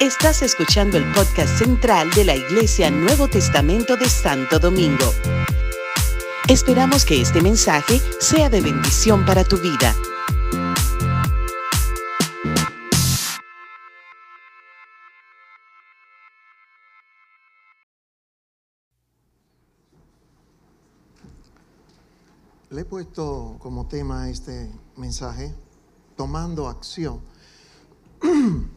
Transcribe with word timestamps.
Estás 0.00 0.42
escuchando 0.42 0.98
el 0.98 1.04
podcast 1.12 1.58
central 1.58 2.10
de 2.10 2.24
la 2.24 2.34
Iglesia 2.34 2.90
Nuevo 2.90 3.28
Testamento 3.28 3.96
de 3.96 4.08
Santo 4.08 4.58
Domingo. 4.58 5.12
Esperamos 6.48 7.06
que 7.06 7.22
este 7.22 7.40
mensaje 7.40 8.00
sea 8.20 8.50
de 8.50 8.60
bendición 8.60 9.24
para 9.24 9.44
tu 9.44 9.56
vida. 9.56 9.94
Le 22.68 22.80
he 22.80 22.84
puesto 22.84 23.56
como 23.60 23.86
tema 23.86 24.28
este 24.28 24.70
mensaje, 24.96 25.54
tomando 26.16 26.68
acción. 26.68 27.22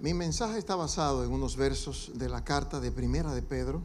Mi 0.00 0.14
mensaje 0.14 0.58
está 0.58 0.76
basado 0.76 1.24
en 1.24 1.30
unos 1.30 1.56
versos 1.56 2.12
de 2.14 2.30
la 2.30 2.42
carta 2.42 2.80
de 2.80 2.90
Primera 2.90 3.34
de 3.34 3.42
Pedro. 3.42 3.82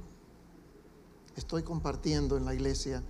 Estoy 1.36 1.62
compartiendo 1.62 2.38
en 2.38 2.46
la 2.46 2.54
iglesia 2.54 3.04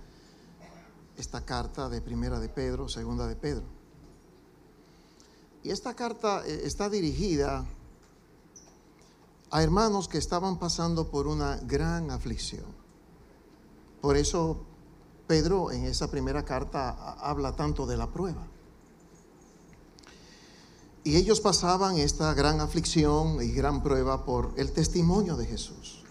esta 1.16 1.40
carta 1.44 1.88
de 1.88 2.00
Primera 2.00 2.40
de 2.40 2.48
Pedro, 2.48 2.88
Segunda 2.88 3.28
de 3.28 3.36
Pedro. 3.36 3.62
Y 5.62 5.70
esta 5.70 5.94
carta 5.94 6.44
eh, 6.44 6.62
está 6.64 6.90
dirigida 6.90 7.64
a 9.52 9.62
hermanos 9.62 10.08
que 10.08 10.18
estaban 10.18 10.58
pasando 10.58 11.08
por 11.08 11.28
una 11.28 11.58
gran 11.58 12.10
aflicción. 12.10 12.66
Por 14.00 14.16
eso 14.16 14.66
Pedro 15.28 15.70
en 15.70 15.84
esa 15.84 16.10
primera 16.10 16.44
carta 16.44 17.12
habla 17.20 17.54
tanto 17.54 17.86
de 17.86 17.96
la 17.98 18.08
prueba. 18.10 18.48
Y 21.06 21.14
ellos 21.14 21.40
pasaban 21.40 21.98
esta 21.98 22.34
gran 22.34 22.60
aflicción 22.60 23.40
y 23.40 23.52
gran 23.52 23.80
prueba 23.80 24.24
por 24.24 24.52
el 24.56 24.72
testimonio 24.72 25.36
de 25.36 25.46
Jesús. 25.46 26.02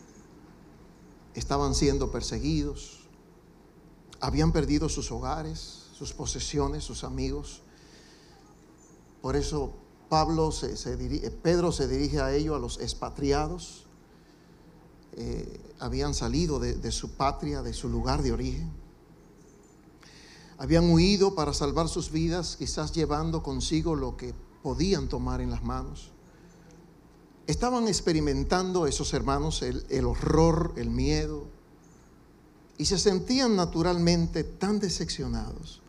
Estaban 1.33 1.75
siendo 1.75 2.11
perseguidos, 2.11 3.05
habían 4.21 4.53
perdido 4.53 4.87
sus 4.87 5.11
hogares, 5.11 5.87
sus 5.97 6.13
posesiones, 6.13 6.85
sus 6.85 7.03
amigos. 7.03 7.61
Por 9.21 9.35
eso 9.35 9.73
Pablo 10.07 10.53
se, 10.53 10.77
Pedro 11.43 11.73
se 11.73 11.89
dirige 11.89 12.21
a 12.21 12.33
ellos, 12.33 12.55
a 12.55 12.59
los 12.59 12.79
expatriados. 12.79 13.87
Eh, 15.17 15.59
habían 15.79 16.13
salido 16.13 16.57
de 16.57 16.91
su 16.93 17.17
patria, 17.17 17.61
de 17.61 17.73
su 17.73 17.89
lugar 17.89 18.23
de 18.23 18.31
origen. 18.31 18.71
Habían 20.57 20.89
huido 20.89 21.35
para 21.35 21.53
salvar 21.53 21.89
sus 21.89 22.11
vidas, 22.11 22.55
quizás 22.55 22.93
llevando 22.93 23.43
consigo 23.43 23.93
lo 23.93 24.15
que 24.15 24.44
podían 24.65 25.07
tomar 25.07 25.41
en 25.41 25.51
las 25.51 25.63
manos. 25.63 26.09
Estaban 27.45 27.87
experimentando 27.87 28.87
esos 28.87 29.13
hermanos 29.13 29.61
el, 29.61 29.85
el 29.91 30.05
horror, 30.05 30.73
el 30.75 30.89
miedo, 30.89 31.45
y 32.75 32.85
se 32.85 32.97
sentían 32.97 33.55
naturalmente 33.55 34.43
tan 34.43 34.79
decepcionados. 34.79 35.83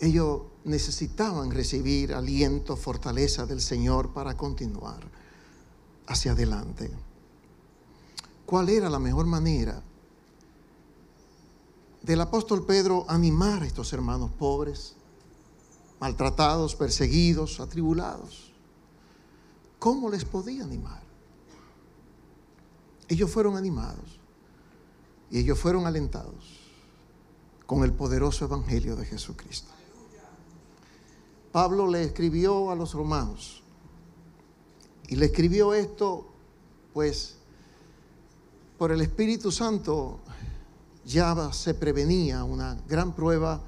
Ellos 0.00 0.40
necesitaban 0.64 1.50
recibir 1.50 2.14
aliento, 2.14 2.78
fortaleza 2.78 3.44
del 3.44 3.60
Señor 3.60 4.14
para 4.14 4.34
continuar 4.34 5.06
hacia 6.06 6.32
adelante. 6.32 6.90
¿Cuál 8.46 8.70
era 8.70 8.88
la 8.88 8.98
mejor 8.98 9.26
manera 9.26 9.82
del 12.00 12.22
apóstol 12.22 12.64
Pedro 12.64 13.04
animar 13.06 13.64
a 13.64 13.66
estos 13.66 13.92
hermanos 13.92 14.30
pobres? 14.30 14.94
Maltratados, 16.00 16.74
perseguidos, 16.74 17.60
atribulados. 17.60 18.52
¿Cómo 19.78 20.10
les 20.10 20.24
podía 20.24 20.64
animar? 20.64 21.02
Ellos 23.08 23.30
fueron 23.30 23.56
animados 23.56 24.20
y 25.30 25.38
ellos 25.38 25.58
fueron 25.58 25.86
alentados 25.86 26.60
con 27.66 27.84
el 27.84 27.92
poderoso 27.92 28.44
evangelio 28.44 28.96
de 28.96 29.06
Jesucristo. 29.06 29.72
Pablo 31.52 31.86
le 31.86 32.04
escribió 32.04 32.70
a 32.70 32.74
los 32.74 32.92
romanos 32.92 33.62
y 35.08 35.16
le 35.16 35.26
escribió 35.26 35.74
esto, 35.74 36.28
pues 36.92 37.36
por 38.76 38.92
el 38.92 39.00
Espíritu 39.00 39.50
Santo 39.50 40.20
ya 41.04 41.52
se 41.52 41.74
prevenía 41.74 42.44
una 42.44 42.76
gran 42.86 43.14
prueba, 43.14 43.60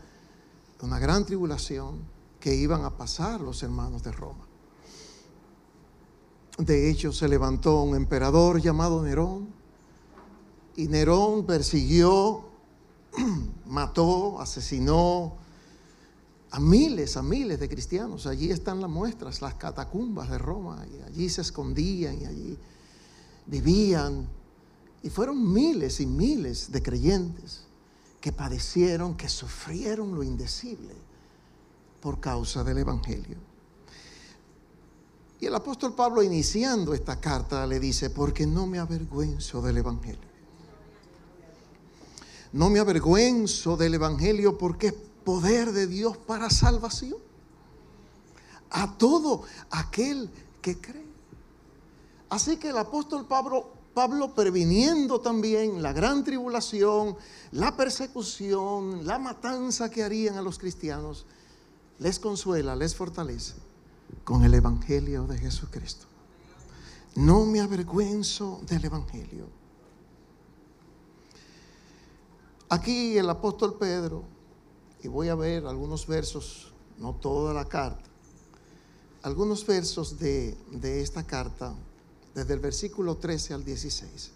una 0.83 0.99
gran 0.99 1.25
tribulación 1.25 2.10
que 2.41 2.55
iban 2.55 2.85
a 2.85 2.97
pasar 2.97 3.41
los 3.41 3.63
hermanos 3.63 4.03
de 4.03 4.13
Roma. 4.13 4.47
De 6.59 6.91
hecho, 6.91 7.13
se 7.13 7.29
levantó 7.29 7.83
un 7.83 7.95
emperador 7.95 8.61
llamado 8.61 9.03
Nerón 9.03 9.49
y 10.77 10.89
Nerón 10.89 11.45
persiguió, 11.45 12.45
mató, 13.67 14.41
asesinó 14.41 15.37
a 16.51 16.59
miles, 16.59 17.17
a 17.17 17.23
miles 17.23 17.61
de 17.61 17.69
cristianos. 17.69 18.27
Allí 18.27 18.51
están 18.51 18.81
las 18.81 18.91
muestras, 18.91 19.43
las 19.43 19.55
catacumbas 19.55 20.31
de 20.31 20.39
Roma, 20.39 20.85
y 20.91 21.03
allí 21.03 21.29
se 21.29 21.43
escondían 21.43 22.21
y 22.21 22.25
allí 22.25 22.59
vivían. 23.47 24.29
Y 25.03 25.11
fueron 25.11 25.53
miles 25.53 26.01
y 26.01 26.07
miles 26.07 26.73
de 26.73 26.83
creyentes 26.83 27.65
que 28.21 28.33
padecieron, 28.33 29.17
que 29.17 29.29
sufrieron 29.29 30.15
lo 30.15 30.23
indecible 30.23 31.10
por 32.01 32.21
causa 32.21 32.65
del 32.65 32.79
Evangelio. 32.79 33.37
Y 35.41 35.47
el 35.47 35.55
apóstol 35.55 35.95
Pablo 35.95 36.23
iniciando 36.23 36.93
esta 36.93 37.19
carta 37.19 37.67
le 37.67 37.81
dice, 37.81 38.11
porque 38.11 38.47
no 38.47 38.67
me 38.67 38.79
avergüenzo 38.79 39.63
del 39.63 39.79
Evangelio. 39.79 40.29
No 42.53 42.69
me 42.69 42.79
avergüenzo 42.79 43.77
del 43.77 43.95
Evangelio 43.95 44.59
porque 44.59 44.89
es 44.89 44.95
poder 45.25 45.73
de 45.73 45.87
Dios 45.87 46.17
para 46.19 46.51
salvación. 46.51 47.17
A 48.71 48.99
todo 48.99 49.45
aquel 49.71 50.31
que 50.61 50.79
cree. 50.79 51.07
Así 52.29 52.59
que 52.59 52.69
el 52.69 52.79
apóstol 52.79 53.27
Pablo, 53.27 53.73
Pablo 53.95 54.35
previniendo 54.35 55.21
también 55.21 55.83
la 55.83 55.93
gran 55.93 56.23
tribulación, 56.23 57.17
la 57.53 57.77
persecución, 57.77 59.07
la 59.07 59.19
matanza 59.19 59.91
que 59.91 60.03
harían 60.03 60.37
a 60.37 60.43
los 60.43 60.59
cristianos, 60.59 61.27
les 62.01 62.19
consuela, 62.19 62.75
les 62.75 62.95
fortalece 62.95 63.55
con 64.25 64.45
el 64.45 64.55
Evangelio 64.55 65.27
de 65.27 65.39
Jesucristo. 65.39 66.07
No 67.15 67.45
me 67.45 67.61
avergüenzo 67.61 68.61
del 68.67 68.87
Evangelio. 68.87 69.47
Aquí 72.71 73.19
el 73.19 73.29
apóstol 73.29 73.77
Pedro, 73.79 74.25
y 75.03 75.09
voy 75.09 75.29
a 75.29 75.35
ver 75.35 75.67
algunos 75.67 76.07
versos, 76.07 76.73
no 76.99 77.15
toda 77.15 77.53
la 77.53 77.67
carta, 77.67 78.09
algunos 79.23 79.67
versos 79.67 80.19
de, 80.19 80.57
de 80.71 81.03
esta 81.03 81.27
carta, 81.27 81.75
desde 82.35 82.55
el 82.55 82.61
versículo 82.61 83.17
13 83.17 83.55
al 83.55 83.65
16. 83.65 84.31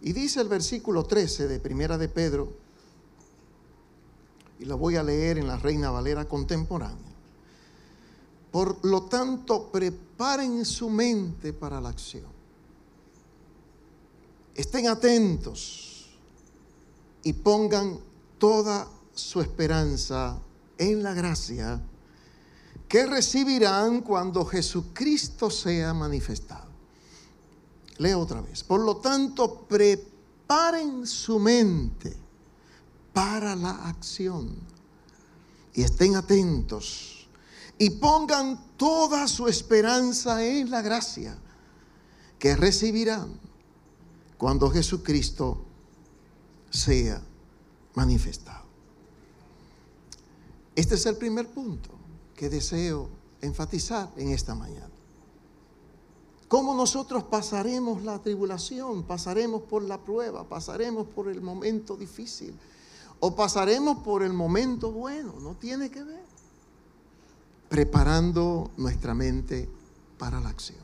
Y 0.00 0.12
dice 0.12 0.40
el 0.40 0.48
versículo 0.48 1.04
13 1.04 1.46
de 1.46 1.60
Primera 1.60 1.98
de 1.98 2.08
Pedro, 2.08 2.61
y 4.62 4.64
la 4.64 4.76
voy 4.76 4.94
a 4.94 5.02
leer 5.02 5.38
en 5.38 5.48
la 5.48 5.56
Reina 5.56 5.90
Valera 5.90 6.28
contemporánea. 6.28 7.12
Por 8.52 8.84
lo 8.84 9.02
tanto, 9.02 9.72
preparen 9.72 10.64
su 10.64 10.88
mente 10.88 11.52
para 11.52 11.80
la 11.80 11.88
acción. 11.88 12.30
Estén 14.54 14.86
atentos 14.86 16.10
y 17.24 17.32
pongan 17.32 17.98
toda 18.38 18.88
su 19.12 19.40
esperanza 19.40 20.38
en 20.78 21.02
la 21.02 21.12
gracia 21.12 21.82
que 22.86 23.06
recibirán 23.06 24.02
cuando 24.02 24.44
Jesucristo 24.44 25.50
sea 25.50 25.92
manifestado. 25.92 26.70
Leo 27.98 28.20
otra 28.20 28.40
vez. 28.42 28.62
Por 28.62 28.80
lo 28.80 28.98
tanto, 28.98 29.66
preparen 29.66 31.04
su 31.04 31.40
mente 31.40 32.21
para 33.12 33.56
la 33.56 33.70
acción. 33.88 34.54
Y 35.74 35.82
estén 35.82 36.16
atentos 36.16 37.28
y 37.78 37.90
pongan 37.90 38.76
toda 38.76 39.26
su 39.26 39.48
esperanza 39.48 40.44
en 40.44 40.70
la 40.70 40.82
gracia 40.82 41.36
que 42.38 42.54
recibirán 42.54 43.40
cuando 44.36 44.70
Jesucristo 44.70 45.64
sea 46.70 47.22
manifestado. 47.94 48.66
Este 50.74 50.94
es 50.94 51.06
el 51.06 51.16
primer 51.16 51.48
punto 51.48 51.90
que 52.34 52.48
deseo 52.48 53.08
enfatizar 53.40 54.10
en 54.16 54.30
esta 54.30 54.54
mañana. 54.54 54.90
¿Cómo 56.48 56.74
nosotros 56.74 57.24
pasaremos 57.24 58.02
la 58.02 58.18
tribulación? 58.18 59.04
Pasaremos 59.04 59.62
por 59.62 59.82
la 59.82 59.98
prueba, 59.98 60.48
pasaremos 60.48 61.06
por 61.06 61.28
el 61.28 61.40
momento 61.40 61.96
difícil 61.96 62.54
o 63.24 63.36
pasaremos 63.36 63.98
por 63.98 64.24
el 64.24 64.32
momento 64.32 64.90
bueno, 64.90 65.34
no 65.40 65.54
tiene 65.54 65.90
que 65.90 66.02
ver. 66.02 66.24
preparando 67.68 68.70
nuestra 68.76 69.14
mente 69.14 69.68
para 70.18 70.40
la 70.40 70.48
acción. 70.48 70.80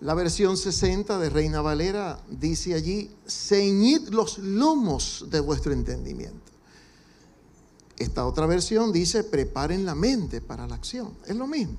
La 0.00 0.12
versión 0.14 0.56
60 0.56 1.18
de 1.20 1.30
Reina 1.30 1.62
Valera 1.62 2.20
dice 2.28 2.74
allí, 2.74 3.10
ceñid 3.26 4.08
los 4.08 4.38
lomos 4.38 5.26
de 5.30 5.38
vuestro 5.38 5.72
entendimiento. 5.72 6.52
Esta 7.96 8.26
otra 8.26 8.46
versión 8.46 8.92
dice, 8.92 9.22
preparen 9.22 9.86
la 9.86 9.94
mente 9.94 10.40
para 10.40 10.66
la 10.66 10.74
acción. 10.74 11.16
Es 11.26 11.36
lo 11.36 11.46
mismo. 11.46 11.76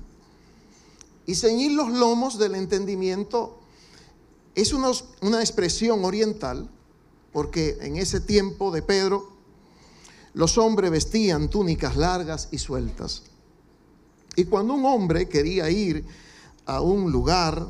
Y 1.26 1.34
ceñir 1.34 1.72
los 1.72 1.92
lomos 1.92 2.38
del 2.38 2.54
entendimiento 2.54 3.60
es 4.54 4.72
una, 4.72 4.90
una 5.20 5.40
expresión 5.40 6.04
oriental, 6.06 6.70
porque 7.38 7.78
en 7.82 7.96
ese 7.98 8.18
tiempo 8.18 8.72
de 8.72 8.82
Pedro, 8.82 9.28
los 10.34 10.58
hombres 10.58 10.90
vestían 10.90 11.48
túnicas 11.48 11.96
largas 11.96 12.48
y 12.50 12.58
sueltas. 12.58 13.22
Y 14.34 14.46
cuando 14.46 14.74
un 14.74 14.84
hombre 14.84 15.28
quería 15.28 15.70
ir 15.70 16.04
a 16.66 16.80
un 16.80 17.12
lugar, 17.12 17.64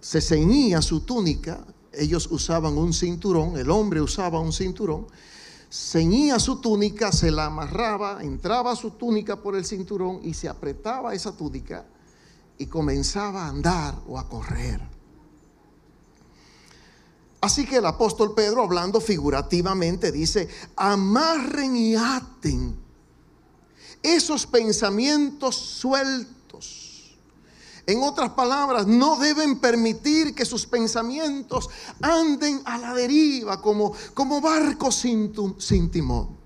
se 0.00 0.20
ceñía 0.20 0.82
su 0.82 1.02
túnica, 1.02 1.64
ellos 1.92 2.26
usaban 2.32 2.76
un 2.76 2.92
cinturón, 2.92 3.56
el 3.56 3.70
hombre 3.70 4.00
usaba 4.00 4.40
un 4.40 4.52
cinturón, 4.52 5.06
ceñía 5.70 6.40
su 6.40 6.60
túnica, 6.60 7.12
se 7.12 7.30
la 7.30 7.46
amarraba, 7.46 8.24
entraba 8.24 8.74
su 8.74 8.90
túnica 8.90 9.40
por 9.40 9.54
el 9.54 9.64
cinturón 9.64 10.18
y 10.24 10.34
se 10.34 10.48
apretaba 10.48 11.14
esa 11.14 11.30
túnica 11.30 11.86
y 12.58 12.66
comenzaba 12.66 13.44
a 13.44 13.50
andar 13.50 13.94
o 14.08 14.18
a 14.18 14.28
correr. 14.28 14.97
Así 17.40 17.66
que 17.66 17.76
el 17.76 17.86
apóstol 17.86 18.34
Pedro, 18.34 18.64
hablando 18.64 19.00
figurativamente, 19.00 20.10
dice, 20.10 20.48
amarren 20.74 21.76
y 21.76 21.94
aten 21.94 22.76
esos 24.02 24.46
pensamientos 24.46 25.54
sueltos. 25.54 27.16
En 27.86 28.02
otras 28.02 28.30
palabras, 28.30 28.86
no 28.86 29.16
deben 29.16 29.60
permitir 29.60 30.34
que 30.34 30.44
sus 30.44 30.66
pensamientos 30.66 31.70
anden 32.02 32.60
a 32.64 32.76
la 32.76 32.92
deriva 32.92 33.62
como, 33.62 33.92
como 34.14 34.40
barcos 34.40 34.96
sin, 34.96 35.90
timón. 35.90 36.36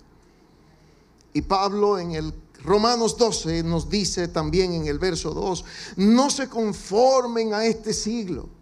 Y 1.33 1.43
Pablo 1.43 1.99
en 1.99 2.13
el 2.13 2.35
Romanos 2.63 3.17
12 3.17 3.63
nos 3.65 3.89
dice 3.89 4.29
también 4.29 4.75
en 4.75 4.87
el 4.87 4.99
verso 4.99 5.33
2, 5.33 5.65
no 5.97 6.31
se 6.31 6.49
conformen 6.49 7.55
a 7.55 7.65
este 7.65 7.93
siglo 7.93 8.62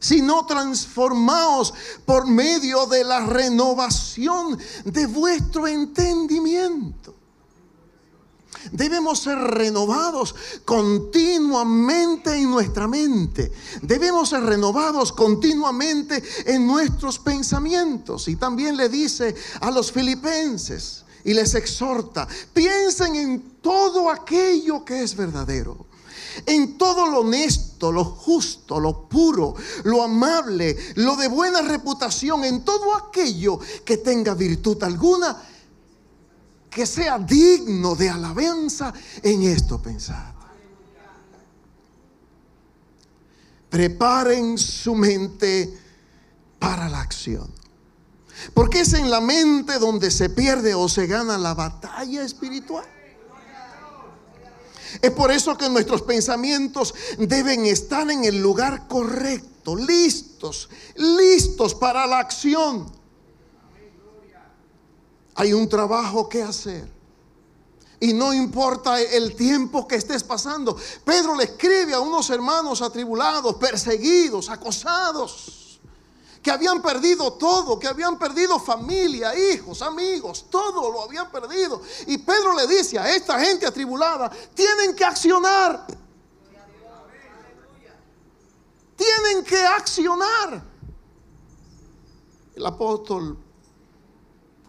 sino 0.00 0.46
transformaos 0.46 1.72
por 2.04 2.26
medio 2.26 2.86
de 2.86 3.04
la 3.04 3.26
renovación 3.26 4.58
de 4.84 5.06
vuestro 5.06 5.66
entendimiento. 5.66 7.14
Debemos 8.72 9.20
ser 9.20 9.38
renovados 9.38 10.34
continuamente 10.64 12.34
en 12.34 12.50
nuestra 12.50 12.88
mente. 12.88 13.52
Debemos 13.82 14.30
ser 14.30 14.42
renovados 14.42 15.12
continuamente 15.12 16.22
en 16.46 16.66
nuestros 16.66 17.18
pensamientos. 17.18 18.28
Y 18.28 18.36
también 18.36 18.76
le 18.76 18.88
dice 18.88 19.34
a 19.60 19.70
los 19.70 19.92
filipenses 19.92 21.04
y 21.24 21.34
les 21.34 21.54
exhorta, 21.54 22.26
piensen 22.52 23.16
en 23.16 23.40
todo 23.60 24.10
aquello 24.10 24.84
que 24.84 25.02
es 25.02 25.16
verdadero 25.16 25.85
en 26.44 26.76
todo 26.76 27.06
lo 27.06 27.20
honesto, 27.20 27.90
lo 27.90 28.04
justo, 28.04 28.78
lo 28.80 29.08
puro, 29.08 29.54
lo 29.84 30.02
amable, 30.02 30.76
lo 30.96 31.16
de 31.16 31.28
buena 31.28 31.62
reputación, 31.62 32.44
en 32.44 32.64
todo 32.64 32.94
aquello 32.94 33.58
que 33.84 33.98
tenga 33.98 34.34
virtud 34.34 34.82
alguna, 34.82 35.42
que 36.68 36.84
sea 36.84 37.18
digno 37.18 37.94
de 37.94 38.10
alabanza, 38.10 38.92
en 39.22 39.42
esto 39.44 39.80
pensad. 39.80 40.34
Preparen 43.70 44.58
su 44.58 44.94
mente 44.94 45.78
para 46.58 46.88
la 46.88 47.00
acción. 47.00 47.50
Porque 48.54 48.80
es 48.80 48.92
en 48.92 49.10
la 49.10 49.20
mente 49.20 49.78
donde 49.78 50.10
se 50.10 50.28
pierde 50.28 50.74
o 50.74 50.88
se 50.88 51.06
gana 51.06 51.38
la 51.38 51.54
batalla 51.54 52.22
espiritual. 52.22 52.84
Es 55.02 55.10
por 55.10 55.30
eso 55.30 55.56
que 55.56 55.68
nuestros 55.68 56.02
pensamientos 56.02 56.94
deben 57.18 57.66
estar 57.66 58.10
en 58.10 58.24
el 58.24 58.40
lugar 58.40 58.88
correcto, 58.88 59.76
listos, 59.76 60.68
listos 60.96 61.74
para 61.74 62.06
la 62.06 62.18
acción. 62.18 62.90
Hay 65.34 65.52
un 65.52 65.68
trabajo 65.68 66.28
que 66.28 66.42
hacer. 66.42 66.94
Y 67.98 68.12
no 68.12 68.32
importa 68.34 69.00
el 69.00 69.34
tiempo 69.34 69.88
que 69.88 69.96
estés 69.96 70.22
pasando. 70.22 70.76
Pedro 71.04 71.34
le 71.34 71.44
escribe 71.44 71.94
a 71.94 72.00
unos 72.00 72.28
hermanos 72.30 72.82
atribulados, 72.82 73.56
perseguidos, 73.56 74.50
acosados 74.50 75.65
que 76.46 76.52
habían 76.52 76.80
perdido 76.80 77.32
todo, 77.32 77.76
que 77.76 77.88
habían 77.88 78.16
perdido 78.20 78.60
familia, 78.60 79.36
hijos, 79.36 79.82
amigos, 79.82 80.46
todo 80.48 80.92
lo 80.92 81.02
habían 81.02 81.28
perdido. 81.28 81.82
Y 82.06 82.18
Pedro 82.18 82.54
le 82.54 82.68
dice 82.68 83.00
a 83.00 83.16
esta 83.16 83.40
gente 83.40 83.66
atribulada, 83.66 84.30
tienen 84.54 84.94
que 84.94 85.04
accionar. 85.04 85.84
Tienen 88.94 89.42
que 89.42 89.58
accionar. 89.58 90.62
El 92.54 92.64
apóstol 92.64 93.36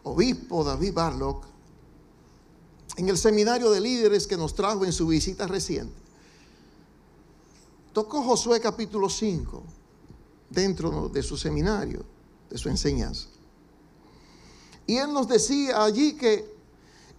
obispo 0.01 0.63
David 0.63 0.93
Barlock, 0.95 1.45
en 2.95 3.07
el 3.07 3.19
seminario 3.19 3.69
de 3.69 3.81
líderes 3.81 4.25
que 4.25 4.35
nos 4.35 4.55
trajo 4.55 4.83
en 4.83 4.91
su 4.91 5.05
visita 5.05 5.45
reciente, 5.45 5.93
tocó 7.93 8.23
Josué 8.23 8.59
capítulo 8.59 9.09
5 9.09 9.76
dentro 10.49 11.09
de 11.09 11.23
su 11.23 11.37
seminario, 11.37 12.03
de 12.49 12.57
su 12.57 12.69
enseñanza. 12.69 13.27
Y 14.85 14.97
él 14.97 15.11
nos 15.13 15.27
decía 15.27 15.83
allí 15.83 16.13
que 16.13 16.57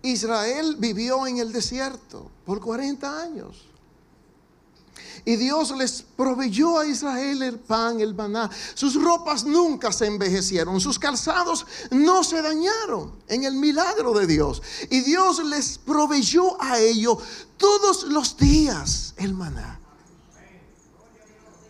Israel 0.03 0.77
vivió 0.79 1.27
en 1.27 1.39
el 1.39 1.53
desierto 1.53 2.31
por 2.47 2.61
40 2.61 3.23
años. 3.23 3.69
Y 5.25 5.37
Dios 5.37 5.77
les 5.77 6.03
proveyó 6.03 6.79
a 6.79 6.87
Israel 6.87 7.43
el 7.43 7.59
pan, 7.59 8.01
el 8.01 8.15
maná. 8.15 8.49
Sus 8.75 8.95
ropas 8.95 9.45
nunca 9.45 9.93
se 9.93 10.07
envejecieron, 10.07 10.81
sus 10.81 10.99
calzados 10.99 11.67
no 11.91 12.25
se 12.25 12.41
dañaron 12.41 13.13
en 13.27 13.45
el 13.45 13.55
milagro 13.55 14.15
de 14.15 14.27
Dios. 14.27 14.63
Y 14.89 15.01
Dios 15.01 15.45
les 15.45 15.77
proveyó 15.77 16.61
a 16.63 16.79
ellos 16.79 17.19
todos 17.59 18.05
los 18.05 18.37
días 18.39 19.13
el 19.19 19.35
maná. 19.35 19.81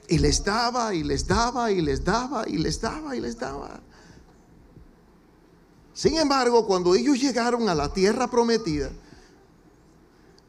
Y 0.08 0.18
les 0.18 0.42
daba 0.42 0.94
y 0.94 1.04
les 1.04 1.26
daba 1.26 1.70
y 1.70 1.82
les 1.82 2.02
daba 2.02 2.48
y 2.48 2.56
les 2.56 2.80
daba 2.80 3.14
y 3.14 3.20
les 3.20 3.38
daba. 3.38 3.80
Sin 5.92 6.16
embargo, 6.16 6.66
cuando 6.66 6.94
ellos 6.94 7.20
llegaron 7.20 7.68
a 7.68 7.74
la 7.74 7.92
tierra 7.92 8.30
prometida, 8.30 8.90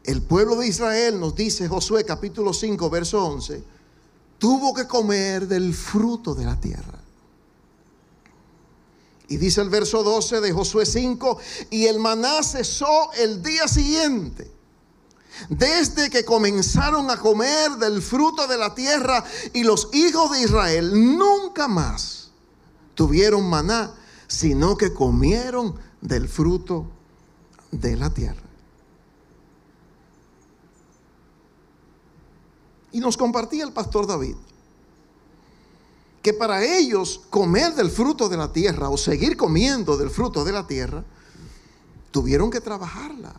el 0.04 0.22
pueblo 0.22 0.56
de 0.56 0.68
Israel, 0.68 1.20
nos 1.20 1.34
dice 1.34 1.68
Josué 1.68 2.04
capítulo 2.04 2.54
5, 2.54 2.88
verso 2.88 3.24
11, 3.24 3.62
tuvo 4.38 4.72
que 4.72 4.86
comer 4.86 5.46
del 5.46 5.74
fruto 5.74 6.34
de 6.34 6.44
la 6.46 6.58
tierra. 6.58 6.98
Y 9.28 9.36
dice 9.36 9.60
el 9.60 9.68
verso 9.68 10.02
12 10.02 10.40
de 10.40 10.52
Josué 10.52 10.86
5, 10.86 11.38
y 11.70 11.86
el 11.86 11.98
maná 11.98 12.42
cesó 12.42 13.12
el 13.12 13.42
día 13.42 13.68
siguiente 13.68 14.59
desde 15.48 16.10
que 16.10 16.24
comenzaron 16.24 17.10
a 17.10 17.18
comer 17.18 17.72
del 17.72 18.02
fruto 18.02 18.46
de 18.46 18.58
la 18.58 18.74
tierra 18.74 19.24
y 19.52 19.62
los 19.62 19.88
hijos 19.92 20.32
de 20.32 20.42
Israel 20.42 21.16
nunca 21.16 21.68
más 21.68 22.30
tuvieron 22.94 23.48
maná, 23.48 23.94
sino 24.26 24.76
que 24.76 24.92
comieron 24.92 25.74
del 26.00 26.28
fruto 26.28 26.86
de 27.70 27.96
la 27.96 28.10
tierra. 28.10 28.42
Y 32.92 33.00
nos 33.00 33.16
compartía 33.16 33.64
el 33.64 33.72
pastor 33.72 34.06
David 34.06 34.36
que 36.22 36.34
para 36.34 36.62
ellos 36.62 37.22
comer 37.30 37.74
del 37.74 37.90
fruto 37.90 38.28
de 38.28 38.36
la 38.36 38.52
tierra 38.52 38.90
o 38.90 38.98
seguir 38.98 39.36
comiendo 39.36 39.96
del 39.96 40.10
fruto 40.10 40.44
de 40.44 40.52
la 40.52 40.66
tierra, 40.66 41.02
tuvieron 42.10 42.50
que 42.50 42.60
trabajarla 42.60 43.32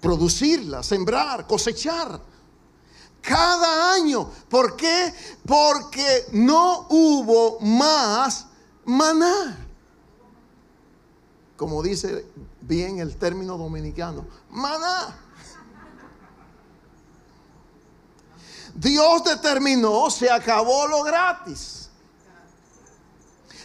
producirla, 0.00 0.82
sembrar, 0.82 1.46
cosechar. 1.46 2.20
Cada 3.20 3.92
año. 3.92 4.30
¿Por 4.48 4.76
qué? 4.76 5.14
Porque 5.46 6.26
no 6.32 6.86
hubo 6.88 7.60
más 7.60 8.46
maná. 8.84 9.66
Como 11.56 11.82
dice 11.82 12.24
bien 12.62 12.98
el 12.98 13.16
término 13.16 13.58
dominicano, 13.58 14.26
maná. 14.50 15.16
Dios 18.74 19.24
determinó, 19.24 20.10
se 20.10 20.30
acabó 20.30 20.86
lo 20.86 21.02
gratis. 21.02 21.79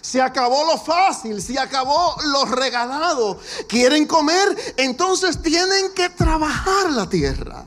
Se 0.05 0.21
acabó 0.21 0.63
lo 0.65 0.77
fácil, 0.77 1.41
se 1.41 1.57
acabó 1.57 2.15
lo 2.25 2.45
regalado. 2.45 3.39
Quieren 3.67 4.05
comer, 4.05 4.75
entonces 4.77 5.41
tienen 5.41 5.93
que 5.95 6.09
trabajar 6.09 6.91
la 6.91 7.09
tierra. 7.09 7.65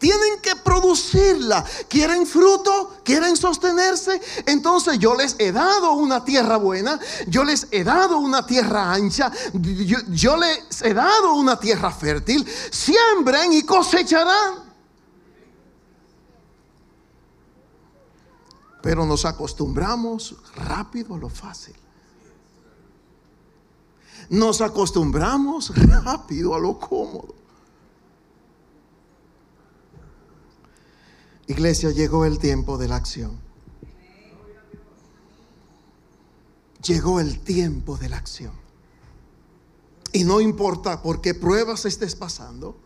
Tienen 0.00 0.40
que 0.42 0.56
producirla. 0.56 1.64
¿Quieren 1.88 2.26
fruto? 2.26 2.96
¿Quieren 3.04 3.36
sostenerse? 3.36 4.20
Entonces 4.44 4.98
yo 4.98 5.14
les 5.14 5.36
he 5.38 5.52
dado 5.52 5.92
una 5.92 6.24
tierra 6.24 6.56
buena. 6.56 6.98
Yo 7.28 7.44
les 7.44 7.68
he 7.70 7.84
dado 7.84 8.18
una 8.18 8.44
tierra 8.44 8.92
ancha. 8.92 9.30
Yo, 9.52 10.36
les 10.36 10.82
he 10.82 10.94
dado 10.94 11.34
una 11.34 11.60
tierra 11.60 11.92
fértil. 11.92 12.44
Siembren 12.72 13.52
y 13.52 13.62
cosecharán. 13.62 14.69
Pero 18.82 19.04
nos 19.04 19.24
acostumbramos 19.24 20.36
rápido 20.56 21.14
a 21.14 21.18
lo 21.18 21.28
fácil. 21.28 21.74
Nos 24.30 24.60
acostumbramos 24.60 25.72
rápido 25.76 26.54
a 26.54 26.58
lo 26.58 26.78
cómodo. 26.78 27.34
Iglesia, 31.48 31.90
llegó 31.90 32.24
el 32.24 32.38
tiempo 32.38 32.78
de 32.78 32.86
la 32.86 32.94
acción. 32.94 33.40
Llegó 36.86 37.18
el 37.18 37.40
tiempo 37.40 37.96
de 37.96 38.08
la 38.08 38.18
acción. 38.18 38.52
Y 40.12 40.24
no 40.24 40.40
importa 40.40 41.02
por 41.02 41.20
qué 41.20 41.34
pruebas 41.34 41.84
estés 41.84 42.14
pasando. 42.14 42.76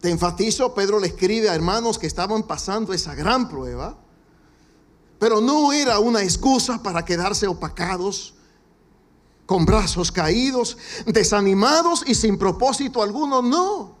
Te 0.00 0.10
enfatizo, 0.10 0.74
Pedro 0.74 0.98
le 0.98 1.08
escribe 1.08 1.50
a 1.50 1.54
hermanos 1.54 1.98
que 1.98 2.06
estaban 2.06 2.44
pasando 2.44 2.94
esa 2.94 3.14
gran 3.14 3.48
prueba. 3.48 3.98
Pero 5.22 5.40
no 5.40 5.72
era 5.72 6.00
una 6.00 6.20
excusa 6.20 6.82
para 6.82 7.04
quedarse 7.04 7.46
opacados, 7.46 8.34
con 9.46 9.64
brazos 9.64 10.10
caídos, 10.10 10.76
desanimados 11.06 12.02
y 12.04 12.16
sin 12.16 12.36
propósito 12.36 13.00
alguno. 13.00 13.40
No. 13.40 13.94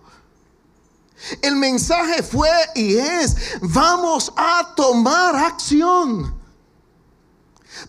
El 1.40 1.54
mensaje 1.54 2.24
fue 2.24 2.50
y 2.74 2.96
es, 2.96 3.36
vamos 3.60 4.32
a 4.36 4.74
tomar 4.74 5.36
acción. 5.36 6.34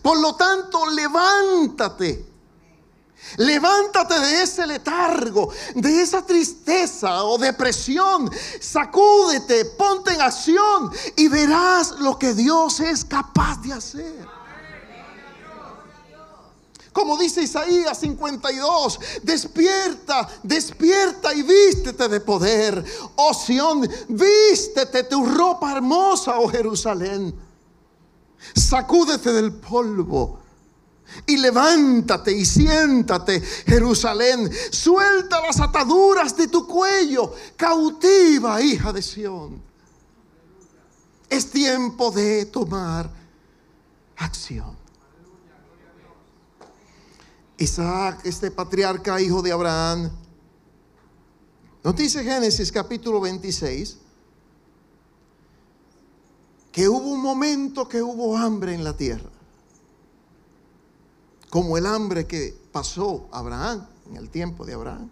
Por 0.00 0.20
lo 0.20 0.36
tanto, 0.36 0.88
levántate 0.90 2.24
Levántate 3.36 4.18
de 4.20 4.42
ese 4.42 4.66
letargo, 4.66 5.50
de 5.74 6.02
esa 6.02 6.24
tristeza 6.24 7.24
o 7.24 7.38
depresión. 7.38 8.30
Sacúdete, 8.60 9.64
ponte 9.64 10.12
en 10.12 10.20
acción 10.20 10.90
y 11.16 11.28
verás 11.28 11.92
lo 11.98 12.18
que 12.18 12.34
Dios 12.34 12.80
es 12.80 13.04
capaz 13.04 13.60
de 13.62 13.72
hacer. 13.72 14.26
Como 16.92 17.16
dice 17.16 17.42
Isaías 17.42 17.98
52, 17.98 19.00
despierta, 19.24 20.28
despierta 20.44 21.34
y 21.34 21.42
vístete 21.42 22.08
de 22.08 22.20
poder. 22.20 22.84
Oh 23.16 23.34
Sión, 23.34 23.88
vístete 24.08 25.02
tu 25.02 25.26
ropa 25.26 25.72
hermosa, 25.72 26.38
oh 26.38 26.48
Jerusalén. 26.48 27.34
Sacúdete 28.54 29.32
del 29.32 29.54
polvo 29.54 30.43
y 31.26 31.36
levántate 31.36 32.32
y 32.32 32.44
siéntate, 32.44 33.40
Jerusalén. 33.40 34.50
Suelta 34.70 35.40
las 35.40 35.60
ataduras 35.60 36.36
de 36.36 36.48
tu 36.48 36.66
cuello, 36.66 37.32
cautiva, 37.56 38.60
hija 38.62 38.92
de 38.92 39.02
Sión. 39.02 39.62
Es 41.28 41.50
tiempo 41.50 42.10
de 42.10 42.46
tomar 42.46 43.10
acción. 44.16 44.76
Isaac, 47.56 48.20
este 48.24 48.50
patriarca, 48.50 49.20
hijo 49.20 49.40
de 49.40 49.52
Abraham, 49.52 50.10
nos 51.82 51.96
dice 51.96 52.24
Génesis 52.24 52.72
capítulo 52.72 53.20
26 53.20 53.98
que 56.72 56.88
hubo 56.88 57.08
un 57.10 57.20
momento 57.20 57.86
que 57.86 58.02
hubo 58.02 58.36
hambre 58.36 58.74
en 58.74 58.82
la 58.82 58.96
tierra 58.96 59.33
como 61.54 61.78
el 61.78 61.86
hambre 61.86 62.26
que 62.26 62.52
pasó 62.72 63.28
Abraham 63.30 63.86
en 64.10 64.16
el 64.16 64.28
tiempo 64.28 64.64
de 64.64 64.74
Abraham. 64.74 65.08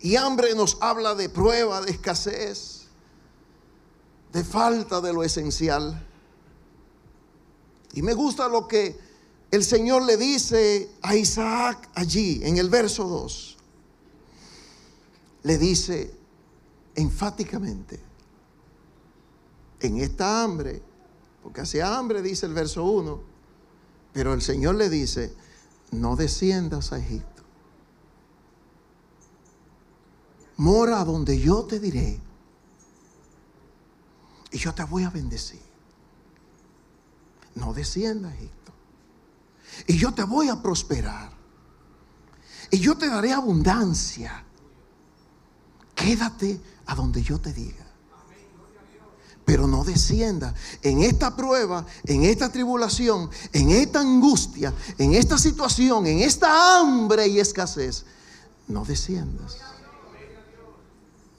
Y 0.00 0.16
hambre 0.16 0.54
nos 0.54 0.78
habla 0.80 1.14
de 1.14 1.28
prueba, 1.28 1.82
de 1.82 1.90
escasez, 1.90 2.86
de 4.32 4.42
falta 4.42 5.02
de 5.02 5.12
lo 5.12 5.22
esencial. 5.22 6.02
Y 7.92 8.00
me 8.00 8.14
gusta 8.14 8.48
lo 8.48 8.66
que 8.66 8.98
el 9.50 9.62
Señor 9.62 10.04
le 10.04 10.16
dice 10.16 10.90
a 11.02 11.14
Isaac 11.14 11.90
allí, 11.94 12.40
en 12.42 12.56
el 12.56 12.70
verso 12.70 13.04
2. 13.06 13.58
Le 15.42 15.58
dice 15.58 16.14
enfáticamente, 16.94 18.00
en 19.80 19.98
esta 19.98 20.42
hambre, 20.42 20.80
porque 21.42 21.60
hace 21.60 21.82
hambre, 21.82 22.22
dice 22.22 22.46
el 22.46 22.54
verso 22.54 22.84
1, 22.84 23.35
pero 24.16 24.32
el 24.32 24.40
Señor 24.40 24.76
le 24.76 24.88
dice, 24.88 25.36
no 25.90 26.16
desciendas 26.16 26.90
a 26.90 26.98
Egipto. 26.98 27.42
Mora 30.56 31.04
donde 31.04 31.38
yo 31.38 31.64
te 31.64 31.78
diré. 31.78 32.18
Y 34.50 34.56
yo 34.56 34.72
te 34.72 34.84
voy 34.84 35.04
a 35.04 35.10
bendecir. 35.10 35.60
No 37.56 37.74
desciendas 37.74 38.32
a 38.32 38.36
Egipto. 38.36 38.72
Y 39.86 39.98
yo 39.98 40.14
te 40.14 40.22
voy 40.22 40.48
a 40.48 40.62
prosperar. 40.62 41.30
Y 42.70 42.78
yo 42.78 42.96
te 42.96 43.10
daré 43.10 43.34
abundancia. 43.34 44.46
Quédate 45.94 46.58
a 46.86 46.94
donde 46.94 47.22
yo 47.22 47.38
te 47.38 47.52
diga 47.52 47.85
pero 49.46 49.68
no 49.68 49.84
descienda 49.84 50.52
en 50.82 51.04
esta 51.04 51.36
prueba, 51.36 51.86
en 52.04 52.24
esta 52.24 52.50
tribulación, 52.50 53.30
en 53.52 53.70
esta 53.70 54.00
angustia, 54.00 54.74
en 54.98 55.14
esta 55.14 55.38
situación, 55.38 56.04
en 56.08 56.18
esta 56.18 56.80
hambre 56.80 57.28
y 57.28 57.38
escasez. 57.38 58.04
No 58.66 58.84
desciendas. 58.84 59.58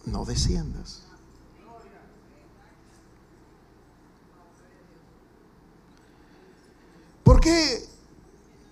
No 0.06 0.24
desciendas. 0.24 1.02
¿Por 7.26 7.42
qué 7.42 7.86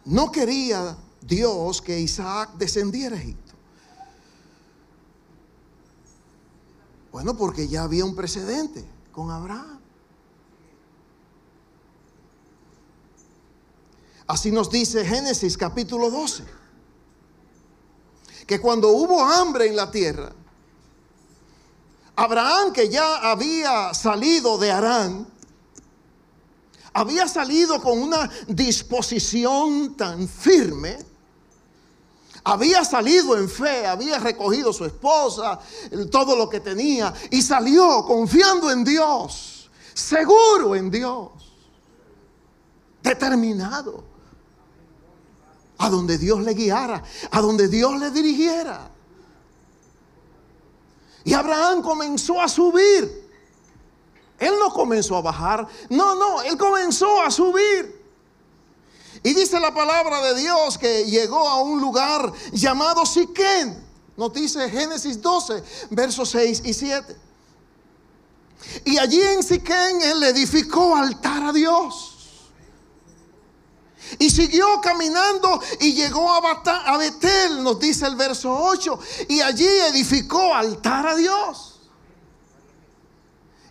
no 0.05 0.31
quería 0.31 0.95
Dios 1.19 1.81
que 1.81 1.99
Isaac 1.99 2.51
descendiera 2.57 3.17
a 3.17 3.19
Egipto? 3.19 3.53
Bueno, 7.11 7.35
porque 7.35 7.67
ya 7.67 7.83
había 7.83 8.05
un 8.05 8.15
precedente 8.15 8.94
con 9.15 9.31
Abraham. 9.31 9.79
Así 14.27 14.51
nos 14.51 14.69
dice 14.69 15.05
Génesis 15.05 15.57
capítulo 15.57 16.09
12, 16.09 16.43
que 18.45 18.59
cuando 18.59 18.89
hubo 18.89 19.23
hambre 19.23 19.67
en 19.67 19.77
la 19.77 19.89
tierra, 19.89 20.33
Abraham 22.17 22.73
que 22.73 22.89
ya 22.89 23.31
había 23.31 23.93
salido 23.93 24.57
de 24.57 24.71
Arán, 24.71 25.27
había 26.91 27.27
salido 27.29 27.81
con 27.81 28.01
una 28.01 28.29
disposición 28.47 29.95
tan 29.95 30.27
firme, 30.27 30.97
había 32.45 32.85
salido 32.85 33.35
en 33.35 33.49
fe, 33.49 33.87
había 33.87 34.19
recogido 34.19 34.71
su 34.71 34.85
esposa, 34.85 35.59
todo 36.11 36.35
lo 36.35 36.47
que 36.47 36.59
tenía, 36.59 37.11
y 37.31 37.41
salió 37.41 38.05
confiando 38.05 38.69
en 38.69 38.83
Dios, 38.83 39.69
seguro 39.95 40.75
en 40.75 40.91
Dios, 40.91 41.31
determinado, 43.01 44.03
a 45.79 45.89
donde 45.89 46.19
Dios 46.19 46.39
le 46.41 46.53
guiara, 46.53 47.03
a 47.31 47.41
donde 47.41 47.67
Dios 47.67 47.99
le 47.99 48.11
dirigiera. 48.11 48.91
Y 51.23 51.33
Abraham 51.33 51.81
comenzó 51.81 52.39
a 52.39 52.47
subir. 52.47 53.25
Él 54.37 54.53
no 54.59 54.71
comenzó 54.71 55.17
a 55.17 55.21
bajar, 55.21 55.67
no, 55.89 56.13
no, 56.13 56.43
él 56.43 56.57
comenzó 56.57 57.23
a 57.23 57.31
subir. 57.31 57.94
Y 59.25 59.33
dice 59.33 59.59
la 59.59 59.73
palabra 59.73 60.21
de 60.21 60.39
Dios 60.39 60.77
que 60.77 61.03
llegó 61.05 61.49
a 61.49 61.59
un 61.63 61.81
lugar 61.81 62.31
llamado 62.51 63.07
Siquén. 63.07 63.83
Nos 64.15 64.31
dice 64.31 64.69
Génesis 64.69 65.19
12, 65.19 65.63
versos 65.89 66.29
6 66.29 66.61
y 66.63 66.73
7. 66.75 67.17
Y 68.85 68.99
allí 68.99 69.19
en 69.19 69.41
Siquén 69.41 69.99
él 70.03 70.21
edificó 70.21 70.95
altar 70.95 71.45
a 71.45 71.51
Dios. 71.51 72.11
Y 74.19 74.29
siguió 74.29 74.79
caminando 74.79 75.59
y 75.79 75.93
llegó 75.93 76.31
a 76.31 76.95
Betel, 76.99 77.63
nos 77.63 77.79
dice 77.79 78.05
el 78.05 78.15
verso 78.15 78.55
8. 78.55 78.99
Y 79.29 79.41
allí 79.41 79.65
edificó 79.65 80.53
altar 80.53 81.07
a 81.07 81.15
Dios. 81.15 81.74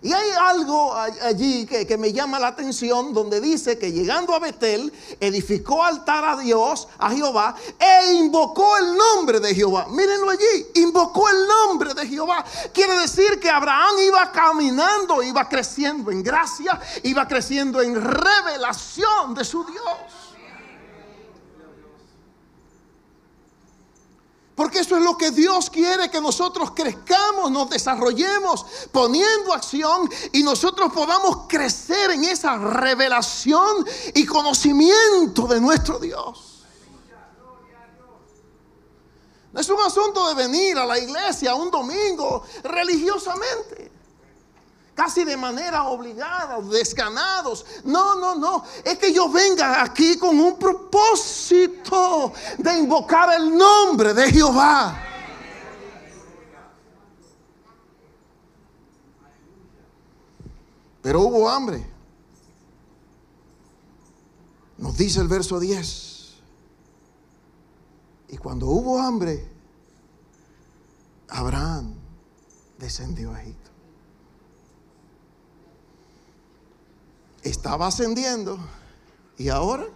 Y 0.04 0.12
hay 0.12 0.30
algo 0.38 0.94
allí 0.94 1.64
que, 1.64 1.96
me 1.96 2.12
llama 2.12 2.38
la 2.38 2.49
atención 2.49 3.14
donde 3.14 3.40
dice 3.40 3.78
que 3.78 3.90
llegando 3.90 4.34
a 4.34 4.38
Betel 4.38 4.92
edificó 5.18 5.82
altar 5.82 6.26
a 6.26 6.37
Dios, 6.37 6.88
a 6.99 7.11
Jehová, 7.11 7.54
e 7.78 8.12
invocó 8.12 8.76
el 8.76 8.99
nombre 8.99 9.40
de 9.40 9.54
Jehová. 9.54 9.87
Mírenlo 9.88 10.28
allí, 10.28 10.66
invocó 10.75 11.26
el 11.30 11.49
nombre 11.49 11.94
de 11.94 12.06
Jehová. 12.06 12.44
Quiere 12.75 12.99
decir 12.99 13.40
que 13.40 13.49
Abraham 13.49 13.94
iba 14.06 14.30
caminando, 14.30 15.23
iba 15.23 15.49
creciendo 15.49 16.11
en 16.11 16.23
gracia, 16.23 16.78
iba 17.02 17.26
creciendo 17.26 17.80
en 17.80 17.94
revelación 17.94 19.34
de 19.34 19.42
su 19.42 19.64
Dios. 19.64 20.24
Porque 24.54 24.80
eso 24.80 24.96
es 24.96 25.02
lo 25.02 25.16
que 25.18 25.32
Dios 25.32 25.68
quiere, 25.68 26.11
que 26.11 26.20
nosotros 26.20 26.70
crezcamos, 26.70 27.50
nos 27.50 27.68
desarrollemos 27.70 28.64
poniendo 28.92 29.52
acción 29.52 30.08
y 30.32 30.42
nosotros 30.44 30.92
podamos 30.92 31.46
crecer 31.49 32.12
en 32.12 32.25
esa 32.25 32.56
revelación 32.56 33.84
y 34.14 34.25
conocimiento 34.25 35.49
de 35.49 35.61
nuestro 35.61 35.99
Dios. 35.99 36.64
No 39.52 39.61
es 39.61 39.68
un 39.68 39.80
asunto 39.80 40.28
de 40.28 40.34
venir 40.34 40.78
a 40.78 40.87
la 40.87 40.99
iglesia 40.99 41.54
un 41.54 41.70
domingo 41.70 42.44
religiosamente 42.64 43.93
casi 44.94 45.24
de 45.24 45.36
manera 45.36 45.84
obligada, 45.84 46.60
desganados. 46.60 47.66
No, 47.84 48.14
no, 48.18 48.34
no. 48.36 48.64
Es 48.84 48.98
que 48.98 49.12
yo 49.12 49.28
venga 49.28 49.82
aquí 49.82 50.16
con 50.18 50.38
un 50.38 50.58
propósito 50.58 52.32
de 52.58 52.78
invocar 52.78 53.34
el 53.34 53.56
nombre 53.56 54.14
de 54.14 54.30
Jehová. 54.30 55.00
Pero 61.02 61.20
hubo 61.20 61.50
hambre. 61.50 61.86
Nos 64.78 64.96
dice 64.96 65.20
el 65.20 65.28
verso 65.28 65.60
10. 65.60 66.34
Y 68.30 68.36
cuando 68.38 68.66
hubo 68.66 68.98
hambre, 68.98 69.46
Abraham 71.28 71.94
descendió 72.78 73.32
a 73.32 73.42
Egipto. 73.42 73.63
Estaba 77.44 77.86
ascendiendo 77.86 78.58
y 79.38 79.50
ahora 79.50 79.86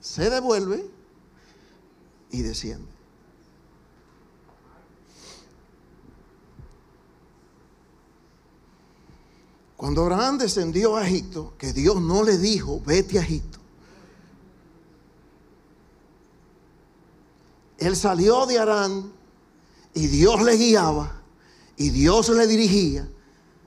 se 0.00 0.28
devuelve 0.28 0.84
y 2.30 2.42
desciende. 2.42 2.96
Cuando 9.76 10.02
Abraham 10.02 10.38
descendió 10.38 10.96
a 10.96 11.06
Egipto, 11.06 11.54
que 11.58 11.72
Dios 11.72 12.00
no 12.00 12.22
le 12.22 12.38
dijo, 12.38 12.80
vete 12.84 13.18
a 13.18 13.22
Egipto. 13.22 13.58
Él 17.78 17.94
salió 17.94 18.46
de 18.46 18.58
Arán 18.58 19.12
y 19.92 20.06
Dios 20.06 20.42
le 20.42 20.56
guiaba 20.56 21.20
y 21.76 21.90
Dios 21.90 22.30
le 22.30 22.46
dirigía 22.46 23.06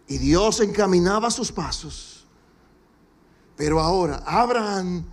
y 0.08 0.18
Dios 0.18 0.60
encaminaba 0.62 1.30
sus 1.30 1.52
pasos. 1.52 2.19
Pero 3.60 3.82
ahora, 3.82 4.24
Abraham, 4.26 5.04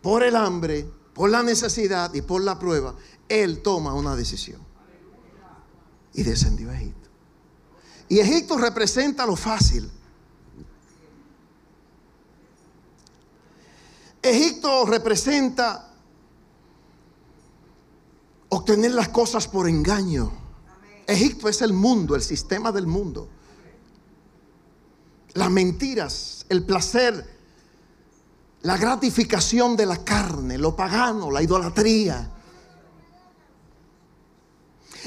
por 0.00 0.22
el 0.22 0.36
hambre, 0.36 0.88
por 1.12 1.28
la 1.28 1.42
necesidad 1.42 2.14
y 2.14 2.22
por 2.22 2.40
la 2.40 2.56
prueba, 2.56 2.94
él 3.28 3.62
toma 3.62 3.94
una 3.94 4.14
decisión. 4.14 4.60
Y 6.14 6.22
descendió 6.22 6.70
a 6.70 6.76
Egipto. 6.76 7.08
Y 8.06 8.20
Egipto 8.20 8.58
representa 8.58 9.26
lo 9.26 9.34
fácil. 9.34 9.90
Egipto 14.22 14.86
representa 14.86 15.92
obtener 18.50 18.92
las 18.92 19.08
cosas 19.08 19.48
por 19.48 19.68
engaño. 19.68 20.30
Egipto 21.08 21.48
es 21.48 21.60
el 21.60 21.72
mundo, 21.72 22.14
el 22.14 22.22
sistema 22.22 22.70
del 22.70 22.86
mundo. 22.86 23.28
Las 25.32 25.50
mentiras, 25.50 26.46
el 26.48 26.64
placer 26.64 27.39
la 28.62 28.76
gratificación 28.76 29.76
de 29.76 29.86
la 29.86 30.04
carne, 30.04 30.58
lo 30.58 30.76
pagano, 30.76 31.30
la 31.30 31.42
idolatría. 31.42 32.30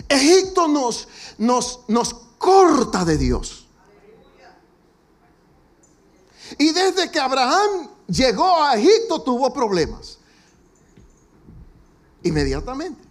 Egipto 0.09 0.67
nos, 0.67 1.07
nos, 1.37 1.81
nos 1.87 2.13
corta 2.37 3.05
de 3.05 3.17
Dios. 3.17 3.67
Y 6.57 6.71
desde 6.71 7.11
que 7.11 7.19
Abraham 7.19 7.89
llegó 8.07 8.63
a 8.63 8.75
Egipto 8.75 9.21
tuvo 9.21 9.53
problemas. 9.53 10.19
Inmediatamente. 12.23 13.01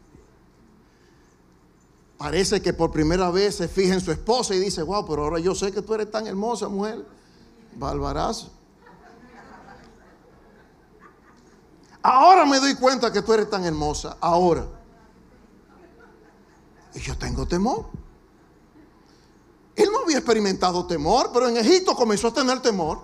Parece 2.17 2.63
que 2.63 2.73
por 2.73 2.93
primera 2.93 3.31
vez 3.31 3.57
se 3.57 3.69
fija 3.69 3.95
en 3.95 4.01
su 4.01 4.13
esposa 4.13 4.55
y 4.55 4.59
dice, 4.59 4.83
wow, 4.83 5.05
pero 5.07 5.25
ahora 5.25 5.41
yo 5.41 5.55
sé 5.55 5.73
que 5.73 5.83
tú 5.83 5.95
eres 5.95 6.11
tan 6.11 6.27
hermosa 6.27 6.69
mujer. 6.69 7.05
Balbarazo. 7.75 8.62
Ahora 12.03 12.45
me 12.45 12.59
doy 12.59 12.75
cuenta 12.75 13.13
que 13.13 13.23
tú 13.23 13.33
eres 13.33 13.49
tan 13.49 13.65
hermosa. 13.65 14.17
Ahora. 14.21 14.67
Y 16.95 17.01
yo 17.01 17.17
tengo 17.17 17.47
temor. 17.47 17.87
Él 19.77 19.89
no 19.93 20.01
había 20.01 20.19
experimentado 20.19 20.87
temor, 20.87 21.31
pero 21.33 21.49
en 21.49 21.57
Egipto 21.57 21.95
comenzó 21.95 22.29
a 22.29 22.35
tener 22.35 22.61
temor. 22.61 23.01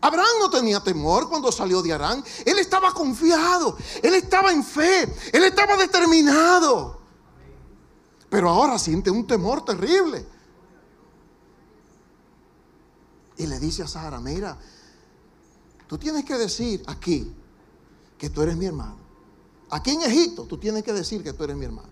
Abraham 0.00 0.36
no 0.40 0.50
tenía 0.50 0.80
temor 0.80 1.28
cuando 1.28 1.52
salió 1.52 1.82
de 1.82 1.92
Arán. 1.92 2.24
Él 2.44 2.58
estaba 2.58 2.92
confiado. 2.92 3.76
Él 4.02 4.14
estaba 4.14 4.52
en 4.52 4.64
fe. 4.64 5.02
Él 5.32 5.44
estaba 5.44 5.76
determinado. 5.76 7.00
Pero 8.28 8.48
ahora 8.48 8.78
siente 8.78 9.10
un 9.10 9.26
temor 9.26 9.64
terrible. 9.64 10.26
Y 13.36 13.46
le 13.46 13.58
dice 13.60 13.82
a 13.82 13.88
Sara, 13.88 14.20
mira, 14.20 14.56
tú 15.86 15.98
tienes 15.98 16.24
que 16.24 16.36
decir 16.36 16.82
aquí, 16.86 17.32
que 18.22 18.30
tú 18.30 18.40
eres 18.40 18.56
mi 18.56 18.66
hermano. 18.66 18.94
Aquí 19.68 19.90
en 19.90 20.02
Egipto 20.02 20.44
tú 20.44 20.56
tienes 20.56 20.84
que 20.84 20.92
decir 20.92 21.24
que 21.24 21.32
tú 21.32 21.42
eres 21.42 21.56
mi 21.56 21.64
hermano. 21.64 21.88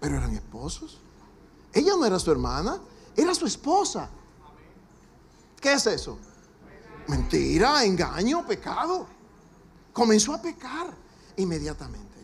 Pero 0.00 0.16
eran 0.16 0.34
esposos. 0.34 0.98
Ella 1.74 1.92
no 1.94 2.06
era 2.06 2.18
su 2.18 2.32
hermana, 2.32 2.80
era 3.14 3.34
su 3.34 3.44
esposa. 3.44 4.08
¿Qué 5.60 5.74
es 5.74 5.86
eso? 5.86 6.16
Mentira, 7.06 7.84
engaño, 7.84 8.46
pecado. 8.46 9.06
Comenzó 9.92 10.32
a 10.32 10.40
pecar 10.40 10.94
inmediatamente. 11.36 12.16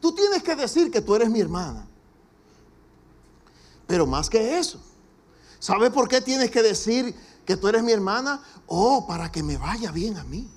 Tú 0.00 0.14
tienes 0.14 0.42
que 0.42 0.56
decir 0.56 0.90
que 0.90 1.02
tú 1.02 1.16
eres 1.16 1.28
mi 1.28 1.40
hermana. 1.40 1.86
Pero 3.86 4.06
más 4.06 4.30
que 4.30 4.58
eso. 4.58 4.80
¿Sabes 5.58 5.90
por 5.90 6.08
qué 6.08 6.22
tienes 6.22 6.50
que 6.50 6.62
decir 6.62 7.14
que 7.44 7.58
tú 7.58 7.68
eres 7.68 7.82
mi 7.82 7.92
hermana? 7.92 8.42
Oh, 8.66 9.06
para 9.06 9.30
que 9.30 9.42
me 9.42 9.58
vaya 9.58 9.92
bien 9.92 10.16
a 10.16 10.24
mí. 10.24 10.50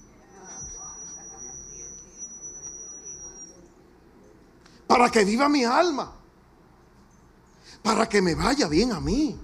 Para 4.91 5.09
que 5.09 5.23
viva 5.23 5.47
mi 5.47 5.63
alma, 5.63 6.11
para 7.81 8.09
que 8.09 8.21
me 8.21 8.35
vaya 8.35 8.67
bien 8.67 8.91
a 8.91 8.99
mí. 8.99 9.39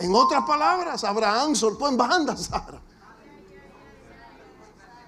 En 0.00 0.12
otras 0.12 0.42
palabras, 0.42 1.04
Abraham 1.04 1.54
soltó 1.54 1.88
en 1.88 1.96
banda 1.96 2.32
a 2.32 2.36
Sara. 2.36 2.82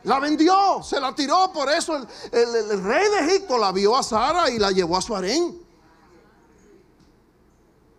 La 0.05 0.21
vendió, 0.21 0.85
se 0.85 1.01
la 1.01 1.13
tiró, 1.13 1.53
por 1.53 1.69
eso 1.69 1.97
el, 1.97 2.83
rey 2.85 3.11
de 3.11 3.19
Egipto 3.27 3.59
la 3.59 3.73
vio 3.73 3.97
a 3.97 4.05
Sara 4.05 4.49
y 4.49 4.61
la 4.61 4.71
llevó 4.71 4.97
a 4.97 5.03
su 5.03 5.17
harén. 5.17 5.61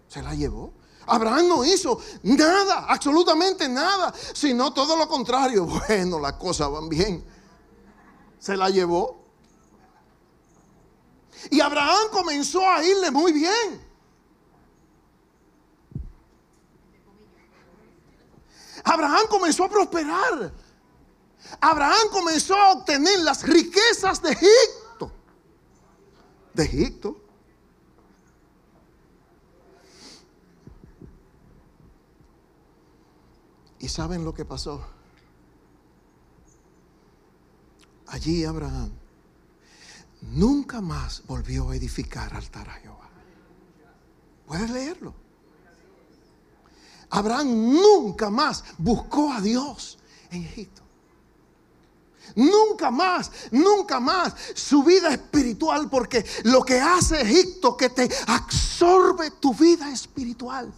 Se 0.07 0.23
la 0.23 0.33
llevó. 0.33 0.71
Abraham 1.07 1.49
no 1.49 1.65
hizo 1.65 1.99
nada, 2.23 2.85
absolutamente 2.87 3.67
nada, 3.67 4.13
sino 4.33 4.71
todo 4.71 4.95
lo 4.95 5.05
contrario. 5.09 5.67
Bueno, 5.87 6.17
las 6.17 6.33
cosas 6.33 6.71
van 6.71 6.87
bien 6.87 7.34
se 8.45 8.55
la 8.55 8.69
llevó. 8.69 9.25
Y 11.49 11.61
Abraham 11.61 12.09
comenzó 12.11 12.61
a 12.69 12.83
irle 12.83 13.09
muy 13.09 13.31
bien. 13.31 13.83
Abraham 18.83 19.25
comenzó 19.31 19.63
a 19.63 19.69
prosperar. 19.69 20.53
Abraham 21.59 22.07
comenzó 22.11 22.55
a 22.55 22.73
obtener 22.73 23.17
las 23.21 23.41
riquezas 23.41 24.21
de 24.21 24.33
Egipto. 24.33 25.11
De 26.53 26.65
Egipto. 26.65 27.17
¿Y 33.79 33.89
saben 33.89 34.23
lo 34.23 34.35
que 34.35 34.45
pasó? 34.45 34.94
Allí 38.15 38.45
Abraham 38.45 38.89
nunca 40.21 40.79
más 40.79 41.21
volvió 41.27 41.69
a 41.69 41.75
edificar 41.75 42.33
altar 42.33 42.69
a 42.69 42.73
Jehová. 42.73 43.09
Puedes 44.47 44.69
leerlo. 44.69 45.13
Abraham 47.09 47.73
nunca 47.73 48.29
más 48.29 48.63
buscó 48.77 49.33
a 49.33 49.41
Dios 49.41 49.99
en 50.31 50.43
Egipto. 50.43 50.81
Nunca 52.35 52.89
más, 52.89 53.31
nunca 53.51 53.99
más 53.99 54.33
su 54.55 54.83
vida 54.83 55.13
espiritual, 55.13 55.89
porque 55.89 56.25
lo 56.43 56.63
que 56.63 56.79
hace 56.79 57.21
Egipto 57.21 57.75
que 57.77 57.89
te 57.89 58.09
absorbe 58.27 59.31
tu 59.31 59.53
vida 59.53 59.91
espiritual. 59.91 60.73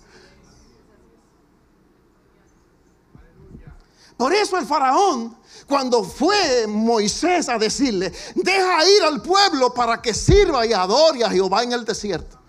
Por 4.17 4.33
eso 4.33 4.57
el 4.57 4.65
faraón, 4.65 5.37
cuando 5.67 6.03
fue 6.03 6.65
Moisés 6.67 7.47
a 7.49 7.59
decirle, 7.59 8.11
deja 8.33 8.89
ir 8.89 9.03
al 9.03 9.21
pueblo 9.21 9.71
para 9.73 10.01
que 10.01 10.13
sirva 10.13 10.65
y 10.65 10.73
adore 10.73 11.23
a 11.23 11.29
Jehová 11.29 11.61
en 11.63 11.73
el 11.73 11.85
desierto, 11.85 12.39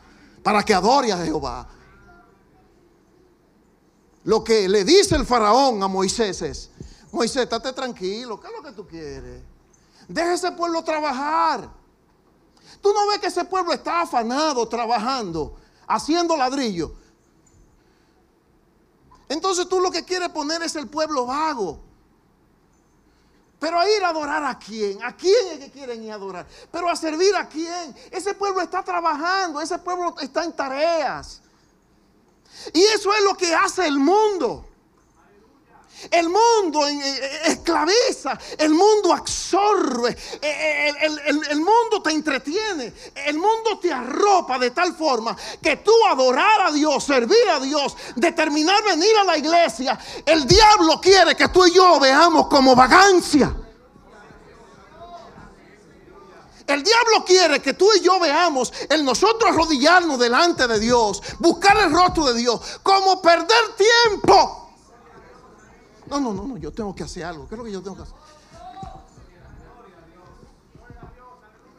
para 0.43 0.63
que 0.63 0.73
adore 0.73 1.13
a 1.13 1.19
Jehová. 1.19 1.69
Lo 4.25 4.43
que 4.43 4.67
le 4.69 4.85
dice 4.85 5.15
el 5.15 5.27
faraón 5.27 5.83
a 5.83 5.89
Moisés 5.89 6.41
es, 6.43 6.71
Moisés, 7.13 7.43
estate 7.43 7.73
tranquilo, 7.73 8.41
¿qué 8.41 8.47
es 8.47 8.53
lo 8.53 8.63
que 8.63 8.73
tú 8.73 8.87
quieres? 8.87 9.43
Deja 10.09 10.35
ese 10.35 10.53
pueblo 10.53 10.83
trabajar. 10.83 11.69
Tú 12.81 12.93
no 12.93 13.09
ves 13.09 13.19
que 13.19 13.27
ese 13.27 13.45
pueblo 13.45 13.73
está 13.73 14.03
afanado 14.03 14.67
trabajando, 14.69 15.57
haciendo 15.87 16.37
ladrillo. 16.37 16.93
Entonces 19.29 19.69
tú 19.69 19.81
lo 19.81 19.91
que 19.91 20.05
quieres 20.05 20.29
poner 20.31 20.63
es 20.63 20.75
el 20.77 20.89
pueblo 20.89 21.27
vago. 21.27 21.81
Pero 23.59 23.79
a 23.79 23.91
ir 23.91 24.05
a 24.05 24.11
adorar 24.11 24.45
a 24.45 24.59
quién? 24.59 25.03
¿A 25.03 25.17
quién 25.17 25.49
es 25.53 25.59
que 25.59 25.71
quieren 25.71 26.03
ir 26.03 26.13
a 26.13 26.15
adorar? 26.15 26.47
Pero 26.71 26.89
a 26.89 26.95
servir 26.95 27.35
a 27.35 27.49
quién? 27.49 27.95
Ese 28.11 28.35
pueblo 28.35 28.61
está 28.61 28.85
trabajando, 28.85 29.61
ese 29.61 29.79
pueblo 29.79 30.15
está 30.21 30.45
en 30.45 30.53
tareas. 30.53 31.43
Y 32.73 32.83
eso 32.83 33.13
es 33.13 33.23
lo 33.25 33.37
que 33.37 33.55
hace 33.55 33.87
el 33.87 33.99
mundo. 33.99 34.68
El 36.11 36.29
mundo 36.29 36.87
esclaviza, 37.45 38.39
el 38.57 38.71
mundo 38.71 39.13
absorbe, 39.13 40.17
el, 40.41 41.61
mundo 41.61 42.03
te 42.03 42.11
entretiene, 42.11 42.93
el 43.27 43.37
mundo 43.37 43.79
te 43.79 43.93
arropa 43.93 44.59
de 44.59 44.71
tal 44.71 44.95
forma 44.95 45.37
que 45.63 45.77
tú 45.77 45.93
adorar 46.11 46.63
a 46.63 46.73
Dios, 46.73 47.05
servir 47.05 47.49
a 47.51 47.61
Dios, 47.61 47.97
determinar 48.17 48.83
venir 48.85 49.17
a 49.21 49.25
la 49.25 49.37
iglesia, 49.37 49.99
el 50.25 50.47
diablo 50.47 51.01
quiere 51.01 51.35
que 51.37 51.49
tú 51.49 51.67
y 51.67 51.73
yo 51.73 52.01
veamos 52.01 52.47
como 52.47 52.75
vagancia. 52.75 53.55
El 56.69 56.83
diablo 56.83 57.25
quiere 57.25 57.63
que 57.63 57.73
tú 57.73 57.89
y 57.95 58.03
yo 58.03 58.21
veamos 58.21 58.71
el 58.91 59.03
nosotros 59.03 59.51
arrodillarnos 59.51 60.19
delante 60.19 60.69
de 60.69 60.79
Dios, 60.79 61.23
buscar 61.39 61.79
el 61.79 61.91
rostro 61.91 62.27
de 62.27 62.35
Dios, 62.35 62.61
como 62.83 63.23
perder 63.23 63.75
tiempo. 63.75 64.68
No, 66.11 66.21
no, 66.21 66.33
no, 66.33 66.47
no, 66.47 66.57
yo 66.57 66.73
tengo 66.73 66.95
que 66.95 67.05
hacer 67.05 67.25
algo. 67.25 67.49
¿Qué 67.49 67.55
es 67.55 67.59
lo 67.59 67.65
que 67.65 67.73
yo 67.73 67.83
tengo 67.83 67.97
que 67.97 68.03
hacer? 68.03 68.17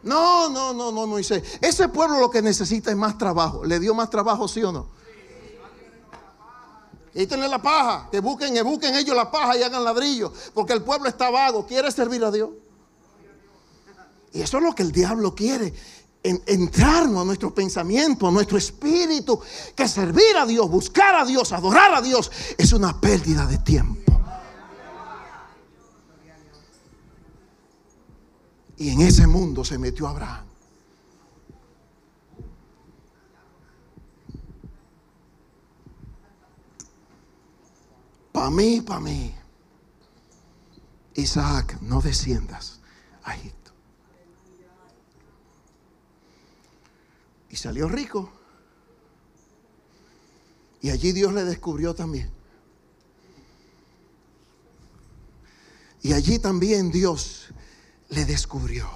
No, 0.03 0.49
no, 0.49 0.73
no, 0.73 0.91
no, 0.91 1.07
Moisés. 1.07 1.43
Ese 1.61 1.89
pueblo 1.89 2.19
lo 2.19 2.29
que 2.29 2.41
necesita 2.41 2.91
es 2.91 2.97
más 2.97 3.17
trabajo. 3.17 3.65
¿Le 3.65 3.79
dio 3.79 3.93
más 3.93 4.09
trabajo, 4.09 4.47
sí 4.47 4.63
o 4.63 4.71
no? 4.71 4.87
Y 7.13 7.25
tener 7.27 7.49
la 7.49 7.61
paja. 7.61 8.07
Que 8.09 8.19
busquen, 8.19 8.53
que 8.53 8.61
busquen 8.61 8.95
ellos 8.95 9.15
la 9.15 9.29
paja 9.29 9.57
y 9.57 9.63
hagan 9.63 9.83
ladrillo. 9.83 10.31
Porque 10.53 10.73
el 10.73 10.83
pueblo 10.83 11.09
está 11.09 11.29
vago. 11.29 11.65
Quiere 11.65 11.91
servir 11.91 12.23
a 12.23 12.31
Dios. 12.31 12.49
Y 14.31 14.41
eso 14.41 14.57
es 14.57 14.63
lo 14.63 14.73
que 14.73 14.83
el 14.83 14.91
diablo 14.91 15.35
quiere. 15.35 15.73
entrarnos 16.23 17.21
a 17.21 17.25
nuestro 17.25 17.53
pensamiento, 17.53 18.27
a 18.27 18.31
nuestro 18.31 18.57
espíritu. 18.57 19.41
Que 19.75 19.87
servir 19.87 20.37
a 20.37 20.45
Dios, 20.45 20.69
buscar 20.69 21.15
a 21.15 21.25
Dios, 21.25 21.51
adorar 21.51 21.93
a 21.93 22.01
Dios 22.01 22.31
es 22.57 22.71
una 22.71 23.01
pérdida 23.01 23.45
de 23.47 23.57
tiempo. 23.57 24.08
Y 28.79 28.91
en 28.91 29.01
ese 29.01 29.27
mundo 29.27 29.65
se 29.65 29.77
metió 29.77 30.07
Abraham. 30.07 30.45
Para 38.31 38.49
mí, 38.49 38.79
para 38.79 39.01
mí. 39.01 39.35
Isaac, 41.15 41.77
no 41.81 42.01
desciendas 42.01 42.79
a 43.23 43.35
Egipto. 43.35 43.71
Y 47.49 47.57
salió 47.57 47.89
rico. 47.89 48.31
Y 50.81 50.89
allí 50.91 51.11
Dios 51.11 51.33
le 51.33 51.43
descubrió 51.43 51.93
también. 51.93 52.31
Y 56.01 56.13
allí 56.13 56.39
también 56.39 56.91
Dios 56.91 57.48
le 58.09 58.25
descubrió 58.25 58.89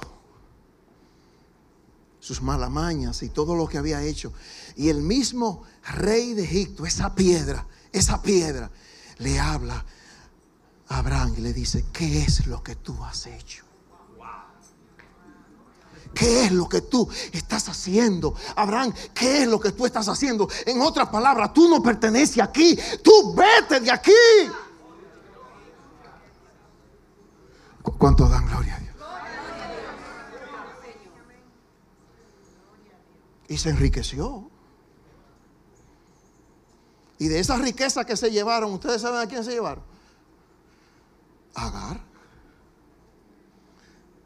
sus 2.20 2.42
malamañas 2.42 3.22
y 3.24 3.30
todo 3.30 3.56
lo 3.56 3.68
que 3.68 3.78
había 3.78 4.02
hecho. 4.02 4.34
Y 4.76 4.90
el 4.90 5.02
mismo 5.02 5.64
rey 5.94 6.34
de 6.34 6.44
Egipto, 6.44 6.86
esa 6.86 7.14
piedra, 7.16 7.68
esa 7.92 8.22
piedra, 8.22 8.72
le 9.18 9.40
habla 9.40 9.86
a 10.88 10.98
Abraham 10.98 11.36
y 11.38 11.42
le 11.42 11.54
dice, 11.54 11.86
¿qué 11.92 12.24
es 12.24 12.48
lo 12.48 12.64
que 12.64 12.76
tú 12.76 13.04
has 13.04 13.28
hecho? 13.28 13.66
¿Qué 16.14 16.46
es 16.46 16.52
lo 16.52 16.70
que 16.70 16.82
tú 16.82 17.10
estás 17.32 17.68
haciendo? 17.70 18.36
Abraham, 18.56 18.94
¿qué 19.14 19.44
es 19.44 19.48
lo 19.48 19.60
que 19.60 19.72
tú 19.72 19.86
estás 19.86 20.08
haciendo? 20.08 20.48
En 20.66 20.80
otras 20.82 21.10
palabras, 21.10 21.54
tú 21.54 21.68
no 21.68 21.82
perteneces 21.82 22.40
aquí. 22.40 22.78
Tú 23.04 23.34
vete 23.34 23.80
de 23.80 23.92
aquí. 23.92 24.12
¿Cuánto 27.98 28.30
dan 28.30 28.46
gloria 28.48 28.76
a 28.76 28.80
Dios? 28.80 28.94
Y 33.54 33.58
se 33.58 33.70
enriqueció. 33.70 34.50
Y 37.20 37.28
de 37.28 37.40
esa 37.40 37.56
riqueza 37.58 38.04
que 38.04 38.18
se 38.18 38.32
llevaron, 38.32 38.74
¿ustedes 38.74 39.02
saben 39.02 39.20
a 39.20 39.28
quién 39.28 39.44
se 39.44 39.52
llevaron? 39.52 39.84
Agar. 41.54 42.02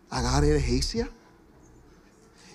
Agar 0.09 0.45
era 0.45 0.57
egipcia. 0.57 1.11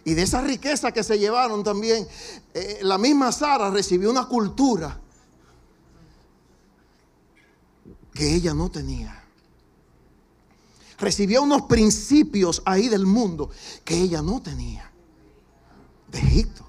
Y 0.05 0.15
de 0.15 0.23
esa 0.23 0.41
riqueza 0.41 0.91
que 0.93 1.05
se 1.05 1.19
llevaron 1.19 1.63
también, 1.63 2.09
eh, 2.55 2.79
la 2.81 2.97
misma 2.97 3.31
Sara 3.31 3.71
recibió 3.71 4.11
una 4.11 4.27
cultura 4.27 4.99
que 8.15 8.35
ella 8.35 8.55
no 8.55 8.71
tenía. 8.71 9.23
Recibió 10.99 11.43
unos 11.43 11.63
principios 11.63 12.63
ahí 12.65 12.89
del 12.89 13.05
mundo 13.05 13.51
que 13.85 13.95
ella 13.95 14.23
no 14.23 14.41
tenía 14.41 14.92
de 16.13 16.19
Egipto. 16.19 16.65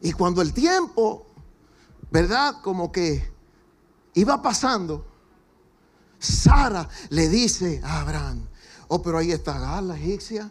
Y 0.00 0.12
cuando 0.12 0.42
el 0.42 0.52
tiempo, 0.52 1.26
¿verdad? 2.10 2.60
Como 2.62 2.92
que 2.92 3.32
iba 4.14 4.40
pasando, 4.42 5.06
Sara 6.18 6.88
le 7.08 7.28
dice 7.28 7.80
a 7.82 8.02
Abraham, 8.02 8.46
oh, 8.88 9.02
pero 9.02 9.18
ahí 9.18 9.32
está 9.32 9.80
la 9.80 9.96
egipcia, 9.96 10.50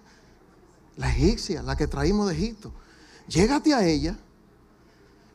la 0.98 1.10
egipcia, 1.10 1.62
la 1.62 1.76
que 1.76 1.88
traímos 1.88 2.28
de 2.28 2.36
Egipto. 2.36 2.74
Llégate 3.28 3.74
a 3.74 3.86
ella, 3.86 4.18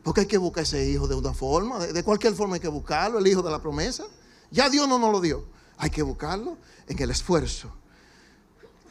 porque 0.03 0.23
hay 0.23 0.27
que 0.27 0.39
buscar 0.39 0.65
ese 0.65 0.89
hijo 0.89 1.09
de 1.09 1.15
una 1.15 1.33
forma, 1.33 1.79
de, 1.79 1.93
de 1.93 2.03
cualquier 2.03 2.35
forma 2.35 2.57
hay 2.57 2.61
que 2.61 2.69
buscarlo, 2.69 3.19
el 3.19 3.27
hijo 3.27 3.43
de 3.43 3.51
la 3.51 3.63
promesa. 3.63 4.05
Ya 4.51 4.69
Dios 4.69 4.89
no 4.89 4.99
nos 4.99 5.13
lo 5.13 5.21
dio. 5.21 5.45
Hay 5.77 5.91
que 5.91 6.03
buscarlo 6.03 6.57
en 6.89 7.01
el 7.01 7.11
esfuerzo, 7.11 7.71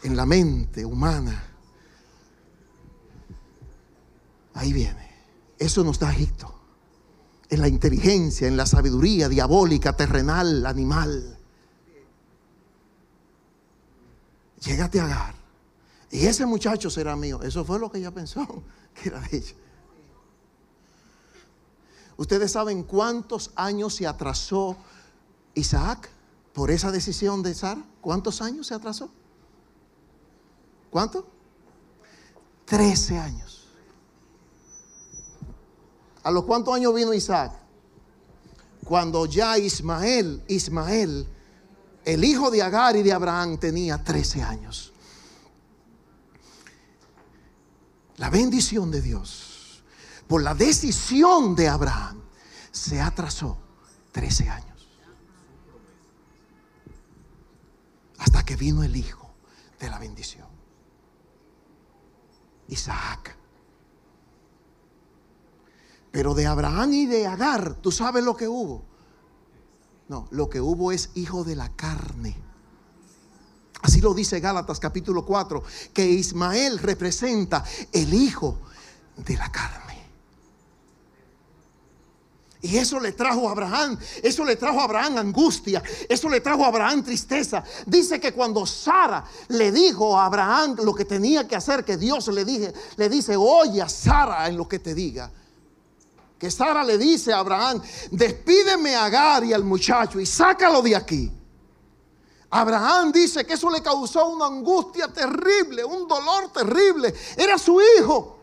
en 0.04 0.16
la 0.16 0.26
mente 0.26 0.86
humana 0.86 1.47
Ahí 4.58 4.74
viene. 4.74 5.08
Eso 5.60 5.84
nos 5.84 6.00
da 6.00 6.12
Egipto. 6.12 6.54
En 7.50 7.62
la 7.62 7.68
inteligencia, 7.68 8.48
en 8.48 8.58
la 8.58 8.66
sabiduría 8.66 9.30
diabólica, 9.30 9.96
terrenal, 9.96 10.66
animal. 10.66 11.38
Llégate 14.60 15.00
a 15.00 15.06
Agar. 15.06 15.36
Y 16.10 16.26
ese 16.26 16.46
muchacho 16.48 16.90
será 16.90 17.16
mío. 17.16 17.40
Eso 17.44 17.64
fue 17.64 17.78
lo 17.78 17.92
que 17.92 18.00
ella 18.00 18.12
pensó, 18.12 18.64
que 18.96 19.10
era 19.10 19.20
de 19.22 19.38
ella. 19.38 19.56
Ustedes 22.18 22.52
saben 22.52 22.82
cuántos 22.82 23.52
años 23.56 23.94
se 23.94 24.08
atrasó 24.08 24.76
Isaac 25.54 26.10
por 26.54 26.72
esa 26.72 26.92
decisión 26.92 27.44
de 27.44 27.54
Sara. 27.54 27.84
¿Cuántos 28.02 28.42
años 28.42 28.66
se 28.66 28.74
atrasó? 28.74 29.12
¿Cuánto? 30.90 31.28
Trece 32.66 33.20
años. 33.20 33.47
¿A 36.28 36.32
los 36.32 36.44
cuántos 36.44 36.76
años 36.76 36.94
vino 36.94 37.14
Isaac? 37.14 37.54
Cuando 38.84 39.26
ya 39.28 39.58
Ismael, 39.58 40.44
Ismael, 40.50 41.26
el 42.04 42.26
hijo 42.26 42.52
de 42.52 42.62
Agar 42.62 42.98
y 42.98 43.02
de 43.04 43.14
Abraham, 43.14 43.58
tenía 43.58 44.04
13 44.04 44.44
años. 44.44 44.92
La 48.18 48.30
bendición 48.30 48.92
de 48.92 49.02
Dios 49.02 49.84
por 50.28 50.44
la 50.44 50.54
decisión 50.54 51.56
de 51.56 51.70
Abraham, 51.70 52.22
se 52.74 53.00
atrasó 53.00 53.58
13 54.12 54.50
años. 54.50 54.90
Hasta 58.18 58.44
que 58.44 58.58
vino 58.58 58.84
el 58.84 58.98
hijo 58.98 59.34
de 59.80 59.90
la 59.90 59.98
bendición. 59.98 60.50
Isaac. 62.68 63.37
Pero 66.18 66.34
de 66.34 66.48
Abraham 66.48 66.94
y 66.94 67.06
de 67.06 67.28
Agar, 67.28 67.76
¿tú 67.76 67.92
sabes 67.92 68.24
lo 68.24 68.36
que 68.36 68.48
hubo? 68.48 68.84
No, 70.08 70.28
lo 70.32 70.50
que 70.50 70.60
hubo 70.60 70.92
es 70.92 71.12
hijo 71.14 71.44
de 71.44 71.56
la 71.56 71.70
carne. 71.76 72.36
Así 73.84 74.02
lo 74.02 74.16
dice 74.16 74.40
Gálatas 74.40 74.80
capítulo 74.80 75.24
4, 75.24 75.62
que 75.94 76.04
Ismael 76.04 76.80
representa 76.80 77.64
el 77.92 78.12
hijo 78.16 78.58
de 79.16 79.38
la 79.38 79.52
carne. 79.52 80.08
Y 82.64 82.78
eso 82.78 83.00
le 83.00 83.12
trajo 83.12 83.48
a 83.48 83.52
Abraham, 83.52 84.00
eso 84.24 84.44
le 84.44 84.56
trajo 84.56 84.80
a 84.80 84.86
Abraham 84.86 85.20
angustia, 85.20 85.84
eso 86.10 86.30
le 86.30 86.42
trajo 86.42 86.66
a 86.66 86.70
Abraham 86.70 87.04
tristeza. 87.04 87.64
Dice 87.86 88.20
que 88.20 88.34
cuando 88.34 88.66
Sara 88.66 89.24
le 89.50 89.72
dijo 89.72 90.18
a 90.18 90.26
Abraham 90.26 90.78
lo 90.84 90.96
que 90.96 91.06
tenía 91.06 91.48
que 91.48 91.56
hacer, 91.56 91.86
que 91.86 91.96
Dios 91.96 92.28
le, 92.30 92.44
dije, 92.44 92.74
le 92.96 93.08
dice, 93.08 93.36
oye 93.38 93.84
a 93.84 93.88
Sara 93.88 94.48
en 94.48 94.58
lo 94.58 94.68
que 94.68 94.80
te 94.80 94.96
diga. 94.96 95.32
Que 96.40 96.52
Sara 96.52 96.84
le 96.84 96.98
dice 96.98 97.34
a 97.34 97.40
Abraham, 97.40 97.82
despídeme 98.12 98.96
a 98.96 99.06
Agar 99.06 99.44
y 99.44 99.54
al 99.54 99.64
muchacho 99.64 100.20
y 100.20 100.26
sácalo 100.26 100.82
de 100.82 100.96
aquí. 100.96 101.32
Abraham 102.50 103.12
dice 103.12 103.46
que 103.46 103.56
eso 103.56 103.70
le 103.70 103.82
causó 103.82 104.28
una 104.30 104.46
angustia 104.46 105.12
terrible, 105.12 105.84
un 105.84 106.08
dolor 106.08 106.52
terrible. 106.54 107.14
Era 107.36 107.58
su 107.58 107.80
hijo. 107.82 108.38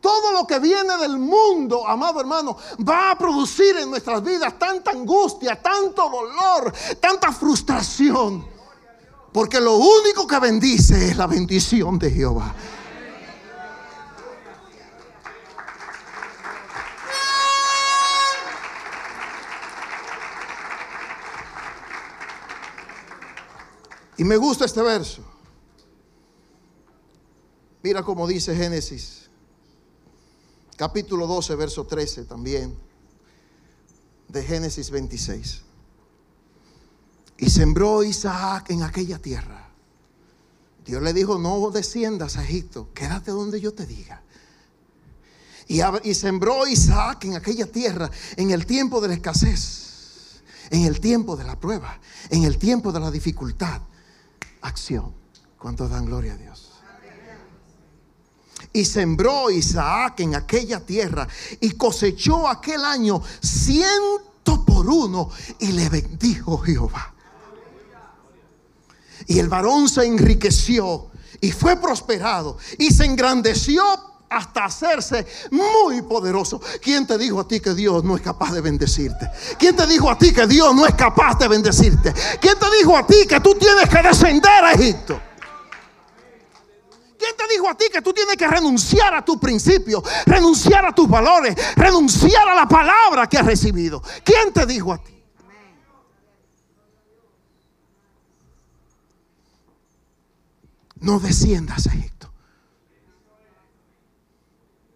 Todo 0.00 0.32
lo 0.32 0.46
que 0.46 0.58
viene 0.58 0.96
del 0.96 1.18
mundo, 1.18 1.86
amado 1.86 2.20
hermano, 2.20 2.56
va 2.88 3.10
a 3.10 3.18
producir 3.18 3.76
en 3.76 3.90
nuestras 3.90 4.22
vidas 4.22 4.58
tanta 4.58 4.92
angustia, 4.92 5.60
tanto 5.60 6.08
dolor, 6.08 6.72
tanta 7.00 7.32
frustración. 7.32 8.46
Porque 9.32 9.60
lo 9.60 9.76
único 9.76 10.26
que 10.26 10.38
bendice 10.38 11.10
es 11.10 11.16
la 11.16 11.26
bendición 11.26 11.98
de 11.98 12.10
Jehová. 12.10 12.54
Y 24.20 24.24
me 24.24 24.36
gusta 24.36 24.66
este 24.66 24.82
verso. 24.82 25.22
Mira 27.82 28.02
cómo 28.02 28.26
dice 28.26 28.54
Génesis, 28.54 29.30
capítulo 30.76 31.26
12, 31.26 31.54
verso 31.54 31.86
13 31.86 32.26
también, 32.26 32.76
de 34.28 34.42
Génesis 34.42 34.90
26. 34.90 35.62
Y 37.38 37.48
sembró 37.48 38.02
Isaac 38.02 38.68
en 38.68 38.82
aquella 38.82 39.18
tierra. 39.18 39.70
Dios 40.84 41.00
le 41.00 41.14
dijo, 41.14 41.38
no 41.38 41.70
desciendas 41.70 42.36
a 42.36 42.44
Egipto, 42.44 42.90
quédate 42.92 43.30
donde 43.30 43.58
yo 43.58 43.72
te 43.72 43.86
diga. 43.86 44.20
Y, 45.66 45.80
y 46.02 46.12
sembró 46.12 46.66
Isaac 46.66 47.24
en 47.24 47.36
aquella 47.36 47.72
tierra 47.72 48.10
en 48.36 48.50
el 48.50 48.66
tiempo 48.66 49.00
de 49.00 49.08
la 49.08 49.14
escasez, 49.14 50.42
en 50.68 50.84
el 50.84 51.00
tiempo 51.00 51.38
de 51.38 51.44
la 51.44 51.58
prueba, 51.58 51.98
en 52.28 52.44
el 52.44 52.58
tiempo 52.58 52.92
de 52.92 53.00
la 53.00 53.10
dificultad 53.10 53.80
acción. 54.62 55.14
cuando 55.58 55.86
dan 55.88 56.06
gloria 56.06 56.34
a 56.34 56.36
Dios? 56.36 56.70
Y 58.72 58.84
sembró 58.84 59.50
Isaac 59.50 60.20
en 60.20 60.34
aquella 60.34 60.80
tierra 60.80 61.26
y 61.60 61.72
cosechó 61.72 62.48
aquel 62.48 62.84
año 62.84 63.22
ciento 63.42 64.64
por 64.64 64.88
uno 64.88 65.30
y 65.58 65.72
le 65.72 65.88
bendijo 65.88 66.58
Jehová. 66.58 67.14
Y 69.26 69.38
el 69.38 69.48
varón 69.48 69.88
se 69.88 70.06
enriqueció 70.06 71.10
y 71.40 71.52
fue 71.52 71.76
prosperado 71.76 72.58
y 72.78 72.90
se 72.90 73.04
engrandeció 73.04 74.09
hasta 74.30 74.64
hacerse 74.64 75.26
muy 75.50 76.02
poderoso. 76.02 76.60
¿Quién 76.80 77.06
te 77.06 77.18
dijo 77.18 77.40
a 77.40 77.48
ti 77.48 77.60
que 77.60 77.74
Dios 77.74 78.04
no 78.04 78.14
es 78.14 78.22
capaz 78.22 78.52
de 78.52 78.60
bendecirte? 78.60 79.28
¿Quién 79.58 79.74
te 79.74 79.86
dijo 79.86 80.08
a 80.08 80.16
ti 80.16 80.32
que 80.32 80.46
Dios 80.46 80.74
no 80.74 80.86
es 80.86 80.94
capaz 80.94 81.36
de 81.38 81.48
bendecirte? 81.48 82.14
¿Quién 82.40 82.58
te 82.58 82.66
dijo 82.78 82.96
a 82.96 83.04
ti 83.04 83.26
que 83.28 83.40
tú 83.40 83.54
tienes 83.56 83.88
que 83.88 84.02
descender 84.02 84.64
a 84.64 84.72
Egipto? 84.72 85.20
¿Quién 87.18 87.36
te 87.36 87.52
dijo 87.52 87.68
a 87.68 87.74
ti 87.74 87.86
que 87.92 88.00
tú 88.00 88.14
tienes 88.14 88.36
que 88.36 88.46
renunciar 88.46 89.12
a 89.14 89.24
tu 89.24 89.38
principio, 89.38 90.02
renunciar 90.24 90.86
a 90.86 90.94
tus 90.94 91.08
valores, 91.08 91.54
renunciar 91.76 92.48
a 92.48 92.54
la 92.54 92.66
palabra 92.66 93.28
que 93.28 93.36
has 93.36 93.44
recibido? 93.44 94.00
¿Quién 94.24 94.52
te 94.52 94.64
dijo 94.64 94.92
a 94.92 94.98
ti? 94.98 95.16
No 101.00 101.18
desciendas 101.18 101.86
a 101.88 101.94
Egipto 101.94 102.19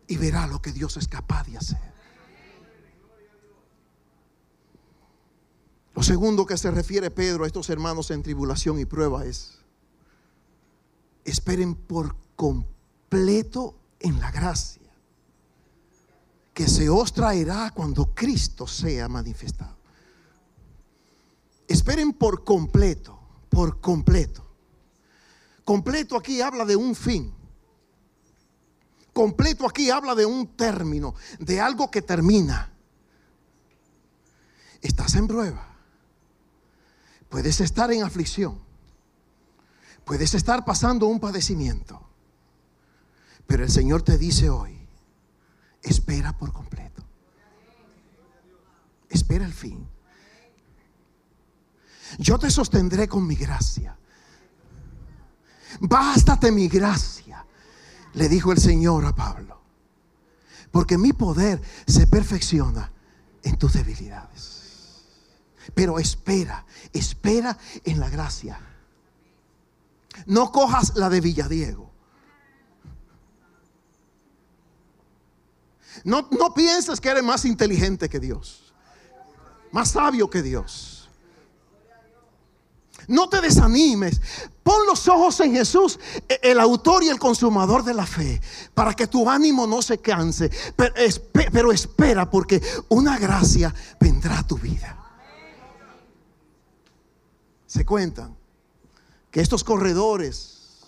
y 0.06 0.16
verá 0.16 0.46
lo 0.46 0.60
que 0.60 0.72
Dios 0.72 0.96
es 0.96 1.08
capaz 1.08 1.46
de 1.46 1.56
hacer. 1.56 1.94
Lo 5.94 6.02
segundo 6.02 6.44
que 6.44 6.58
se 6.58 6.70
refiere 6.70 7.10
Pedro 7.10 7.44
a 7.44 7.46
estos 7.46 7.70
hermanos 7.70 8.10
en 8.10 8.22
tribulación 8.22 8.80
y 8.80 8.84
prueba 8.84 9.24
es, 9.24 9.58
esperen 11.24 11.74
por 11.74 12.16
completo 12.34 13.76
en 14.00 14.18
la 14.20 14.30
gracia 14.30 14.82
que 16.52 16.68
se 16.68 16.88
os 16.88 17.12
traerá 17.12 17.72
cuando 17.72 18.14
Cristo 18.14 18.66
sea 18.66 19.08
manifestado. 19.08 19.76
Esperen 21.66 22.12
por 22.12 22.44
completo, 22.44 23.18
por 23.48 23.80
completo. 23.80 24.46
Completo 25.64 26.16
aquí 26.16 26.40
habla 26.40 26.64
de 26.64 26.76
un 26.76 26.94
fin 26.94 27.32
completo 29.14 29.66
aquí 29.66 29.88
habla 29.88 30.14
de 30.14 30.26
un 30.26 30.48
término, 30.48 31.14
de 31.38 31.60
algo 31.60 31.90
que 31.90 32.02
termina. 32.02 32.70
Estás 34.82 35.14
en 35.14 35.26
prueba. 35.26 35.66
Puedes 37.30 37.60
estar 37.62 37.90
en 37.92 38.02
aflicción. 38.02 38.60
Puedes 40.04 40.34
estar 40.34 40.66
pasando 40.66 41.06
un 41.06 41.20
padecimiento. 41.20 42.02
Pero 43.46 43.64
el 43.64 43.70
Señor 43.70 44.02
te 44.02 44.18
dice 44.18 44.50
hoy, 44.50 44.78
espera 45.80 46.36
por 46.36 46.52
completo. 46.52 47.02
Espera 49.08 49.46
el 49.46 49.54
fin. 49.54 49.88
Yo 52.18 52.38
te 52.38 52.50
sostendré 52.50 53.08
con 53.08 53.26
mi 53.26 53.36
gracia. 53.36 53.96
Bástate 55.80 56.52
mi 56.52 56.68
gracia 56.68 57.23
le 58.14 58.28
dijo 58.28 58.52
el 58.52 58.58
Señor 58.58 59.04
a 59.04 59.14
Pablo, 59.14 59.60
porque 60.70 60.98
mi 60.98 61.12
poder 61.12 61.60
se 61.86 62.06
perfecciona 62.06 62.90
en 63.42 63.58
tus 63.58 63.74
debilidades. 63.74 65.04
Pero 65.74 65.98
espera, 65.98 66.64
espera 66.92 67.56
en 67.84 68.00
la 68.00 68.08
gracia. 68.08 68.58
No 70.26 70.52
cojas 70.52 70.94
la 70.96 71.08
de 71.08 71.20
Villadiego. 71.20 71.90
No, 76.04 76.28
no 76.30 76.52
pienses 76.54 77.00
que 77.00 77.08
eres 77.08 77.22
más 77.22 77.44
inteligente 77.44 78.08
que 78.08 78.20
Dios, 78.20 78.74
más 79.72 79.92
sabio 79.92 80.28
que 80.28 80.42
Dios. 80.42 80.93
No 83.08 83.28
te 83.28 83.40
desanimes. 83.40 84.20
Pon 84.62 84.86
los 84.86 85.06
ojos 85.08 85.38
en 85.40 85.52
Jesús, 85.52 85.98
e-, 86.28 86.40
el 86.42 86.58
autor 86.58 87.04
y 87.04 87.08
el 87.08 87.18
consumador 87.18 87.84
de 87.84 87.94
la 87.94 88.06
fe, 88.06 88.40
para 88.72 88.94
que 88.94 89.06
tu 89.06 89.28
ánimo 89.28 89.66
no 89.66 89.82
se 89.82 89.98
canse. 89.98 90.50
Pero, 90.76 91.72
espera 91.72 92.30
porque 92.30 92.62
una 92.88 93.18
gracia 93.18 93.74
vendrá 94.00 94.38
a 94.38 94.46
tu 94.46 94.56
vida. 94.56 94.98
Se 97.66 97.84
cuentan 97.84 98.36
que 99.30 99.40
estos 99.40 99.64
corredores 99.64 100.80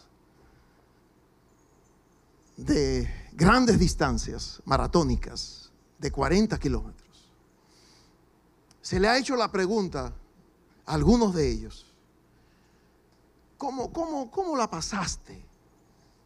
de 2.57 3.09
grandes 3.33 3.79
distancias 3.79 4.63
maratónicas, 4.65 5.71
de 5.99 6.11
40 6.11 6.59
kilómetros, 6.59 7.07
se 8.81 9.01
le 9.01 9.09
ha 9.09 9.19
hecho 9.19 9.35
la 9.35 9.51
pregunta 9.51 10.13
a 10.87 10.95
algunos 10.95 11.35
de 11.35 11.51
ellos 11.51 11.87
¿Cómo, 13.57 13.93
cómo, 13.93 14.31
cómo 14.31 14.57
la 14.57 14.69
pasaste? 14.69 15.45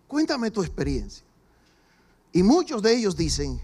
Cuéntame 0.07 0.51
tu 0.51 0.63
experiencia. 0.63 1.25
Y 2.33 2.43
muchos 2.43 2.83
de 2.83 2.95
ellos 2.95 3.17
dicen, 3.17 3.61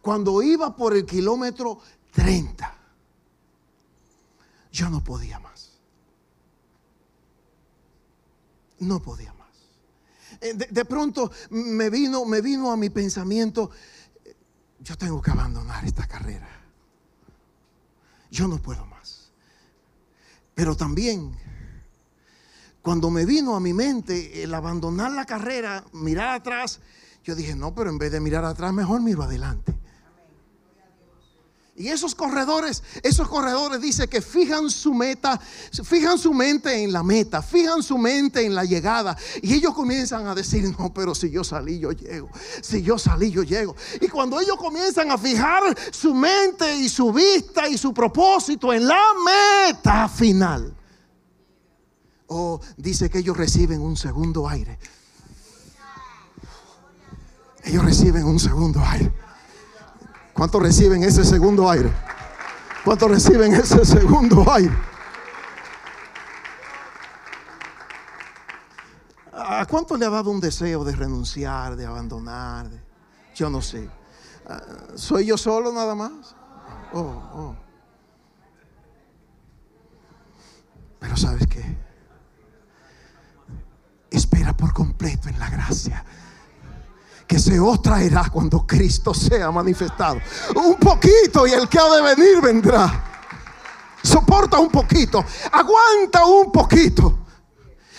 cuando 0.00 0.42
iba 0.42 0.74
por 0.74 0.94
el 0.94 1.04
kilómetro 1.04 1.78
30, 2.12 2.74
yo 4.72 4.88
no 4.88 5.02
podía 5.02 5.38
más. 5.38 5.78
No 8.78 9.00
podía 9.02 9.32
más. 9.34 9.48
eh, 10.40 10.54
de, 10.54 10.84
pronto 10.86 11.30
me 11.50 11.90
vino, 11.90 12.24
me 12.24 12.40
vino 12.40 12.70
a 12.72 12.76
mi 12.76 12.88
pensamiento, 12.88 13.70
yo 14.78 14.96
tengo 14.96 15.20
que 15.20 15.30
abandonar 15.30 15.84
esta 15.84 16.06
carrera. 16.06 16.48
Yo 18.30 18.48
no 18.48 18.58
puedo 18.58 18.86
más. 18.86 19.32
Pero 20.54 20.76
también, 20.76 21.36
cuando 22.82 23.10
me 23.10 23.26
vino 23.26 23.56
a 23.56 23.60
mi 23.60 23.72
mente 23.72 24.42
el 24.42 24.54
abandonar 24.54 25.12
la 25.12 25.26
carrera, 25.26 25.84
mirar 25.92 26.28
atrás, 26.28 26.80
yo 27.24 27.34
dije, 27.34 27.54
no, 27.54 27.74
pero 27.74 27.90
en 27.90 27.98
vez 27.98 28.12
de 28.12 28.20
mirar 28.20 28.44
atrás, 28.44 28.72
mejor 28.72 29.02
miro 29.02 29.22
adelante. 29.22 29.74
Y 31.80 31.88
esos 31.88 32.14
corredores, 32.14 32.82
esos 33.02 33.26
corredores 33.26 33.80
dice 33.80 34.06
que 34.06 34.20
fijan 34.20 34.68
su 34.68 34.92
meta, 34.92 35.40
fijan 35.82 36.18
su 36.18 36.34
mente 36.34 36.82
en 36.82 36.92
la 36.92 37.02
meta, 37.02 37.40
fijan 37.40 37.82
su 37.82 37.96
mente 37.96 38.44
en 38.44 38.54
la 38.54 38.64
llegada. 38.64 39.16
Y 39.40 39.54
ellos 39.54 39.72
comienzan 39.72 40.26
a 40.26 40.34
decir, 40.34 40.74
no, 40.78 40.92
pero 40.92 41.14
si 41.14 41.30
yo 41.30 41.42
salí, 41.42 41.78
yo 41.78 41.92
llego. 41.92 42.28
Si 42.60 42.82
yo 42.82 42.98
salí, 42.98 43.30
yo 43.30 43.44
llego. 43.44 43.76
Y 43.98 44.08
cuando 44.08 44.38
ellos 44.38 44.56
comienzan 44.58 45.10
a 45.10 45.16
fijar 45.16 45.74
su 45.90 46.14
mente 46.14 46.76
y 46.76 46.90
su 46.90 47.14
vista 47.14 47.66
y 47.66 47.78
su 47.78 47.94
propósito 47.94 48.74
en 48.74 48.86
la 48.86 49.02
meta 49.24 50.06
final, 50.06 50.76
oh, 52.30 52.60
dice 52.76 53.10
que 53.10 53.18
ellos 53.18 53.36
reciben 53.36 53.80
un 53.80 53.96
segundo 53.96 54.48
aire. 54.48 54.78
Ellos 57.64 57.84
reciben 57.84 58.24
un 58.24 58.38
segundo 58.40 58.80
aire. 58.84 59.12
¿Cuántos 60.32 60.62
reciben 60.62 61.02
ese 61.02 61.24
segundo 61.24 61.68
aire? 61.68 61.92
¿Cuántos 62.84 63.10
reciben 63.10 63.52
ese 63.52 63.84
segundo 63.84 64.50
aire? 64.50 64.74
¿A 69.32 69.66
cuánto 69.66 69.96
le 69.96 70.06
ha 70.06 70.10
dado 70.10 70.30
un 70.30 70.40
deseo 70.40 70.84
de 70.84 70.96
renunciar, 70.96 71.76
de 71.76 71.84
abandonar? 71.84 72.70
Yo 73.34 73.50
no 73.50 73.60
sé. 73.60 73.90
Ah, 74.46 74.62
¿Soy 74.94 75.26
yo 75.26 75.36
solo 75.36 75.72
nada 75.72 75.94
más? 75.94 76.34
Oh, 76.92 77.00
oh. 77.34 77.56
Pero 81.00 81.16
¿sabes 81.16 81.46
qué? 81.48 81.89
Espera 84.40 84.56
por 84.56 84.72
completo 84.72 85.28
en 85.28 85.38
la 85.38 85.50
gracia 85.50 86.02
que 87.26 87.38
se 87.38 87.60
os 87.60 87.82
traerá 87.82 88.30
cuando 88.30 88.66
Cristo 88.66 89.12
sea 89.12 89.50
manifestado. 89.50 90.18
Un 90.56 90.76
poquito 90.76 91.46
y 91.46 91.50
el 91.50 91.68
que 91.68 91.78
ha 91.78 91.94
de 91.94 92.14
venir 92.14 92.40
vendrá. 92.40 93.04
Soporta 94.02 94.58
un 94.58 94.70
poquito, 94.70 95.22
aguanta 95.52 96.24
un 96.24 96.50
poquito, 96.50 97.18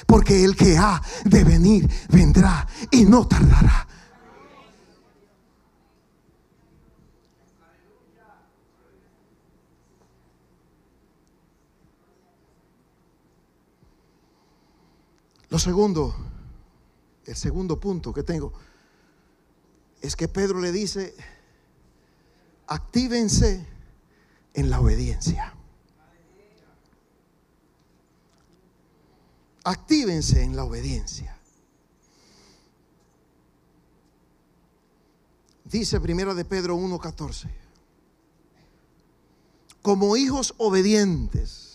porque 0.08 0.44
el 0.44 0.56
que 0.56 0.76
ha 0.80 1.00
de 1.26 1.44
venir 1.44 1.88
vendrá 2.10 2.68
y 2.90 3.06
no 3.06 3.28
tardará. 3.28 3.88
Lo 15.50 15.60
segundo, 15.60 16.31
el 17.32 17.38
segundo 17.38 17.80
punto 17.80 18.14
que 18.14 18.24
tengo 18.24 18.54
es 20.02 20.16
que 20.16 20.28
Pedro 20.28 20.60
le 20.60 20.72
dice, 20.72 21.16
actívense 22.68 23.66
en 24.54 24.70
la 24.70 24.80
obediencia. 24.80 25.54
Actívense 29.64 30.42
en 30.42 30.56
la 30.56 30.64
obediencia. 30.64 31.38
Dice 35.64 36.02
primero 36.02 36.36
de 36.36 36.44
Pedro 36.44 36.76
1:14. 36.76 37.50
Como 39.82 40.18
hijos 40.18 40.54
obedientes, 40.58 41.71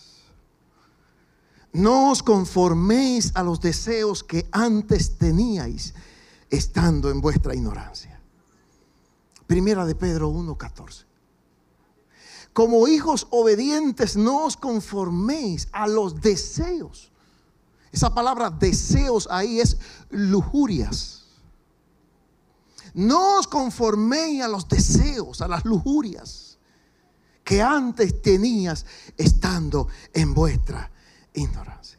no 1.73 2.11
os 2.11 2.23
conforméis 2.23 3.31
a 3.35 3.43
los 3.43 3.59
deseos 3.59 4.23
que 4.23 4.47
antes 4.51 5.17
teníais 5.17 5.93
estando 6.49 7.09
en 7.11 7.21
vuestra 7.21 7.53
ignorancia. 7.53 8.19
Primera 9.45 9.85
de 9.85 9.95
Pedro 9.95 10.29
1:14. 10.29 11.05
Como 12.53 12.87
hijos 12.87 13.27
obedientes, 13.29 14.17
no 14.17 14.45
os 14.45 14.57
conforméis 14.57 15.67
a 15.71 15.87
los 15.87 16.19
deseos. 16.21 17.11
Esa 17.91 18.13
palabra 18.13 18.49
deseos 18.49 19.27
ahí 19.29 19.59
es 19.59 19.77
lujurias. 20.09 21.25
No 22.93 23.37
os 23.39 23.47
conforméis 23.47 24.41
a 24.41 24.47
los 24.47 24.67
deseos, 24.67 25.41
a 25.41 25.47
las 25.47 25.65
lujurias 25.65 26.57
que 27.43 27.61
antes 27.61 28.21
tenías 28.21 28.85
estando 29.15 29.87
en 30.13 30.33
vuestra 30.33 30.91
ignorancia 31.37 31.97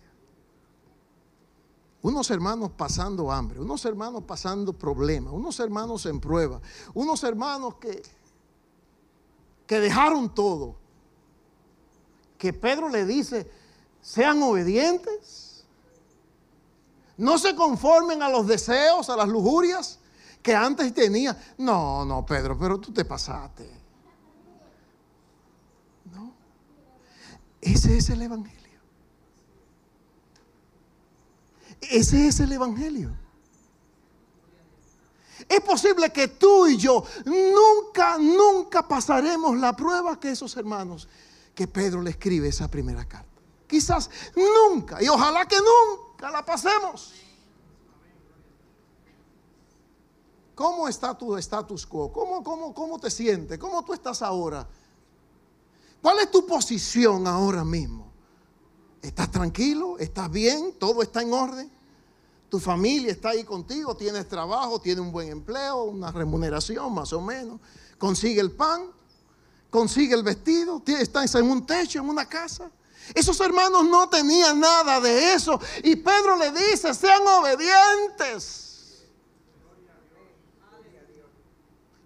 unos 2.03 2.31
hermanos 2.31 2.71
pasando 2.77 3.31
hambre, 3.31 3.61
unos 3.61 3.85
hermanos 3.85 4.23
pasando 4.25 4.73
problemas, 4.73 5.33
unos 5.33 5.59
hermanos 5.61 6.07
en 6.07 6.21
prueba, 6.21 6.61
unos 6.95 7.23
hermanos 7.25 7.75
que, 7.77 8.03
que 9.67 9.81
dejaron 9.81 10.35
todo. 10.35 10.77
Que 12.37 12.53
Pedro 12.53 12.89
le 12.89 13.05
dice, 13.05 13.51
sean 14.01 14.43
obedientes, 14.43 15.65
no 17.17 17.37
se 17.37 17.57
conformen 17.57 18.23
a 18.23 18.29
los 18.29 18.47
deseos, 18.47 19.11
a 19.11 19.17
las 19.17 19.29
lujurias 19.29 19.99
que 20.41 20.55
antes 20.55 20.95
tenía. 20.95 21.37
No, 21.59 22.05
no, 22.05 22.25
Pedro, 22.25 22.57
pero 22.57 22.79
tú 22.79 22.93
te 22.93 23.05
pasaste. 23.05 23.69
No. 26.15 26.33
Ese 27.61 27.99
es 27.99 28.09
el 28.11 28.23
Evangelio. 28.23 28.58
Ese 31.81 32.29
es 32.29 32.41
el 32.41 32.53
Evangelio. 32.53 33.15
Es 35.49 35.61
posible 35.61 36.11
que 36.11 36.29
tú 36.29 36.67
y 36.67 36.77
yo 36.77 37.05
nunca, 37.25 38.19
nunca 38.19 38.87
pasaremos 38.87 39.57
la 39.57 39.75
prueba 39.75 40.19
que 40.19 40.31
esos 40.31 40.57
hermanos 40.57 41.09
que 41.55 41.67
Pedro 41.67 42.03
le 42.03 42.11
escribe 42.11 42.49
esa 42.49 42.69
primera 42.69 43.07
carta. 43.07 43.29
Quizás 43.67 44.11
nunca, 44.37 45.03
y 45.03 45.09
ojalá 45.09 45.47
que 45.47 45.57
nunca 45.57 46.31
la 46.31 46.45
pasemos. 46.45 47.15
¿Cómo 50.55 50.89
está 50.89 51.17
tu 51.17 51.37
status 51.37 51.87
quo? 51.87 52.13
¿Cómo, 52.13 52.43
cómo, 52.43 52.75
cómo 52.75 52.99
te 52.99 53.11
sientes? 53.11 53.59
¿Cómo 53.59 53.85
tú 53.85 53.93
estás 53.93 54.23
ahora? 54.23 54.67
¿Cuál 56.03 56.19
es 56.19 56.31
tu 56.31 56.45
posición 56.47 57.27
ahora 57.27 57.65
mismo? 57.65 58.08
¿Estás 59.03 59.31
tranquilo? 59.31 59.99
¿Estás 59.99 60.31
bien? 60.31 60.75
¿Todo 60.79 61.03
está 61.03 61.23
en 61.23 61.33
orden? 61.33 61.71
Tu 62.49 62.59
familia 62.59 63.13
está 63.13 63.31
ahí 63.31 63.45
contigo, 63.45 63.95
tienes 63.95 64.27
trabajo, 64.27 64.81
tienes 64.81 65.05
un 65.05 65.13
buen 65.13 65.29
empleo, 65.29 65.85
una 65.85 66.11
remuneración 66.11 66.93
más 66.95 67.13
o 67.13 67.21
menos. 67.21 67.61
Consigue 67.99 68.41
el 68.41 68.53
pan, 68.53 68.91
consigue 69.71 70.15
el 70.15 70.23
vestido, 70.23 70.83
estás 70.87 71.35
en 71.35 71.51
un 71.51 71.67
techo, 71.67 71.99
en 71.99 72.09
una 72.09 72.27
casa. 72.27 72.71
Esos 73.15 73.39
hermanos 73.41 73.85
no 73.85 74.09
tenían 74.09 74.61
nada 74.61 75.01
de 75.01 75.35
eso. 75.35 75.61
Y 75.83 75.97
Pedro 75.97 76.37
le 76.37 76.51
dice, 76.53 76.95
sean 76.95 77.23
obedientes. 77.27 79.05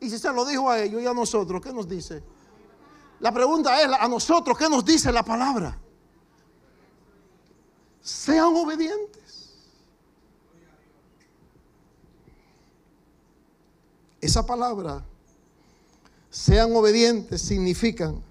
Y 0.01 0.11
si 0.11 0.19
se 0.19 0.33
lo 0.33 0.45
dijo 0.45 0.69
a 0.69 0.81
ellos 0.81 1.01
y 1.01 1.07
a 1.07 1.15
nosotros, 1.15 1.63
¿qué 1.63 1.73
nos 1.73 1.89
dice? 1.89 2.23
La 3.21 3.33
pregunta 3.33 3.81
es, 3.81 3.87
a 3.87 4.09
nosotros, 4.09 4.59
¿qué 4.59 4.69
nos 4.69 4.85
dice 4.85 5.13
la 5.13 5.25
palabra? 5.25 5.79
Sean 8.03 8.55
obedientes. 8.57 9.51
Esa 14.21 14.45
palabra, 14.45 15.05
sean 16.31 16.75
obedientes, 16.77 17.43
significan 17.43 18.23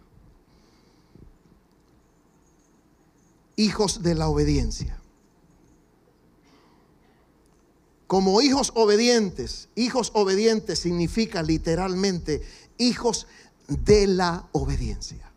hijos 3.56 4.02
de 4.02 4.16
la 4.16 4.30
obediencia. 4.30 4.98
Como 8.08 8.42
hijos 8.42 8.72
obedientes, 8.76 9.70
hijos 9.76 10.12
obedientes 10.14 10.80
significa 10.80 11.44
literalmente 11.44 12.42
hijos 12.78 13.28
de 13.68 14.08
la 14.08 14.50
obediencia. 14.52 15.31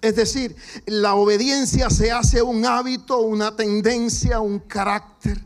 Es 0.00 0.14
decir, 0.16 0.56
la 0.86 1.14
obediencia 1.14 1.90
se 1.90 2.12
hace 2.12 2.40
un 2.42 2.64
hábito, 2.64 3.20
una 3.20 3.56
tendencia, 3.56 4.40
un 4.40 4.60
carácter. 4.60 5.38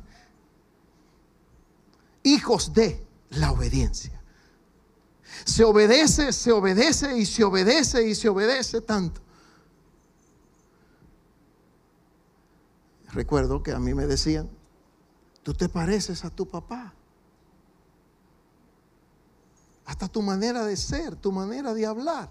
Hijos 2.22 2.72
de 2.72 3.04
la 3.30 3.52
obediencia. 3.52 4.20
Se 5.44 5.64
obedece, 5.64 6.32
se 6.32 6.52
obedece 6.52 7.18
y 7.18 7.26
se 7.26 7.44
obedece 7.44 8.08
y 8.08 8.14
se 8.14 8.28
obedece 8.28 8.80
tanto. 8.80 9.20
Recuerdo 13.08 13.62
que 13.62 13.72
a 13.72 13.78
mí 13.78 13.94
me 13.94 14.06
decían, 14.06 14.48
Tú 15.42 15.54
te 15.54 15.68
pareces 15.68 16.24
a 16.24 16.30
tu 16.30 16.46
papá. 16.46 16.94
Hasta 19.84 20.08
tu 20.08 20.22
manera 20.22 20.64
de 20.64 20.76
ser, 20.76 21.16
tu 21.16 21.32
manera 21.32 21.74
de 21.74 21.84
hablar. 21.84 22.30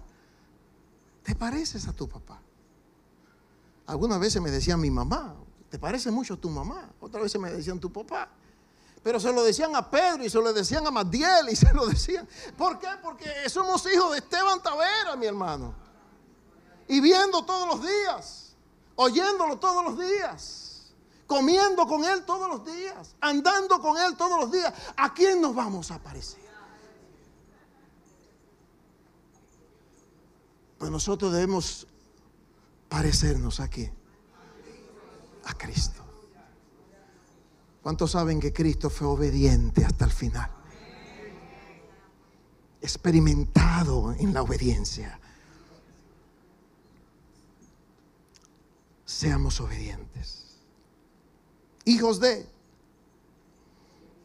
Te 1.22 1.34
pareces 1.34 1.86
a 1.88 1.92
tu 1.92 2.08
papá. 2.08 2.40
Algunas 3.86 4.18
veces 4.20 4.40
me 4.40 4.50
decían 4.50 4.80
mi 4.80 4.90
mamá, 4.90 5.34
te 5.68 5.78
parece 5.78 6.10
mucho 6.10 6.34
a 6.34 6.36
tu 6.36 6.50
mamá. 6.50 6.90
Otras 7.00 7.22
veces 7.22 7.40
me 7.40 7.50
decían 7.50 7.80
tu 7.80 7.92
papá. 7.92 8.28
Pero 9.02 9.18
se 9.18 9.32
lo 9.32 9.42
decían 9.42 9.74
a 9.74 9.90
Pedro 9.90 10.24
y 10.24 10.30
se 10.30 10.38
lo 10.38 10.52
decían 10.52 10.86
a 10.86 10.90
Madiel 10.90 11.48
y 11.50 11.56
se 11.56 11.72
lo 11.72 11.86
decían. 11.86 12.28
¿Por 12.56 12.78
qué? 12.78 12.88
Porque 13.02 13.30
somos 13.48 13.84
hijos 13.92 14.12
de 14.12 14.18
Esteban 14.18 14.62
Tavera, 14.62 15.16
mi 15.16 15.26
hermano. 15.26 15.74
Y 16.88 17.00
viendo 17.00 17.44
todos 17.44 17.66
los 17.66 17.82
días, 17.82 18.54
oyéndolo 18.94 19.58
todos 19.58 19.84
los 19.84 19.98
días, 19.98 20.92
comiendo 21.26 21.86
con 21.86 22.04
él 22.04 22.24
todos 22.24 22.48
los 22.48 22.64
días, 22.64 23.16
andando 23.20 23.80
con 23.80 23.96
él 23.98 24.16
todos 24.16 24.38
los 24.38 24.52
días. 24.52 24.72
¿A 24.96 25.12
quién 25.12 25.40
nos 25.40 25.54
vamos 25.54 25.90
a 25.90 25.98
parecer? 25.98 26.41
Pues 30.82 30.90
nosotros 30.90 31.32
debemos 31.32 31.86
parecernos 32.88 33.60
aquí, 33.60 33.88
a 35.44 35.54
Cristo. 35.54 36.02
¿Cuántos 37.80 38.10
saben 38.10 38.40
que 38.40 38.52
Cristo 38.52 38.90
fue 38.90 39.06
obediente 39.06 39.84
hasta 39.84 40.06
el 40.06 40.10
final? 40.10 40.50
Experimentado 42.80 44.12
en 44.14 44.34
la 44.34 44.42
obediencia. 44.42 45.20
Seamos 49.04 49.60
obedientes. 49.60 50.56
Hijos 51.84 52.18
de, 52.18 52.44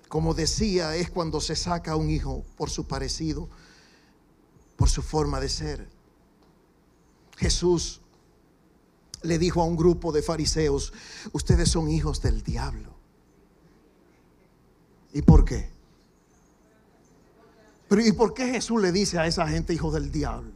como 0.10 0.34
decía, 0.34 0.95
es 0.95 1.12
cuando 1.12 1.39
se 1.39 1.55
saca 1.55 1.91
a 1.91 1.95
un 1.97 2.10
hijo 2.10 2.43
por 2.58 2.72
su 2.72 2.88
parecido, 2.88 3.47
por 4.76 4.89
su 4.89 5.03
forma 5.03 5.39
de 5.39 5.49
ser. 5.49 5.97
Jesús 7.38 8.02
le 9.22 9.38
dijo 9.38 9.62
a 9.62 9.66
un 9.66 9.78
grupo 9.78 10.12
de 10.12 10.22
fariseos, 10.22 10.92
ustedes 11.32 11.70
son 11.70 11.90
hijos 11.90 12.22
del 12.22 12.44
diablo. 12.44 12.94
¿Y 15.14 15.22
por 15.22 15.46
qué? 15.46 15.76
¿y 17.90 18.12
por 18.12 18.34
qué 18.34 18.48
Jesús 18.48 18.82
le 18.82 18.92
dice 18.92 19.18
a 19.18 19.28
esa 19.28 19.48
gente 19.48 19.74
hijos 19.74 19.94
del 19.94 20.12
diablo? 20.12 20.52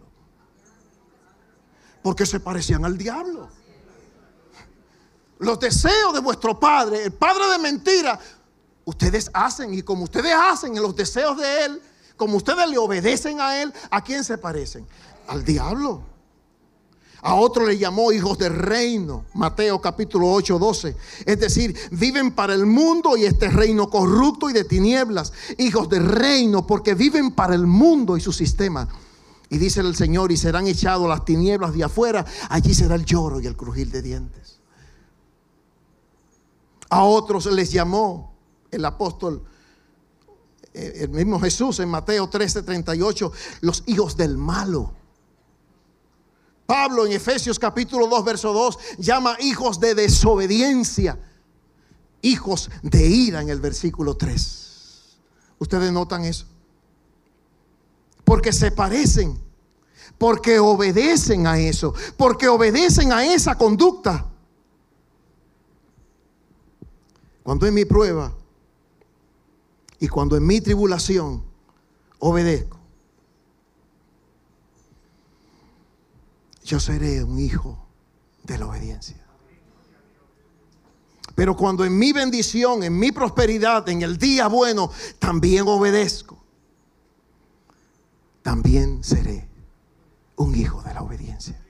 Porque 2.03 2.25
se 2.25 2.39
parecían 2.39 2.83
al 2.83 2.97
diablo. 2.97 3.47
Los 5.39 5.59
deseos 5.59 6.13
de 6.13 6.19
vuestro 6.19 6.59
padre, 6.59 7.05
el 7.05 7.13
padre 7.13 7.47
de 7.51 7.59
mentira, 7.59 8.19
ustedes 8.85 9.29
hacen 9.33 9.73
y 9.73 9.81
como 9.81 10.03
ustedes 10.03 10.33
hacen 10.35 10.75
en 10.75 10.83
los 10.83 10.95
deseos 10.95 11.37
de 11.37 11.65
él, 11.65 11.81
como 12.17 12.37
ustedes 12.37 12.69
le 12.69 12.77
obedecen 12.77 13.39
a 13.39 13.61
él, 13.61 13.73
¿a 13.89 14.03
quién 14.03 14.23
se 14.23 14.37
parecen? 14.37 14.85
Al 15.27 15.45
diablo. 15.45 16.10
A 17.23 17.35
otro 17.35 17.67
le 17.67 17.77
llamó 17.77 18.11
hijos 18.11 18.37
del 18.39 18.55
reino, 18.55 19.25
Mateo 19.35 19.79
capítulo 19.79 20.31
8, 20.31 20.57
12. 20.57 20.95
Es 21.25 21.39
decir, 21.39 21.77
viven 21.91 22.31
para 22.31 22.55
el 22.55 22.65
mundo 22.65 23.15
y 23.15 23.25
este 23.25 23.47
reino 23.49 23.89
corrupto 23.89 24.49
y 24.49 24.53
de 24.53 24.63
tinieblas. 24.63 25.31
Hijos 25.59 25.87
del 25.87 26.05
reino, 26.05 26.65
porque 26.65 26.95
viven 26.95 27.31
para 27.31 27.53
el 27.53 27.67
mundo 27.67 28.17
y 28.17 28.21
su 28.21 28.31
sistema. 28.31 28.87
Y 29.49 29.59
dice 29.59 29.81
el 29.81 29.95
Señor, 29.95 30.31
y 30.31 30.37
serán 30.37 30.65
echados 30.65 31.07
las 31.07 31.23
tinieblas 31.23 31.73
de 31.73 31.83
afuera, 31.83 32.25
allí 32.49 32.73
será 32.73 32.95
el 32.95 33.05
lloro 33.05 33.39
y 33.39 33.45
el 33.45 33.55
crujir 33.55 33.91
de 33.91 34.01
dientes. 34.01 34.59
A 36.89 37.03
otros 37.03 37.45
les 37.45 37.71
llamó 37.71 38.33
el 38.71 38.83
apóstol, 38.83 39.43
eh, 40.73 40.93
el 41.01 41.09
mismo 41.09 41.39
Jesús 41.39 41.79
en 41.81 41.89
Mateo 41.89 42.29
13, 42.29 42.63
38, 42.63 43.31
los 43.61 43.83
hijos 43.85 44.17
del 44.17 44.37
malo. 44.37 44.93
Pablo 46.71 47.05
en 47.05 47.11
Efesios 47.11 47.59
capítulo 47.59 48.07
2, 48.07 48.23
verso 48.23 48.53
2 48.53 48.79
llama 48.97 49.35
hijos 49.41 49.81
de 49.81 49.93
desobediencia, 49.93 51.19
hijos 52.21 52.69
de 52.81 53.05
ira 53.05 53.41
en 53.41 53.49
el 53.49 53.59
versículo 53.59 54.15
3. 54.15 55.17
¿Ustedes 55.59 55.91
notan 55.91 56.23
eso? 56.23 56.45
Porque 58.23 58.53
se 58.53 58.71
parecen, 58.71 59.37
porque 60.17 60.59
obedecen 60.59 61.45
a 61.45 61.59
eso, 61.59 61.93
porque 62.15 62.47
obedecen 62.47 63.11
a 63.11 63.25
esa 63.25 63.57
conducta. 63.57 64.31
Cuando 67.43 67.67
en 67.67 67.73
mi 67.73 67.83
prueba 67.83 68.33
y 69.99 70.07
cuando 70.07 70.37
en 70.37 70.47
mi 70.47 70.61
tribulación 70.61 71.43
obedezco, 72.19 72.80
yo 76.71 76.79
seré 76.79 77.21
un 77.21 77.37
hijo 77.37 77.85
de 78.43 78.57
la 78.57 78.65
obediencia. 78.65 79.17
Pero 81.35 81.53
cuando 81.53 81.83
en 81.83 81.99
mi 81.99 82.13
bendición, 82.13 82.81
en 82.81 82.97
mi 82.97 83.11
prosperidad, 83.11 83.89
en 83.89 84.03
el 84.03 84.17
día 84.17 84.47
bueno, 84.47 84.89
también 85.19 85.67
obedezco, 85.67 86.41
también 88.41 89.03
seré 89.03 89.49
un 90.37 90.55
hijo 90.55 90.81
de 90.83 90.93
la 90.93 91.01
obediencia. 91.01 91.61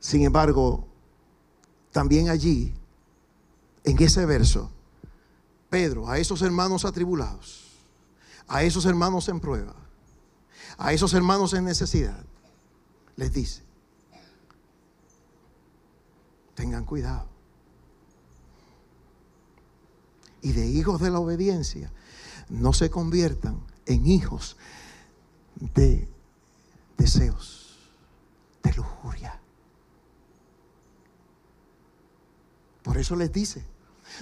Sin 0.00 0.20
embargo, 0.20 0.86
también 1.92 2.28
allí, 2.28 2.74
en 3.84 4.02
ese 4.02 4.26
verso, 4.26 4.70
Pedro, 5.70 6.10
a 6.10 6.18
esos 6.18 6.42
hermanos 6.42 6.84
atribulados, 6.84 7.70
a 8.48 8.64
esos 8.64 8.84
hermanos 8.84 9.30
en 9.30 9.40
prueba, 9.40 9.74
a 10.78 10.92
esos 10.92 11.14
hermanos 11.14 11.52
en 11.54 11.64
necesidad, 11.64 12.24
les 13.16 13.32
dice, 13.32 13.62
tengan 16.54 16.84
cuidado. 16.84 17.28
Y 20.42 20.52
de 20.52 20.66
hijos 20.66 21.00
de 21.00 21.10
la 21.10 21.20
obediencia, 21.20 21.92
no 22.48 22.72
se 22.72 22.90
conviertan 22.90 23.60
en 23.86 24.06
hijos 24.06 24.56
de 25.74 26.08
deseos, 26.96 27.78
de 28.62 28.72
lujuria. 28.72 29.38
Por 32.82 32.96
eso 32.96 33.16
les 33.16 33.32
dice, 33.32 33.64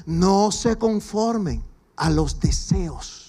no 0.07 0.51
se 0.51 0.77
conformen 0.77 1.65
a 1.97 2.11
los 2.11 2.41
deseos 2.41 3.28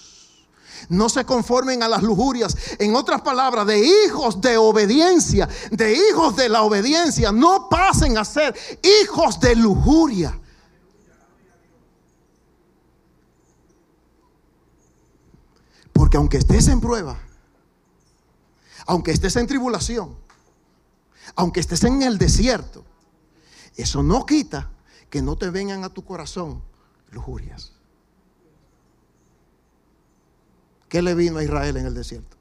no 0.88 1.08
se 1.08 1.24
conformen 1.24 1.82
a 1.82 1.88
las 1.88 2.02
lujurias. 2.02 2.56
En 2.78 2.94
otras 2.94 3.22
palabras, 3.22 3.66
de 3.66 3.78
hijos 3.78 4.40
de 4.40 4.56
obediencia, 4.56 5.48
de 5.70 5.92
hijos 5.92 6.36
de 6.36 6.48
la 6.48 6.62
obediencia, 6.62 7.32
no 7.32 7.68
pasen 7.68 8.18
a 8.18 8.24
ser 8.24 8.54
hijos 9.02 9.40
de 9.40 9.56
lujuria. 9.56 10.38
Porque 15.92 16.16
aunque 16.16 16.38
estés 16.38 16.68
en 16.68 16.80
prueba, 16.80 17.20
aunque 18.86 19.12
estés 19.12 19.36
en 19.36 19.46
tribulación, 19.46 20.16
aunque 21.36 21.60
estés 21.60 21.84
en 21.84 22.02
el 22.02 22.18
desierto, 22.18 22.84
eso 23.76 24.02
no 24.02 24.26
quita 24.26 24.70
que 25.08 25.22
no 25.22 25.36
te 25.36 25.50
vengan 25.50 25.84
a 25.84 25.90
tu 25.90 26.04
corazón 26.04 26.62
lujurias. 27.10 27.79
¿Qué 30.90 31.00
le 31.02 31.14
vino 31.14 31.38
a 31.38 31.44
Israel 31.44 31.76
en 31.76 31.86
el 31.86 31.94
desierto? 31.94 32.36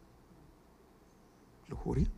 Lujuria. 1.68 2.10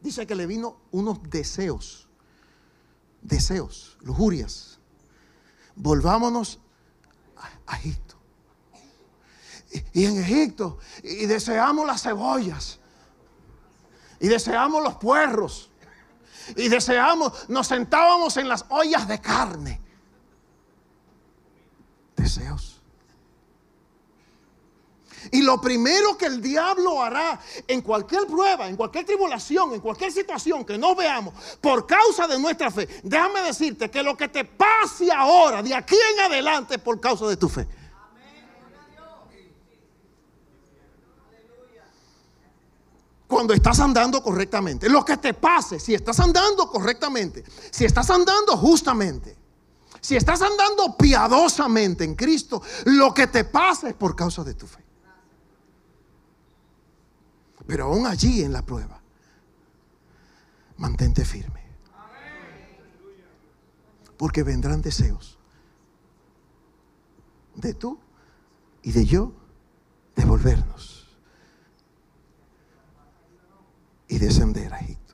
Dice 0.00 0.26
que 0.26 0.34
le 0.34 0.46
vino 0.46 0.78
unos 0.90 1.22
deseos, 1.28 2.08
deseos, 3.20 3.98
lujurias. 4.00 4.80
Volvámonos 5.76 6.60
a, 7.66 7.76
Egipto. 7.76 8.16
Y, 9.70 10.00
y 10.00 10.06
en 10.06 10.16
Egipto, 10.16 10.78
y 11.02 11.26
deseamos 11.26 11.86
las 11.86 12.02
cebollas, 12.02 12.80
y 14.20 14.28
deseamos 14.28 14.82
los 14.82 14.94
puerros, 14.94 15.70
y 16.56 16.68
deseamos, 16.68 17.50
nos 17.50 17.66
sentábamos 17.66 18.38
en 18.38 18.48
las 18.48 18.64
ollas 18.70 19.06
de 19.06 19.20
carne. 19.20 19.78
Deseos. 22.16 22.73
Y 25.30 25.42
lo 25.42 25.60
primero 25.60 26.16
que 26.16 26.26
el 26.26 26.40
diablo 26.40 27.02
hará 27.02 27.40
en 27.66 27.80
cualquier 27.80 28.26
prueba, 28.26 28.68
en 28.68 28.76
cualquier 28.76 29.04
tribulación, 29.04 29.74
en 29.74 29.80
cualquier 29.80 30.12
situación 30.12 30.64
que 30.64 30.78
no 30.78 30.94
veamos 30.94 31.34
por 31.60 31.86
causa 31.86 32.26
de 32.26 32.38
nuestra 32.38 32.70
fe, 32.70 32.88
déjame 33.02 33.42
decirte 33.42 33.90
que 33.90 34.02
lo 34.02 34.16
que 34.16 34.28
te 34.28 34.44
pase 34.44 35.10
ahora, 35.12 35.62
de 35.62 35.74
aquí 35.74 35.96
en 36.14 36.20
adelante, 36.20 36.74
es 36.76 36.80
por 36.80 37.00
causa 37.00 37.26
de 37.26 37.36
tu 37.36 37.48
fe. 37.48 37.66
Cuando 43.26 43.54
estás 43.54 43.80
andando 43.80 44.22
correctamente, 44.22 44.88
lo 44.88 45.04
que 45.04 45.16
te 45.16 45.34
pase, 45.34 45.80
si 45.80 45.94
estás 45.94 46.20
andando 46.20 46.68
correctamente, 46.68 47.42
si 47.70 47.84
estás 47.84 48.08
andando 48.10 48.56
justamente, 48.56 49.36
Si 50.04 50.16
estás 50.16 50.42
andando 50.42 50.98
piadosamente 50.98 52.04
en 52.04 52.14
Cristo, 52.14 52.60
lo 52.84 53.14
que 53.14 53.26
te 53.26 53.44
pasa 53.44 53.88
es 53.88 53.94
por 53.94 54.14
causa 54.14 54.44
de 54.44 54.52
tu 54.52 54.66
fe. 54.66 54.84
Pero 57.66 57.84
aún 57.84 58.06
allí 58.06 58.42
en 58.42 58.52
la 58.52 58.62
prueba, 58.62 59.00
mantente 60.76 61.24
firme. 61.24 61.62
Porque 64.16 64.42
vendrán 64.42 64.82
deseos 64.82 65.38
de 67.54 67.74
tú 67.74 67.98
y 68.82 68.92
de 68.92 69.04
yo 69.04 69.32
devolvernos 70.14 71.16
y 74.08 74.18
descender 74.18 74.72
a 74.72 74.80
Egipto 74.80 75.04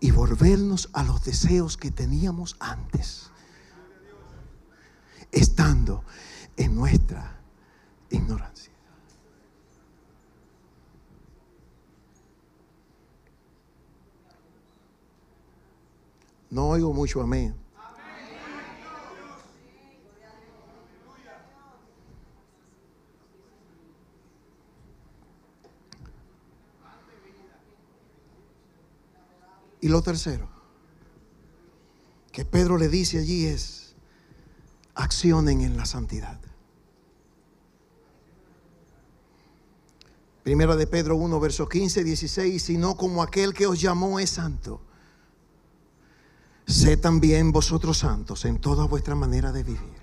y 0.00 0.10
volvernos 0.10 0.90
a 0.92 1.02
los 1.02 1.24
deseos 1.24 1.76
que 1.76 1.90
teníamos 1.90 2.56
antes, 2.60 3.30
estando 5.32 6.04
en 6.56 6.74
nuestra 6.74 7.40
ignorancia. 8.10 8.57
No 16.50 16.68
oigo 16.68 16.92
mucho 16.92 17.20
amén. 17.20 17.54
Y 29.80 29.88
lo 29.88 30.02
tercero 30.02 30.48
que 32.32 32.44
Pedro 32.44 32.78
le 32.78 32.88
dice 32.88 33.18
allí 33.18 33.46
es, 33.46 33.94
accionen 34.94 35.60
en 35.60 35.76
la 35.76 35.86
santidad. 35.86 36.40
Primera 40.42 40.76
de 40.76 40.86
Pedro 40.86 41.16
1, 41.16 41.40
verso 41.40 41.68
15, 41.68 42.04
16, 42.04 42.62
sino 42.62 42.96
como 42.96 43.22
aquel 43.22 43.54
que 43.54 43.66
os 43.66 43.80
llamó 43.80 44.18
es 44.18 44.30
santo. 44.30 44.80
Sé 46.68 46.98
también 46.98 47.50
vosotros 47.50 47.96
santos 47.96 48.44
en 48.44 48.60
toda 48.60 48.84
vuestra 48.84 49.14
manera 49.14 49.52
de 49.52 49.62
vivir. 49.62 49.98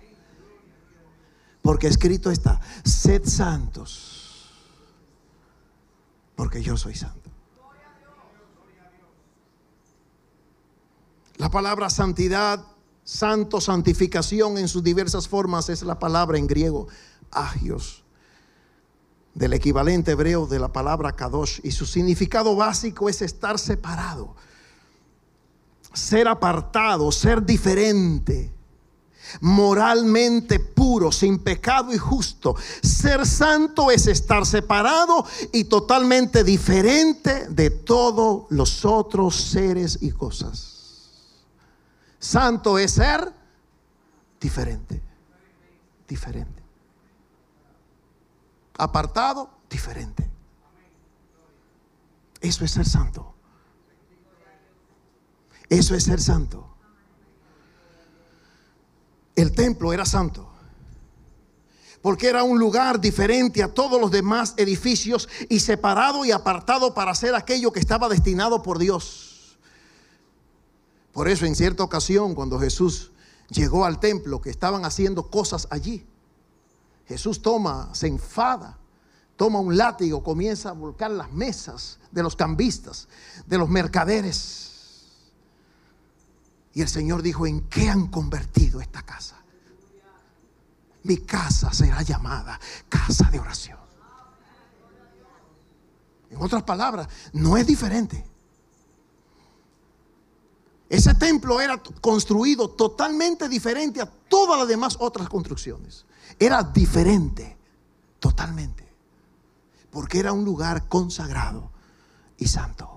Porque 1.62 1.88
escrito 1.88 2.32
está, 2.32 2.60
sed 2.84 3.24
santos, 3.26 4.52
porque 6.36 6.64
yo 6.64 6.76
soy 6.76 6.96
santo. 6.96 7.30
La 11.38 11.52
palabra 11.52 11.92
santidad, 11.92 12.66
santo, 13.04 13.62
santificación 13.62 14.58
en 14.58 14.68
sus 14.68 14.84
diversas 14.84 15.28
formas 15.28 15.70
es 15.70 15.84
la 15.84 16.00
palabra 16.00 16.40
en 16.40 16.48
griego 16.48 16.88
agios, 17.30 18.04
del 19.36 19.54
equivalente 19.54 20.14
hebreo 20.14 20.48
de 20.48 20.58
la 20.58 20.74
palabra 20.74 21.12
kadosh. 21.12 21.60
Y 21.64 21.72
su 21.72 21.86
significado 21.86 22.56
básico 22.56 23.08
es 23.08 23.22
estar 23.22 23.60
separado, 23.60 24.36
ser 25.96 26.28
apartado, 26.28 27.12
ser 27.12 27.44
diferente 27.44 28.56
moralmente 29.42 30.60
puro, 30.60 31.12
sin 31.12 31.40
pecado 31.40 31.94
y 31.94 31.98
justo. 31.98 32.56
Ser 32.82 33.26
santo 33.26 33.92
es 33.92 34.08
estar 34.08 34.46
separado 34.46 35.26
y 35.52 35.66
totalmente 35.66 36.44
diferente 36.44 37.48
de 37.50 37.70
todos 37.70 38.46
los 38.50 38.86
otros 38.86 39.36
seres 39.36 40.00
y 40.02 40.12
cosas. 40.12 41.12
Santo 42.20 42.78
es 42.78 42.92
ser 42.92 43.32
diferente. 44.40 45.02
Diferente. 46.08 46.64
Apartado, 48.78 49.50
diferente. 49.70 50.30
Eso 52.42 52.66
es 52.66 52.72
ser 52.72 52.86
santo. 52.86 53.35
Eso 55.70 55.96
es 55.96 56.04
ser 56.04 56.22
santo. 56.22 56.68
El 59.36 59.52
templo 59.52 59.92
era 59.94 60.06
santo. 60.06 60.52
Porque 62.02 62.28
era 62.28 62.44
un 62.44 62.60
lugar 62.60 63.02
diferente 63.02 63.64
a 63.64 63.74
todos 63.74 64.00
los 64.00 64.12
demás 64.12 64.54
edificios 64.58 65.28
y 65.50 65.60
separado 65.60 66.24
y 66.24 66.32
apartado 66.32 66.94
para 66.94 67.12
hacer 67.12 67.34
aquello 67.34 67.72
que 67.72 67.80
estaba 67.80 68.08
destinado 68.08 68.62
por 68.62 68.78
Dios. 68.78 69.58
Por 71.12 71.28
eso 71.28 71.46
en 71.46 71.56
cierta 71.56 71.84
ocasión 71.84 72.36
cuando 72.36 72.60
Jesús 72.60 73.12
llegó 73.50 73.86
al 73.86 74.00
templo 74.00 74.42
que 74.42 74.50
estaban 74.50 74.86
haciendo 74.86 75.30
cosas 75.30 75.68
allí, 75.72 76.06
Jesús 77.08 77.42
toma, 77.42 77.90
se 77.94 78.08
enfada, 78.08 78.78
toma 79.36 79.60
un 79.60 79.78
látigo, 79.78 80.24
comienza 80.24 80.70
a 80.70 80.74
volcar 80.74 81.12
las 81.12 81.32
mesas 81.32 82.00
de 82.12 82.24
los 82.24 82.36
cambistas, 82.36 83.08
de 83.46 83.58
los 83.58 83.70
mercaderes. 83.70 84.65
Y 86.76 86.82
el 86.82 86.90
Señor 86.90 87.22
dijo, 87.22 87.48
¿en 87.48 87.62
qué 87.70 87.90
han 87.90 88.08
convertido 88.08 88.82
esta 88.82 89.02
casa? 89.02 89.42
Mi 91.04 91.20
casa 91.20 91.72
será 91.74 92.02
llamada 92.02 92.60
casa 92.90 93.30
de 93.32 93.40
oración. 93.40 93.80
En 96.30 96.42
otras 96.42 96.64
palabras, 96.64 97.08
no 97.32 97.56
es 97.56 97.66
diferente. 97.66 98.26
Ese 100.90 101.14
templo 101.14 101.62
era 101.62 101.82
construido 102.02 102.70
totalmente 102.72 103.48
diferente 103.48 104.02
a 104.02 104.06
todas 104.06 104.60
las 104.60 104.68
demás 104.68 104.98
otras 105.00 105.30
construcciones. 105.30 106.06
Era 106.38 106.62
diferente, 106.62 107.58
totalmente. 108.20 108.86
Porque 109.92 110.20
era 110.20 110.34
un 110.34 110.44
lugar 110.44 110.90
consagrado 110.90 111.72
y 112.38 112.50
santo. 112.50 112.95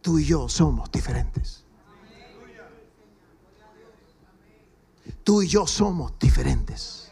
Tú 0.00 0.18
y 0.18 0.24
yo 0.24 0.48
somos 0.48 0.90
diferentes. 0.90 1.64
Tú 5.24 5.42
y 5.42 5.48
yo 5.48 5.66
somos 5.66 6.18
diferentes. 6.18 7.10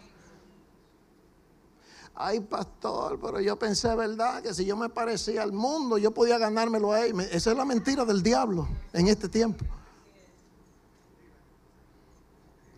Ay, 2.18 2.40
pastor, 2.40 3.20
pero 3.20 3.40
yo 3.40 3.58
pensé, 3.58 3.94
¿verdad? 3.94 4.42
Que 4.42 4.54
si 4.54 4.64
yo 4.64 4.74
me 4.74 4.88
parecía 4.88 5.42
al 5.42 5.52
mundo, 5.52 5.98
yo 5.98 6.12
podía 6.12 6.38
ganármelo 6.38 6.92
a 6.92 7.04
él. 7.04 7.20
Esa 7.20 7.50
es 7.50 7.56
la 7.56 7.66
mentira 7.66 8.06
del 8.06 8.22
diablo 8.22 8.66
en 8.94 9.08
este 9.08 9.28
tiempo. 9.28 9.66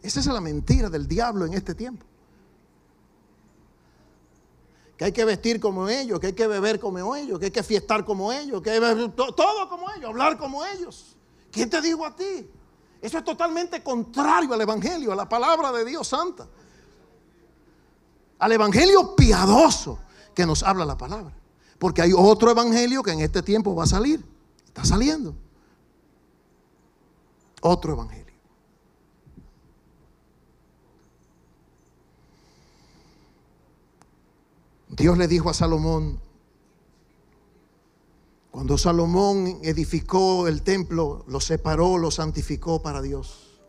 Esa 0.03 0.21
es 0.21 0.27
la 0.27 0.41
mentira 0.41 0.91
del 0.91 1.07
diablo 1.07 1.47
en 1.47 1.55
este 1.55 1.75
tiempo. 1.75 2.05
Que 4.99 5.07
hay 5.07 5.13
que 5.13 5.25
vestir 5.25 5.61
como 5.61 5.89
ellos, 5.89 6.21
que 6.21 6.27
hay 6.27 6.33
que 6.35 6.47
beber 6.47 6.79
como 6.79 7.17
ellos, 7.17 7.39
que 7.39 7.47
hay 7.47 7.51
que 7.51 7.63
fiestar 7.63 8.05
como 8.05 8.33
ellos, 8.33 8.61
que 8.61 8.71
hay 8.71 8.81
que 8.81 9.09
todo 9.15 9.69
como 9.71 9.91
ellos, 9.93 10.11
hablar 10.11 10.37
como 10.37 10.67
ellos. 10.67 11.17
¿Quién 11.51 11.71
te 11.71 11.81
dijo 11.81 12.05
a 12.05 12.15
ti? 12.15 12.51
Eso 13.01 13.19
es 13.19 13.25
totalmente 13.25 13.83
contrario 13.83 14.53
al 14.53 14.61
Evangelio, 14.61 15.13
a 15.13 15.17
la 15.17 15.29
palabra 15.29 15.73
de 15.73 15.85
Dios 15.85 16.09
Santa 16.09 16.47
al 18.39 18.53
evangelio 18.53 19.17
piadoso 19.17 19.99
que 20.35 20.47
nos 20.47 20.63
habla 20.63 20.85
la 20.85 20.97
palabra. 20.97 21.35
Porque 21.79 22.03
hay 22.03 22.13
otro 22.17 22.51
evangelio 22.51 23.03
que 23.03 23.13
en 23.13 23.21
este 23.21 23.43
tiempo 23.43 23.75
va 23.75 23.85
a 23.85 23.87
salir. 23.87 24.25
Está 24.67 24.85
saliendo. 24.85 25.35
Otro 27.61 27.93
evangelio. 27.93 28.28
Dios 34.99 35.17
le 35.17 35.29
dijo 35.29 35.49
a 35.49 35.55
Salomón, 35.55 36.21
cuando 38.51 38.77
Salomón 38.77 39.61
edificó 39.63 40.49
el 40.49 40.63
templo, 40.63 41.25
lo 41.29 41.41
separó, 41.41 41.99
lo 41.99 42.11
santificó 42.11 42.83
para 42.83 43.01
Dios. 43.01 43.61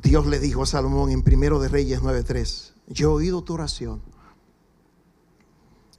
Dios 0.00 0.26
le 0.26 0.38
dijo 0.38 0.62
a 0.62 0.66
Salomón 0.66 1.10
en 1.10 1.22
Primero 1.22 1.58
de 1.58 1.68
Reyes 1.68 2.00
9:3, 2.00 2.74
yo 2.86 3.10
he 3.10 3.14
oído 3.14 3.42
tu 3.42 3.54
oración. 3.54 4.00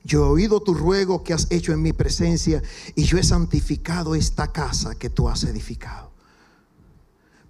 Yo 0.05 0.25
he 0.25 0.29
oído 0.29 0.61
tu 0.61 0.73
ruego 0.73 1.23
que 1.23 1.33
has 1.33 1.51
hecho 1.51 1.73
en 1.73 1.81
mi 1.81 1.91
presencia 1.91 2.63
y 2.95 3.03
yo 3.03 3.17
he 3.17 3.23
santificado 3.23 4.15
esta 4.15 4.53
casa 4.53 4.95
que 4.95 5.09
tú 5.09 5.27
has 5.27 5.43
edificado. 5.43 6.11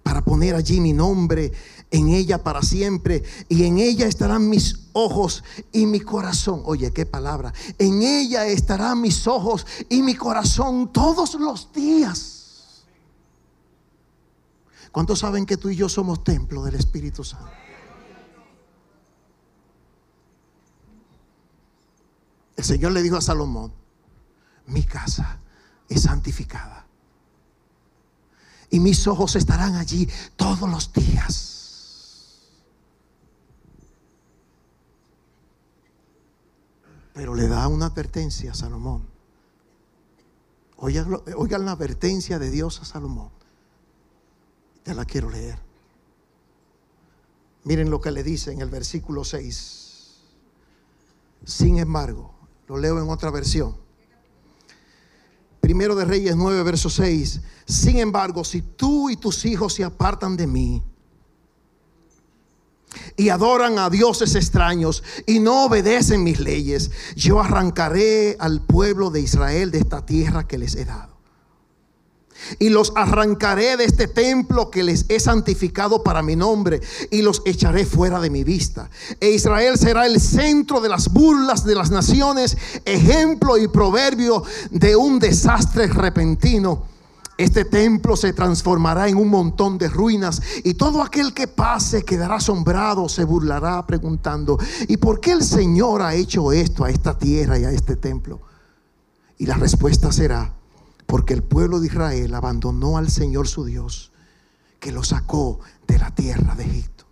Para 0.08 0.24
poner 0.24 0.54
allí 0.54 0.80
mi 0.80 0.94
nombre 0.94 1.52
en 1.90 2.08
ella 2.08 2.42
para 2.42 2.62
siempre 2.62 3.22
y 3.46 3.64
en 3.64 3.76
ella 3.76 4.06
estarán 4.06 4.48
mis 4.48 4.88
ojos 4.94 5.44
y 5.70 5.84
mi 5.84 6.00
corazón. 6.00 6.62
Oye, 6.64 6.94
qué 6.94 7.04
palabra. 7.04 7.52
En 7.78 8.00
ella 8.00 8.46
estarán 8.46 9.02
mis 9.02 9.26
ojos 9.26 9.66
y 9.90 10.00
mi 10.00 10.14
corazón 10.14 10.94
todos 10.94 11.34
los 11.34 11.74
días 11.74 12.86
¿Cuántos 14.92 15.18
saben 15.18 15.44
que 15.44 15.58
tú 15.58 15.68
y 15.68 15.76
yo 15.76 15.90
somos 15.90 16.24
templo 16.24 16.64
del 16.64 16.76
Espíritu 16.76 17.22
Santo? 17.22 17.52
El 22.56 22.64
Señor 22.64 22.92
le 22.92 23.02
dijo 23.02 23.18
a 23.18 23.20
Salomón, 23.20 23.74
mi 24.68 24.84
casa 24.84 25.38
es 25.86 26.00
santificada. 26.00 26.87
Y 28.70 28.80
mis 28.80 29.06
ojos 29.06 29.36
estarán 29.36 29.76
allí 29.76 30.08
todos 30.36 30.68
los 30.68 30.92
días. 30.92 31.58
Pero 37.14 37.34
le 37.34 37.48
da 37.48 37.66
una 37.66 37.86
advertencia 37.86 38.52
a 38.52 38.54
Salomón. 38.54 39.06
Oigan, 40.76 41.64
la 41.64 41.72
advertencia 41.72 42.38
de 42.38 42.50
Dios 42.50 42.80
a 42.80 42.84
Salomón. 42.84 43.30
Te 44.84 44.94
la 44.94 45.04
quiero 45.04 45.28
leer. 45.28 45.58
Miren 47.64 47.90
lo 47.90 48.00
que 48.00 48.12
le 48.12 48.22
dice 48.22 48.52
en 48.52 48.60
el 48.60 48.70
versículo 48.70 49.24
6. 49.24 49.88
Sin 51.44 51.78
embargo, 51.78 52.32
lo 52.68 52.76
leo 52.76 53.02
en 53.02 53.10
otra 53.10 53.30
versión. 53.30 53.87
Primero 55.60 55.94
de 55.94 56.04
Reyes 56.04 56.36
9, 56.36 56.62
verso 56.62 56.88
6. 56.88 57.40
Sin 57.66 57.98
embargo, 57.98 58.44
si 58.44 58.62
tú 58.62 59.10
y 59.10 59.16
tus 59.16 59.44
hijos 59.44 59.74
se 59.74 59.84
apartan 59.84 60.36
de 60.36 60.46
mí 60.46 60.82
y 63.16 63.28
adoran 63.28 63.78
a 63.78 63.90
dioses 63.90 64.34
extraños 64.34 65.02
y 65.26 65.40
no 65.40 65.66
obedecen 65.66 66.24
mis 66.24 66.40
leyes, 66.40 66.90
yo 67.16 67.40
arrancaré 67.40 68.36
al 68.38 68.62
pueblo 68.62 69.10
de 69.10 69.20
Israel 69.20 69.70
de 69.70 69.78
esta 69.78 70.06
tierra 70.06 70.46
que 70.46 70.58
les 70.58 70.74
he 70.74 70.84
dado 70.84 71.17
y 72.58 72.68
los 72.68 72.92
arrancaré 72.94 73.76
de 73.76 73.84
este 73.84 74.08
templo 74.08 74.70
que 74.70 74.82
les 74.82 75.04
he 75.08 75.20
santificado 75.20 76.02
para 76.02 76.22
mi 76.22 76.36
nombre 76.36 76.80
y 77.10 77.22
los 77.22 77.42
echaré 77.44 77.84
fuera 77.84 78.20
de 78.20 78.30
mi 78.30 78.44
vista. 78.44 78.90
E 79.20 79.30
Israel 79.30 79.78
será 79.78 80.06
el 80.06 80.20
centro 80.20 80.80
de 80.80 80.88
las 80.88 81.12
burlas 81.12 81.64
de 81.64 81.74
las 81.74 81.90
naciones, 81.90 82.56
ejemplo 82.84 83.58
y 83.58 83.68
proverbio 83.68 84.42
de 84.70 84.96
un 84.96 85.18
desastre 85.18 85.86
repentino. 85.86 86.84
Este 87.36 87.64
templo 87.64 88.16
se 88.16 88.32
transformará 88.32 89.08
en 89.08 89.16
un 89.16 89.28
montón 89.28 89.78
de 89.78 89.88
ruinas 89.88 90.42
y 90.64 90.74
todo 90.74 91.02
aquel 91.02 91.32
que 91.32 91.46
pase 91.46 92.02
quedará 92.02 92.36
asombrado, 92.36 93.08
se 93.08 93.22
burlará 93.22 93.86
preguntando, 93.86 94.58
¿y 94.88 94.96
por 94.96 95.20
qué 95.20 95.30
el 95.30 95.44
Señor 95.44 96.02
ha 96.02 96.16
hecho 96.16 96.50
esto 96.50 96.82
a 96.82 96.90
esta 96.90 97.16
tierra 97.16 97.56
y 97.56 97.64
a 97.64 97.70
este 97.70 97.94
templo? 97.94 98.40
Y 99.38 99.46
la 99.46 99.54
respuesta 99.54 100.10
será, 100.10 100.57
porque 101.08 101.32
el 101.32 101.42
pueblo 101.42 101.80
de 101.80 101.86
Israel 101.86 102.34
abandonó 102.34 102.98
al 102.98 103.10
Señor 103.10 103.48
su 103.48 103.64
Dios, 103.64 104.12
que 104.78 104.92
lo 104.92 105.02
sacó 105.02 105.58
de 105.86 105.98
la 105.98 106.14
tierra 106.14 106.54
de 106.54 106.64
Egipto. 106.64 107.06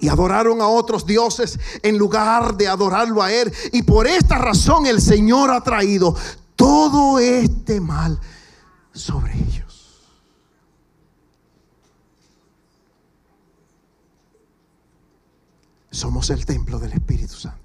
Y 0.00 0.08
adoraron 0.08 0.62
a 0.62 0.68
otros 0.68 1.04
dioses 1.04 1.60
en 1.82 1.98
lugar 1.98 2.56
de 2.56 2.66
adorarlo 2.66 3.22
a 3.22 3.30
Él. 3.30 3.52
Y 3.72 3.82
por 3.82 4.06
esta 4.06 4.38
razón 4.38 4.86
el 4.86 5.02
Señor 5.02 5.50
ha 5.50 5.60
traído 5.60 6.16
todo 6.56 7.18
este 7.18 7.82
mal 7.82 8.18
sobre 8.94 9.34
ellos. 9.34 10.00
Somos 15.90 16.30
el 16.30 16.46
templo 16.46 16.78
del 16.78 16.94
Espíritu 16.94 17.34
Santo. 17.34 17.63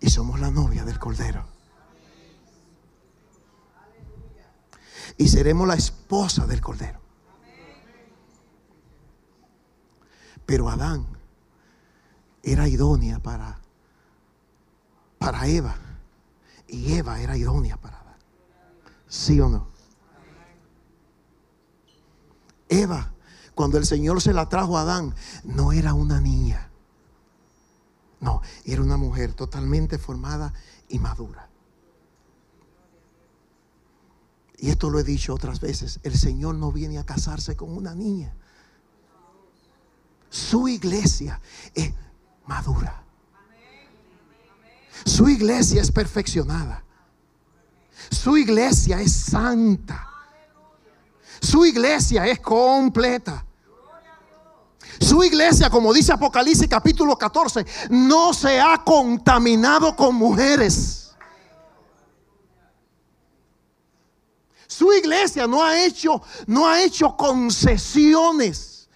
Y 0.00 0.10
somos 0.10 0.40
la 0.40 0.50
novia 0.50 0.84
del 0.84 0.98
Cordero. 0.98 1.44
Y 5.16 5.28
seremos 5.28 5.66
la 5.66 5.74
esposa 5.74 6.46
del 6.46 6.60
Cordero. 6.60 7.00
Pero 10.46 10.68
Adán 10.70 11.06
era 12.42 12.68
idónea 12.68 13.18
para, 13.18 13.58
para 15.18 15.46
Eva. 15.46 15.76
Y 16.68 16.94
Eva 16.94 17.20
era 17.20 17.36
idónea 17.36 17.76
para 17.76 18.00
Adán. 18.00 18.16
¿Sí 19.08 19.40
o 19.40 19.48
no? 19.48 19.68
Eva, 22.68 23.12
cuando 23.54 23.78
el 23.78 23.86
Señor 23.86 24.20
se 24.22 24.32
la 24.32 24.48
trajo 24.48 24.78
a 24.78 24.82
Adán, 24.82 25.14
no 25.42 25.72
era 25.72 25.94
una 25.94 26.20
niña. 26.20 26.67
No, 28.20 28.42
era 28.64 28.82
una 28.82 28.96
mujer 28.96 29.32
totalmente 29.34 29.98
formada 29.98 30.52
y 30.88 30.98
madura. 30.98 31.48
Y 34.58 34.70
esto 34.70 34.90
lo 34.90 34.98
he 34.98 35.04
dicho 35.04 35.34
otras 35.34 35.60
veces, 35.60 36.00
el 36.02 36.18
Señor 36.18 36.56
no 36.56 36.72
viene 36.72 36.98
a 36.98 37.06
casarse 37.06 37.56
con 37.56 37.76
una 37.76 37.94
niña. 37.94 38.34
Su 40.30 40.68
iglesia 40.68 41.40
es 41.74 41.92
madura. 42.46 43.04
Su 45.04 45.28
iglesia 45.28 45.80
es 45.80 45.92
perfeccionada. 45.92 46.82
Su 48.10 48.36
iglesia 48.36 49.00
es 49.00 49.12
santa. 49.12 50.08
Su 51.40 51.64
iglesia 51.64 52.26
es 52.26 52.40
completa. 52.40 53.44
Su 55.00 55.22
iglesia, 55.22 55.70
como 55.70 55.92
dice 55.92 56.12
Apocalipsis 56.12 56.68
capítulo 56.68 57.16
14, 57.16 57.64
no 57.90 58.34
se 58.34 58.60
ha 58.60 58.82
contaminado 58.84 59.94
con 59.94 60.14
mujeres. 60.14 61.10
Su 64.66 64.92
iglesia 64.92 65.46
no 65.46 65.64
ha 65.64 65.84
hecho, 65.84 66.22
no 66.46 66.68
ha 66.68 66.82
hecho 66.82 67.16
concesiones. 67.16 68.88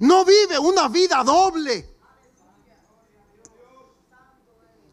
No 0.00 0.24
vive 0.24 0.58
una 0.58 0.88
vida 0.88 1.22
doble. 1.24 1.97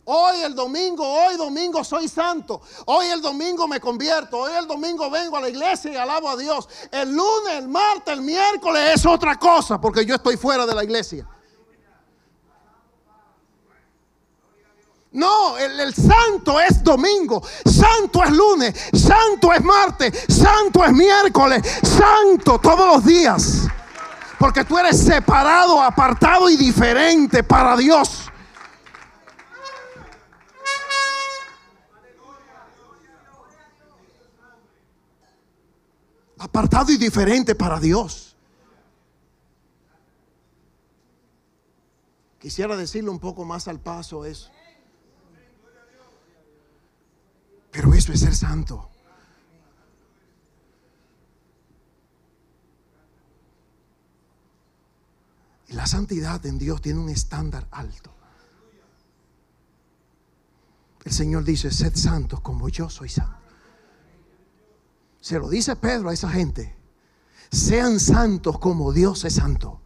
Hoy 0.08 0.42
el 0.42 0.54
domingo, 0.54 1.04
hoy 1.04 1.36
domingo 1.36 1.84
soy 1.84 2.08
santo. 2.08 2.62
Hoy 2.86 3.08
el 3.08 3.22
domingo 3.22 3.68
me 3.68 3.80
convierto. 3.80 4.38
Hoy 4.38 4.52
el 4.54 4.68
domingo 4.68 5.10
vengo 5.10 5.38
a 5.38 5.42
la 5.42 5.50
iglesia 5.50 5.92
y 5.92 5.96
alabo 5.96 6.30
a 6.30 6.38
Dios. 6.38 6.70
El 6.92 7.12
lunes, 7.12 7.56
el 7.58 7.68
martes, 7.68 8.14
el 8.14 8.22
miércoles 8.22 8.92
es 8.96 9.06
otra 9.06 9.36
cosa 9.38 9.82
porque 9.82 10.06
yo 10.06 10.16
estoy 10.16 10.38
fuera 10.38 10.66
de 10.68 10.76
la 10.76 10.84
iglesia. 10.84 11.28
No, 15.12 15.58
el, 15.58 15.96
santo 15.96 16.60
es 16.60 16.84
domingo, 16.84 17.42
santo 17.66 18.22
es 18.22 18.32
lunes, 18.32 18.76
santo 18.94 19.54
es 19.54 19.64
martes, 19.64 20.26
santo 20.28 20.84
es 20.84 20.92
miércoles, 20.92 21.64
santo 21.82 22.60
todos 22.60 22.86
los 22.86 23.06
días. 23.06 23.62
Porque 24.38 24.66
tú 24.66 24.78
eres 24.78 25.00
separado, 25.00 25.82
apartado 25.82 26.50
y 26.50 26.58
diferente 26.58 27.44
para 27.44 27.78
Dios. 27.78 28.25
Apartado 36.56 36.90
y 36.94 36.98
diferente 36.98 37.54
para 37.54 37.82
Dios. 37.82 38.34
Quisiera 42.40 42.78
decirle 42.78 43.10
un 43.10 43.20
poco 43.20 43.44
más 43.44 43.68
al 43.68 43.82
paso 43.82 44.24
eso. 44.24 44.50
Pero 47.72 47.94
eso 47.94 48.14
es 48.14 48.22
ser 48.22 48.34
santo. 48.34 48.90
Y 55.68 55.74
la 55.74 55.86
santidad 55.86 56.46
en 56.46 56.58
Dios 56.58 56.82
tiene 56.82 57.02
un 57.02 57.10
estándar 57.10 57.68
alto. 57.70 58.14
El 61.04 61.12
Señor 61.12 61.44
dice, 61.44 61.70
sed 61.70 61.96
santos 61.96 62.40
como 62.40 62.70
yo 62.70 62.90
soy 62.90 63.10
santo. 63.10 63.45
Se 65.26 65.40
lo 65.40 65.50
dice 65.50 65.76
Pedro 65.76 66.10
a 66.10 66.14
esa 66.14 66.30
gente. 66.30 66.76
Sean 67.50 68.00
santos 68.00 68.60
como 68.60 68.94
Dios 68.94 69.26
es 69.26 69.34
santo. 69.34 69.82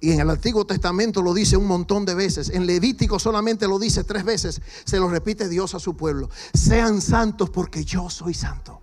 Y 0.00 0.10
en 0.10 0.18
el 0.18 0.28
Antiguo 0.28 0.66
Testamento 0.66 1.22
lo 1.22 1.32
dice 1.32 1.56
un 1.56 1.68
montón 1.68 2.04
de 2.04 2.16
veces. 2.16 2.50
En 2.50 2.66
Levítico 2.66 3.20
solamente 3.20 3.68
lo 3.68 3.78
dice 3.78 4.02
tres 4.02 4.24
veces. 4.24 4.60
Se 4.84 4.98
lo 4.98 5.08
repite 5.08 5.48
Dios 5.48 5.76
a 5.76 5.78
su 5.78 5.96
pueblo. 5.96 6.28
Sean 6.52 7.00
santos 7.00 7.50
porque 7.50 7.84
yo 7.84 8.10
soy 8.10 8.34
santo. 8.34 8.80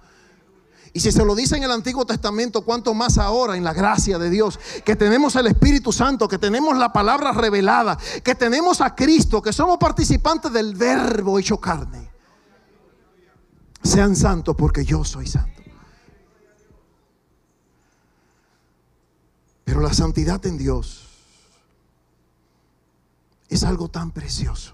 Y 0.93 1.01
si 1.01 1.11
se 1.11 1.25
lo 1.25 1.35
dice 1.35 1.57
en 1.57 1.63
el 1.63 1.71
Antiguo 1.71 2.05
Testamento, 2.05 2.61
cuánto 2.61 2.93
más 2.93 3.17
ahora 3.17 3.57
en 3.57 3.65
la 3.65 3.73
gracia 3.73 4.17
de 4.17 4.29
Dios, 4.29 4.57
que 4.85 4.95
tenemos 4.95 5.35
el 5.35 5.47
Espíritu 5.47 5.91
Santo, 5.91 6.29
que 6.29 6.37
tenemos 6.37 6.77
la 6.77 6.93
palabra 6.93 7.33
revelada, 7.33 7.97
que 8.23 8.35
tenemos 8.35 8.79
a 8.79 8.95
Cristo, 8.95 9.41
que 9.41 9.51
somos 9.51 9.77
participantes 9.77 10.53
del 10.53 10.73
verbo 10.73 11.37
hecho 11.37 11.59
carne. 11.59 12.12
Sean 13.83 14.15
santos 14.15 14.55
porque 14.55 14.85
yo 14.85 15.03
soy 15.03 15.27
santo. 15.27 15.61
Pero 19.65 19.81
la 19.81 19.93
santidad 19.93 20.45
en 20.45 20.57
Dios 20.57 21.07
es 23.49 23.63
algo 23.63 23.89
tan 23.89 24.11
precioso. 24.11 24.73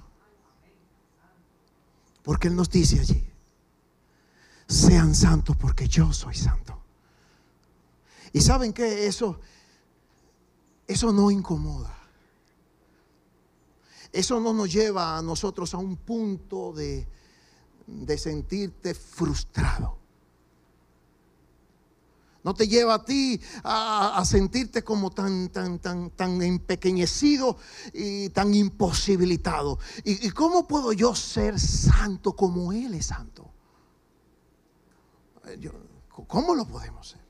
Porque 2.24 2.48
Él 2.48 2.56
nos 2.56 2.70
dice 2.70 3.00
allí, 3.00 3.28
sean 4.68 5.16
santos 5.16 5.56
porque 5.58 5.88
yo 5.88 6.14
soy 6.14 6.36
santo. 6.36 6.80
Y 8.32 8.42
saben 8.42 8.72
que 8.72 9.08
eso, 9.08 9.40
eso 10.88 11.12
no 11.12 11.32
incomoda. 11.32 11.96
eso 14.12 14.40
no 14.40 14.54
nos 14.54 14.72
lleva 14.72 15.18
a 15.18 15.22
nosotros 15.22 15.74
a 15.74 15.78
un 15.78 15.96
punto 15.96 16.74
de, 16.74 17.08
de 17.92 18.18
sentirte 18.18 18.94
frustrado. 18.94 19.98
No 22.44 22.54
te 22.54 22.68
lleva 22.68 22.94
a 22.96 23.04
ti 23.04 23.40
a, 23.64 24.24
sentirte 24.26 24.84
como 24.84 25.12
tan, 25.12 25.50
tan, 25.50 25.80
tan, 25.80 26.10
tan 26.12 26.42
empequeñecido 26.42 27.58
y 27.94 28.30
tan 28.30 28.54
imposibilitado. 28.54 29.78
¿Y, 30.06 30.28
¿Y, 30.28 30.32
cómo 30.32 30.66
puedo 30.68 30.94
yo 30.94 31.14
ser 31.16 31.60
santo 31.60 32.34
como 32.34 32.72
Él 32.72 32.94
es 32.94 33.08
santo? 33.08 33.52
Yo, 35.60 35.72
¿Cómo 36.28 36.56
lo 36.56 36.66
podemos 36.66 37.10
ser? 37.10 37.22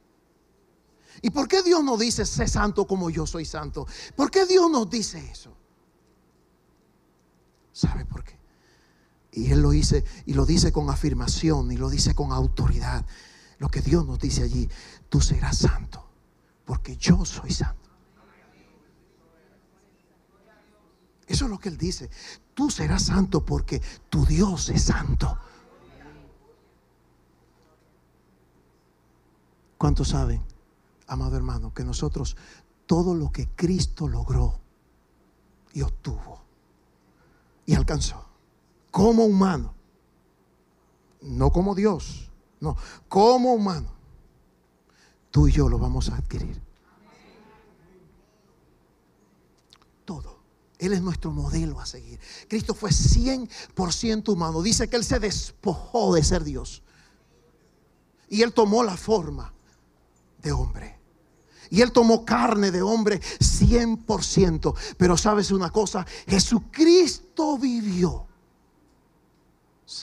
¿Y 1.21 1.31
por 1.31 1.47
qué 1.47 1.63
Dios 1.63 1.83
nos 1.83 1.99
dice, 1.99 2.25
sé 2.25 2.47
santo 2.47 2.87
como 2.87 3.09
yo 3.09 3.25
soy 3.25 3.45
santo? 3.45 3.85
¿Por 4.15 4.31
qué 4.31 4.45
Dios 4.45 4.69
nos 4.71 4.89
dice 4.89 5.19
eso? 5.31 5.53
¿Sabe 7.73 8.05
por 8.05 8.23
qué? 8.23 8.38
Y 9.31 9.51
Él 9.51 9.61
lo 9.61 9.71
dice, 9.71 10.03
y 10.25 10.33
lo 10.33 10.45
dice 10.45 10.71
con 10.71 10.89
afirmación, 10.89 11.71
y 11.71 11.77
lo 11.77 11.89
dice 11.89 12.15
con 12.15 12.31
autoridad. 12.31 13.05
Lo 13.57 13.69
que 13.69 13.81
Dios 13.81 14.05
nos 14.05 14.19
dice 14.19 14.43
allí, 14.43 14.69
tú 15.09 15.21
serás 15.21 15.57
santo, 15.57 16.07
porque 16.65 16.97
yo 16.97 17.25
soy 17.25 17.51
santo. 17.51 17.89
Eso 21.27 21.45
es 21.45 21.51
lo 21.51 21.59
que 21.59 21.69
Él 21.69 21.77
dice. 21.77 22.09
Tú 22.55 22.71
serás 22.71 23.03
santo 23.03 23.45
porque 23.45 23.81
tu 24.09 24.25
Dios 24.25 24.69
es 24.69 24.83
santo. 24.83 25.37
¿Cuántos 29.77 30.09
saben? 30.09 30.43
amado 31.09 31.35
hermano, 31.35 31.73
que 31.73 31.83
nosotros 31.83 32.37
todo 32.85 33.15
lo 33.15 33.31
que 33.31 33.47
Cristo 33.49 34.07
logró 34.07 34.59
y 35.73 35.81
obtuvo 35.81 36.41
y 37.65 37.75
alcanzó 37.75 38.28
como 38.91 39.25
humano, 39.25 39.73
no 41.21 41.51
como 41.51 41.75
Dios, 41.75 42.29
no, 42.59 42.75
como 43.07 43.53
humano, 43.53 43.91
tú 45.31 45.47
y 45.47 45.51
yo 45.51 45.69
lo 45.69 45.77
vamos 45.77 46.09
a 46.09 46.15
adquirir. 46.15 46.61
Todo. 50.05 50.39
Él 50.79 50.93
es 50.93 51.01
nuestro 51.01 51.31
modelo 51.31 51.79
a 51.79 51.85
seguir. 51.85 52.19
Cristo 52.47 52.73
fue 52.73 52.89
100% 52.89 54.29
humano. 54.29 54.61
Dice 54.61 54.89
que 54.89 54.95
Él 54.95 55.03
se 55.03 55.19
despojó 55.19 56.15
de 56.15 56.23
ser 56.23 56.43
Dios. 56.43 56.81
Y 58.29 58.41
Él 58.43 58.53
tomó 58.53 58.83
la 58.83 58.95
forma 58.95 59.53
de 60.41 60.51
hombre. 60.53 60.97
Y 61.69 61.81
Él 61.81 61.91
tomó 61.91 62.25
carne 62.25 62.71
de 62.71 62.81
hombre 62.81 63.19
100%. 63.19 64.73
Pero 64.97 65.17
sabes 65.17 65.51
una 65.51 65.69
cosa, 65.69 66.05
Jesucristo 66.27 67.57
vivió. 67.57 68.28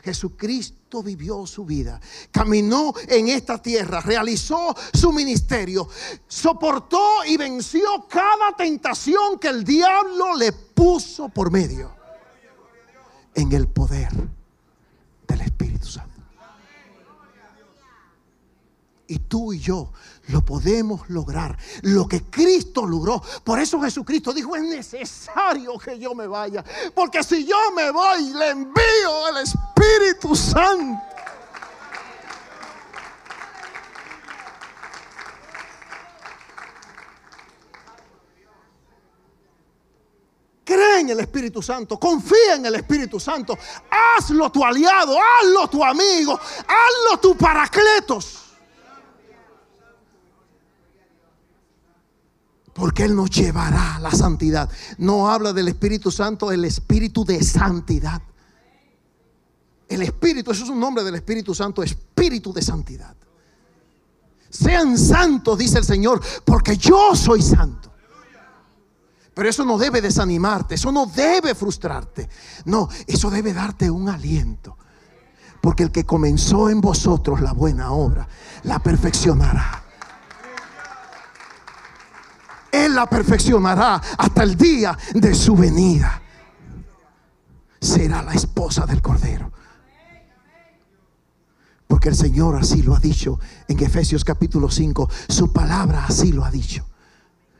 Jesucristo 0.02 1.00
vivió 1.00 1.46
su 1.46 1.64
vida, 1.64 2.00
caminó 2.32 2.92
en 3.06 3.28
esta 3.28 3.62
tierra, 3.62 4.00
realizó 4.00 4.74
su 4.92 5.12
ministerio, 5.12 5.88
soportó 6.26 7.24
y 7.24 7.36
venció 7.36 8.06
cada 8.08 8.56
tentación 8.56 9.38
que 9.38 9.48
el 9.48 9.62
diablo 9.62 10.34
le 10.36 10.50
puso 10.52 11.28
por 11.28 11.52
medio 11.52 11.94
en 13.34 13.52
el 13.52 13.68
poder 13.68 14.10
del 15.28 15.40
Espíritu 15.42 15.86
Santo. 15.86 16.20
Y 19.06 19.20
tú 19.20 19.52
y 19.52 19.60
yo 19.60 19.92
lo 20.28 20.44
podemos 20.44 21.08
lograr. 21.08 21.56
Lo 21.82 22.06
que 22.08 22.24
Cristo 22.24 22.86
logró. 22.86 23.22
Por 23.44 23.58
eso 23.60 23.80
Jesucristo 23.80 24.32
dijo, 24.32 24.56
es 24.56 24.62
necesario 24.62 25.78
que 25.78 25.98
yo 25.98 26.14
me 26.14 26.26
vaya. 26.26 26.64
Porque 26.94 27.22
si 27.22 27.44
yo 27.44 27.56
me 27.74 27.90
voy, 27.90 28.30
le 28.30 28.50
envío 28.50 29.28
el 29.30 29.36
Espíritu 29.38 30.34
Santo. 30.34 31.02
Cree 40.64 40.98
en 40.98 41.10
el 41.10 41.20
Espíritu 41.20 41.62
Santo, 41.62 41.96
confía 41.96 42.56
en 42.56 42.66
el 42.66 42.74
Espíritu 42.74 43.20
Santo, 43.20 43.56
hazlo 43.88 44.50
tu 44.50 44.64
aliado, 44.64 45.16
hazlo 45.16 45.68
tu 45.68 45.84
amigo, 45.84 46.32
hazlo 46.32 47.20
tu 47.20 47.36
paracletos. 47.36 48.45
Porque 52.96 53.10
Él 53.10 53.14
nos 53.14 53.28
llevará 53.28 53.96
a 53.96 54.00
la 54.00 54.10
santidad. 54.10 54.70
No 54.96 55.28
habla 55.28 55.52
del 55.52 55.68
Espíritu 55.68 56.10
Santo, 56.10 56.50
el 56.50 56.64
Espíritu 56.64 57.26
de 57.26 57.44
santidad. 57.44 58.22
El 59.86 60.00
Espíritu, 60.00 60.50
eso 60.50 60.64
es 60.64 60.70
un 60.70 60.80
nombre 60.80 61.04
del 61.04 61.14
Espíritu 61.14 61.54
Santo, 61.54 61.82
Espíritu 61.82 62.54
de 62.54 62.62
santidad. 62.62 63.14
Sean 64.48 64.96
santos, 64.96 65.58
dice 65.58 65.76
el 65.76 65.84
Señor, 65.84 66.22
porque 66.42 66.78
yo 66.78 67.14
soy 67.14 67.42
santo. 67.42 67.92
Pero 69.34 69.46
eso 69.46 69.66
no 69.66 69.76
debe 69.76 70.00
desanimarte, 70.00 70.76
eso 70.76 70.90
no 70.90 71.04
debe 71.04 71.54
frustrarte. 71.54 72.30
No, 72.64 72.88
eso 73.06 73.28
debe 73.28 73.52
darte 73.52 73.90
un 73.90 74.08
aliento. 74.08 74.78
Porque 75.60 75.82
el 75.82 75.92
que 75.92 76.06
comenzó 76.06 76.70
en 76.70 76.80
vosotros 76.80 77.42
la 77.42 77.52
buena 77.52 77.92
obra, 77.92 78.26
la 78.62 78.78
perfeccionará 78.78 79.85
él 82.84 82.94
la 82.94 83.08
perfeccionará 83.08 84.00
hasta 84.18 84.42
el 84.42 84.56
día 84.56 84.96
de 85.14 85.34
su 85.34 85.56
venida. 85.56 86.22
Será 87.80 88.22
la 88.22 88.32
esposa 88.32 88.86
del 88.86 89.00
Cordero. 89.00 89.52
Porque 91.86 92.08
el 92.08 92.16
Señor 92.16 92.56
así 92.56 92.82
lo 92.82 92.94
ha 92.94 92.98
dicho 92.98 93.38
en 93.68 93.82
Efesios 93.82 94.24
capítulo 94.24 94.70
5. 94.70 95.08
Su 95.28 95.52
palabra 95.52 96.04
así 96.06 96.32
lo 96.32 96.44
ha 96.44 96.50
dicho. 96.50 96.86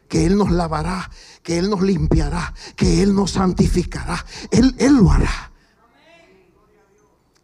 Que 0.09 0.27
Él 0.27 0.37
nos 0.37 0.51
lavará, 0.51 1.11
que 1.43 1.59
Él 1.59 1.71
nos 1.71 1.83
limpiará, 1.83 2.53
que 2.75 3.03
Él 3.03 3.15
nos 3.15 3.33
santificará. 3.33 4.25
Él, 4.51 4.75
Él 4.79 4.97
lo 4.97 5.11
hará. 5.11 5.53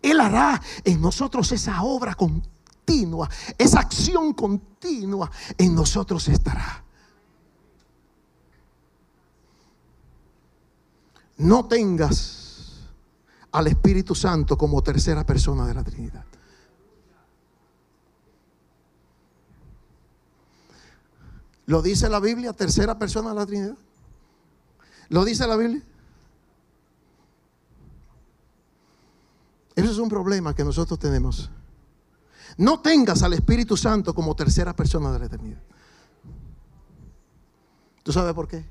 Él 0.01 0.21
hará 0.21 0.61
en 0.85 1.01
nosotros 1.01 1.53
esa 1.53 1.83
obra 1.83 2.15
continua, 2.15 3.31
esa 3.57 3.81
acción 3.81 4.33
continua 4.33 5.31
en 5.57 5.75
nosotros 5.75 6.27
estará. 6.27 6.85
No 11.43 11.67
tengas 11.67 12.89
al 13.51 13.67
Espíritu 13.67 14.15
Santo 14.15 14.57
como 14.57 14.83
tercera 14.83 15.27
persona 15.27 15.67
de 15.67 15.75
la 15.75 15.85
Trinidad. 15.85 16.25
¿Lo 21.67 21.83
dice 21.83 22.09
la 22.09 22.21
Biblia, 22.21 22.53
tercera 22.53 22.99
persona 22.99 23.31
de 23.31 23.35
la 23.35 23.47
Trinidad? 23.47 23.77
¿Lo 25.09 25.25
dice 25.25 25.47
la 25.47 25.57
Biblia? 25.57 25.83
Eso 29.75 29.91
es 29.91 29.99
un 29.99 30.09
problema 30.09 30.55
que 30.55 30.65
nosotros 30.65 30.99
tenemos. 30.99 31.51
No 32.57 32.81
tengas 32.81 33.23
al 33.23 33.33
Espíritu 33.33 33.77
Santo 33.77 34.15
como 34.15 34.37
tercera 34.37 34.75
persona 34.75 35.11
de 35.13 35.19
la 35.19 35.27
eternidad. 35.27 35.63
¿Tú 38.03 38.13
sabes 38.13 38.35
por 38.35 38.49
qué? 38.49 38.65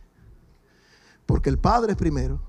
Porque 1.26 1.49
el 1.49 1.57
Padre 1.57 1.93
es 1.93 1.97
primero, 1.97 2.39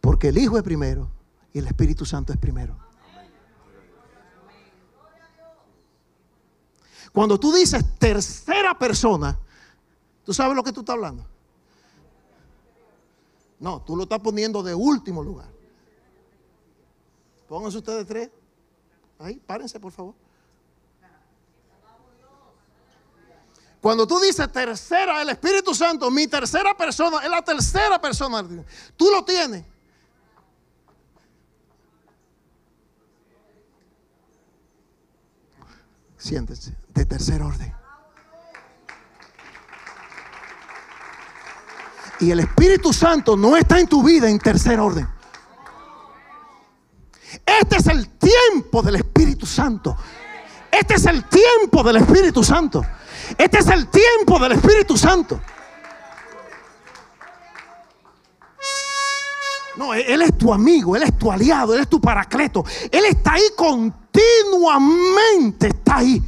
porque 0.00 0.28
el 0.28 0.38
Hijo 0.38 0.56
es 0.56 0.62
primero 0.62 1.10
y 1.52 1.58
el 1.58 1.66
Espíritu 1.66 2.04
Santo 2.04 2.32
es 2.32 2.38
primero. 2.38 2.76
Cuando 7.12 7.38
tú 7.38 7.52
dices 7.52 7.84
tercera 7.98 8.78
persona, 8.78 9.36
¿tú 10.24 10.32
sabes 10.32 10.56
lo 10.56 10.62
que 10.62 10.72
tú 10.72 10.80
estás 10.80 10.94
hablando? 10.94 11.26
No, 13.58 13.82
tú 13.82 13.96
lo 13.96 14.04
estás 14.04 14.20
poniendo 14.20 14.62
de 14.62 14.74
último 14.74 15.22
lugar. 15.22 15.48
Pónganse 17.48 17.78
ustedes 17.78 18.06
tres. 18.06 18.30
Ahí, 19.18 19.40
párense, 19.44 19.78
por 19.80 19.92
favor. 19.92 20.14
Cuando 23.80 24.06
tú 24.06 24.20
dices 24.20 24.50
tercera, 24.52 25.20
el 25.20 25.30
Espíritu 25.30 25.74
Santo, 25.74 26.10
mi 26.10 26.26
tercera 26.26 26.76
persona, 26.76 27.24
es 27.24 27.30
la 27.30 27.42
tercera 27.42 28.00
persona. 28.00 28.46
Tú 28.96 29.10
lo 29.10 29.24
tienes. 29.24 29.64
Siéntese, 36.20 36.76
de 36.92 37.06
tercer 37.06 37.40
orden. 37.40 37.74
Y 42.20 42.30
el 42.30 42.40
Espíritu 42.40 42.92
Santo 42.92 43.38
no 43.38 43.56
está 43.56 43.80
en 43.80 43.88
tu 43.88 44.02
vida 44.02 44.28
en 44.28 44.38
tercer 44.38 44.78
orden. 44.78 45.08
Este 47.46 47.76
es 47.76 47.86
el 47.86 48.10
tiempo 48.10 48.82
del 48.82 48.96
Espíritu 48.96 49.46
Santo. 49.46 49.96
Este 50.70 50.94
es 50.94 51.06
el 51.06 51.24
tiempo 51.24 51.82
del 51.82 51.96
Espíritu 51.96 52.44
Santo. 52.44 52.84
Este 53.38 53.58
es 53.60 53.66
el 53.68 53.88
tiempo 53.88 54.38
del 54.38 54.52
Espíritu 54.52 54.98
Santo. 54.98 55.40
No, 59.76 59.94
Él 59.94 60.20
es 60.20 60.36
tu 60.36 60.52
amigo, 60.52 60.94
Él 60.96 61.04
es 61.04 61.16
tu 61.16 61.32
aliado, 61.32 61.72
Él 61.72 61.80
es 61.80 61.88
tu 61.88 61.98
paracleto. 61.98 62.62
Él 62.90 63.06
está 63.06 63.32
ahí 63.32 63.44
continuamente, 64.12 65.68
está 65.68 65.96
ahí. 65.98 66.22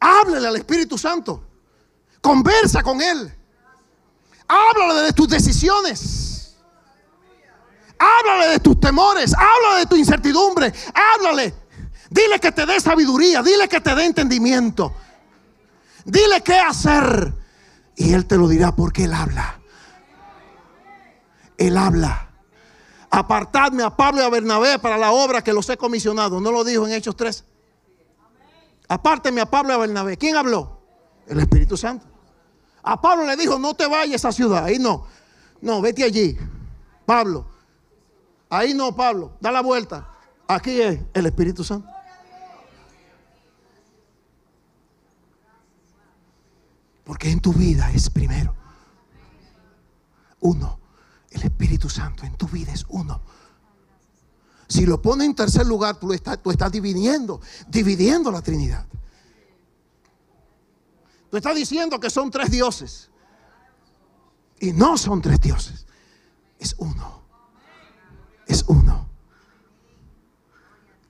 Háblale 0.00 0.48
al 0.48 0.56
Espíritu 0.56 0.98
Santo. 0.98 1.42
Conversa 2.20 2.82
con 2.82 3.00
Él. 3.00 3.32
Háblale 4.46 5.00
de 5.02 5.12
tus 5.12 5.28
decisiones. 5.28 6.56
Háblale 7.98 8.52
de 8.52 8.60
tus 8.60 8.78
temores. 8.78 9.32
Háblale 9.34 9.80
de 9.80 9.86
tu 9.86 9.96
incertidumbre. 9.96 10.72
Háblale. 10.94 11.54
Dile 12.10 12.38
que 12.38 12.52
te 12.52 12.66
dé 12.66 12.80
sabiduría. 12.80 13.42
Dile 13.42 13.68
que 13.68 13.80
te 13.80 13.94
dé 13.94 14.04
entendimiento. 14.04 14.94
Dile 16.04 16.42
qué 16.42 16.58
hacer. 16.58 17.32
Y 17.96 18.12
Él 18.12 18.26
te 18.26 18.36
lo 18.36 18.46
dirá 18.46 18.74
porque 18.76 19.04
Él 19.04 19.14
habla. 19.14 19.58
Él 21.56 21.78
habla. 21.78 22.23
Apartadme 23.16 23.84
a 23.84 23.96
Pablo 23.96 24.22
y 24.22 24.24
a 24.24 24.28
Bernabé 24.28 24.76
para 24.80 24.98
la 24.98 25.12
obra 25.12 25.40
que 25.40 25.52
los 25.52 25.68
he 25.68 25.76
comisionado. 25.76 26.40
¿No 26.40 26.50
lo 26.50 26.64
dijo 26.64 26.84
en 26.84 26.94
Hechos 26.94 27.14
3? 27.14 27.44
Apárteme 28.88 29.40
a 29.40 29.46
Pablo 29.46 29.70
y 29.70 29.74
a 29.74 29.78
Bernabé. 29.78 30.18
¿Quién 30.18 30.34
habló? 30.34 30.80
El 31.28 31.38
Espíritu 31.38 31.76
Santo. 31.76 32.04
A 32.82 33.00
Pablo 33.00 33.24
le 33.24 33.36
dijo, 33.36 33.56
no 33.56 33.74
te 33.74 33.86
vayas 33.86 34.14
a 34.24 34.28
esa 34.28 34.32
ciudad. 34.32 34.64
Ahí 34.64 34.80
no. 34.80 35.06
No, 35.60 35.80
vete 35.80 36.02
allí. 36.02 36.36
Pablo. 37.06 37.46
Ahí 38.50 38.74
no, 38.74 38.96
Pablo. 38.96 39.36
Da 39.40 39.52
la 39.52 39.60
vuelta. 39.60 40.08
Aquí 40.48 40.80
es 40.80 40.98
el 41.14 41.26
Espíritu 41.26 41.62
Santo. 41.62 41.88
Porque 47.04 47.30
en 47.30 47.38
tu 47.38 47.52
vida 47.52 47.92
es 47.92 48.10
primero. 48.10 48.56
Uno. 50.40 50.83
El 51.34 51.42
Espíritu 51.42 51.90
Santo 51.90 52.24
en 52.24 52.36
tu 52.36 52.46
vida 52.46 52.72
es 52.72 52.86
uno. 52.88 53.20
Si 54.68 54.86
lo 54.86 55.02
pone 55.02 55.24
en 55.24 55.34
tercer 55.34 55.66
lugar, 55.66 55.98
tú, 55.98 56.12
estás, 56.12 56.38
estás 56.44 56.72
dividiendo, 56.72 57.40
dividiendo 57.68 58.30
la 58.30 58.40
Trinidad. 58.40 58.86
Tú 61.30 61.36
estás 61.36 61.56
diciendo 61.56 61.98
que 61.98 62.08
son 62.08 62.30
tres 62.30 62.50
dioses. 62.50 63.10
Y 64.60 64.72
no 64.72 64.96
son 64.96 65.20
tres 65.20 65.40
dioses. 65.40 65.86
Es 66.58 66.76
uno. 66.78 67.24
Es 68.46 68.64
uno. 68.68 69.08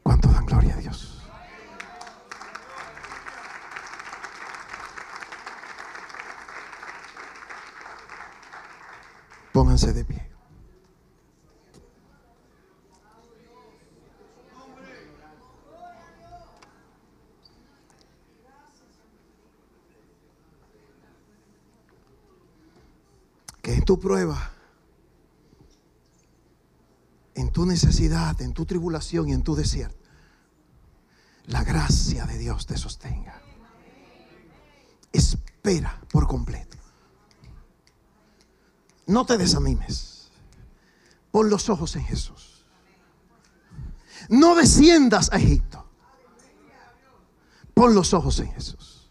¿Cuánto 0.03 0.29
dan 0.29 0.47
gloria 0.47 0.75
a 0.75 0.79
Dios? 0.79 1.14
Pónganse 9.55 9.93
de 9.93 10.05
pie. 10.05 10.21
que 23.63 23.73
en 23.73 23.85
tu 23.85 23.99
prueba, 23.99 24.51
en 27.37 27.51
tu 27.51 27.65
necesidad, 27.65 28.43
en 28.43 28.53
tu 28.53 28.67
tribulación 28.67 29.29
y 29.29 29.33
en 29.33 29.43
tu 29.45 29.55
desierto, 29.55 30.11
la 31.47 31.63
gracia 31.63 32.27
de 32.27 32.39
Dios 32.39 32.67
te 32.67 32.77
sostenga. 32.77 33.41
Espera 35.13 36.01
por 36.11 36.27
completo. 36.27 36.64
No 39.07 39.27
te 39.27 39.37
desanimes. 39.37 40.31
Pon 41.31 41.51
los 41.51 41.69
ojos 41.69 41.97
en 41.97 42.05
Jesús. 42.05 42.65
No 44.29 44.55
desciendas 44.55 45.33
a 45.33 45.37
Egipto. 45.37 45.85
Pon 47.75 47.95
los 47.95 48.15
ojos 48.15 48.39
en 48.39 48.53
Jesús. 48.53 49.11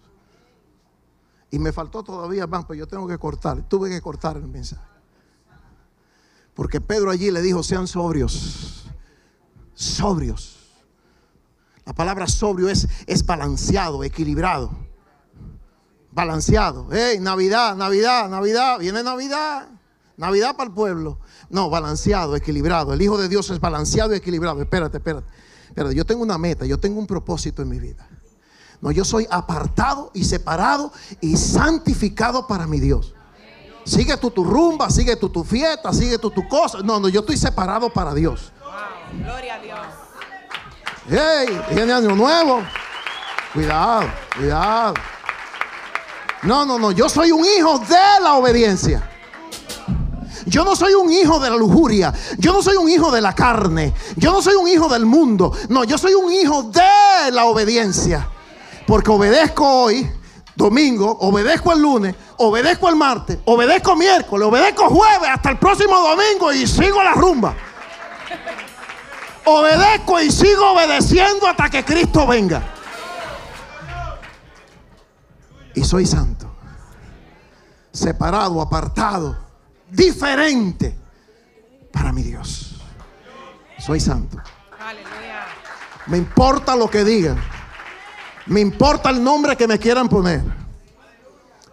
Y 1.51 1.59
me 1.59 1.71
faltó 1.71 2.03
todavía 2.03 2.47
más, 2.47 2.65
pero 2.65 2.79
yo 2.79 2.87
tengo 2.87 3.07
que 3.07 3.17
cortar. 3.17 3.61
Tuve 3.67 3.89
que 3.89 4.01
cortar 4.01 4.37
el 4.37 4.47
mensaje. 4.47 4.81
Porque 6.55 6.81
Pedro 6.81 7.11
allí 7.11 7.29
le 7.29 7.41
dijo, 7.41 7.61
sean 7.61 7.87
sobrios. 7.87 8.85
Sobrios. 9.73 10.57
La 11.85 11.93
palabra 11.93 12.27
sobrio 12.27 12.69
es, 12.69 12.87
es 13.05 13.25
balanceado, 13.25 14.03
equilibrado. 14.03 14.71
Balanceado. 16.11 16.87
Hey, 16.91 17.17
Navidad, 17.19 17.75
Navidad, 17.75 18.29
Navidad. 18.29 18.79
Viene 18.79 19.03
Navidad. 19.03 19.72
Navidad 20.18 20.55
para 20.55 20.70
el 20.70 20.74
pueblo. 20.74 21.20
No, 21.49 21.70
balanceado, 21.70 22.36
equilibrado. 22.36 22.93
El 22.93 23.01
Hijo 23.01 23.18
de 23.18 23.28
Dios 23.28 23.49
es 23.49 23.59
balanceado 23.59 24.14
y 24.14 24.18
equilibrado. 24.18 24.61
Espérate, 24.61 24.97
espérate. 24.97 25.28
Espérate, 25.68 25.95
yo 25.95 26.05
tengo 26.05 26.22
una 26.22 26.38
meta, 26.38 26.66
yo 26.66 26.80
tengo 26.80 26.99
un 26.99 27.07
propósito 27.07 27.61
en 27.61 27.70
mi 27.70 27.80
vida. 27.80 28.07
No, 28.80 28.91
yo 28.91 29.03
soy 29.05 29.26
apartado 29.32 30.11
y 30.14 30.26
separado 30.26 30.91
y 31.22 31.38
santificado 31.38 32.45
para 32.47 32.68
mi 32.68 32.80
Dios. 32.80 33.16
Sigue 33.86 34.16
tú 34.18 34.30
tu 34.30 34.43
rumba, 34.43 34.89
sigue 34.89 35.16
tú 35.16 35.30
tu 35.30 35.43
fiesta, 35.43 35.91
sigue 35.93 36.18
tú 36.18 36.30
tu 36.30 36.47
cosa. 36.47 36.80
No, 36.84 36.99
no, 36.99 37.09
yo 37.09 37.22
estoy 37.22 37.38
separado 37.38 37.91
para 37.91 38.14
Dios. 38.14 38.51
Gloria 39.18 39.55
a 39.55 39.59
Dios. 39.59 39.80
Hey, 41.09 41.61
viene 41.74 41.91
año 41.91 42.16
nuevo. 42.16 42.61
Cuidado, 43.53 44.07
cuidado. 44.36 44.93
No, 46.43 46.66
no, 46.66 46.78
no, 46.78 46.91
yo 46.91 47.07
soy 47.09 47.32
un 47.32 47.43
hijo 47.45 47.80
de 47.80 48.22
la 48.22 48.34
obediencia. 48.34 49.09
Yo 50.45 50.63
no 50.63 50.75
soy 50.75 50.93
un 50.93 51.11
hijo 51.11 51.39
de 51.39 51.49
la 51.49 51.55
lujuria. 51.55 52.13
Yo 52.37 52.53
no 52.53 52.61
soy 52.61 52.75
un 52.75 52.89
hijo 52.89 53.11
de 53.11 53.21
la 53.21 53.33
carne. 53.33 53.93
Yo 54.15 54.31
no 54.31 54.41
soy 54.41 54.55
un 54.55 54.67
hijo 54.67 54.87
del 54.89 55.05
mundo. 55.05 55.51
No, 55.69 55.83
yo 55.83 55.97
soy 55.97 56.13
un 56.13 56.31
hijo 56.31 56.63
de 56.63 57.31
la 57.31 57.45
obediencia. 57.45 58.27
Porque 58.85 59.11
obedezco 59.11 59.65
hoy, 59.65 60.09
domingo, 60.55 61.17
obedezco 61.21 61.71
el 61.73 61.81
lunes, 61.81 62.15
obedezco 62.37 62.89
el 62.89 62.95
martes, 62.95 63.39
obedezco 63.45 63.95
miércoles, 63.95 64.47
obedezco 64.47 64.89
jueves 64.89 65.29
hasta 65.29 65.49
el 65.51 65.57
próximo 65.57 65.99
domingo 65.99 66.51
y 66.51 66.67
sigo 66.67 67.01
la 67.01 67.13
rumba. 67.13 67.55
Obedezco 69.45 70.21
y 70.21 70.31
sigo 70.31 70.71
obedeciendo 70.71 71.47
hasta 71.47 71.69
que 71.69 71.83
Cristo 71.83 72.25
venga. 72.27 72.61
Y 75.75 75.83
soy 75.83 76.05
santo. 76.05 76.51
Separado, 77.91 78.61
apartado, 78.61 79.37
diferente 79.93 80.97
para 81.91 82.11
mi 82.11 82.23
Dios. 82.23 82.75
Soy 83.79 83.99
santo. 83.99 84.37
Me 86.07 86.17
importa 86.17 86.75
lo 86.75 86.89
que 86.89 87.03
digan. 87.03 87.37
Me 88.47 88.59
importa 88.59 89.09
el 89.09 89.23
nombre 89.23 89.55
que 89.55 89.67
me 89.67 89.79
quieran 89.79 90.09
poner. 90.09 90.43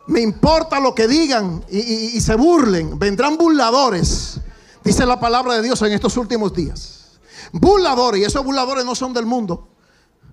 Me 0.06 0.20
importa 0.20 0.80
lo 0.80 0.94
que 0.94 1.06
digan 1.08 1.64
y, 1.68 2.20
se 2.20 2.34
burlen. 2.34 2.98
Vendrán 2.98 3.36
burladores. 3.36 4.40
Dice 4.84 5.06
la 5.06 5.20
palabra 5.20 5.54
de 5.54 5.62
Dios 5.62 5.80
en 5.82 5.92
estos 5.92 6.16
últimos 6.16 6.52
días. 6.54 7.20
Burladores. 7.52 8.20
Y 8.20 8.24
esos 8.24 8.44
burladores 8.44 8.84
no 8.84 8.94
son 8.94 9.12
del 9.12 9.26
mundo. 9.26 9.68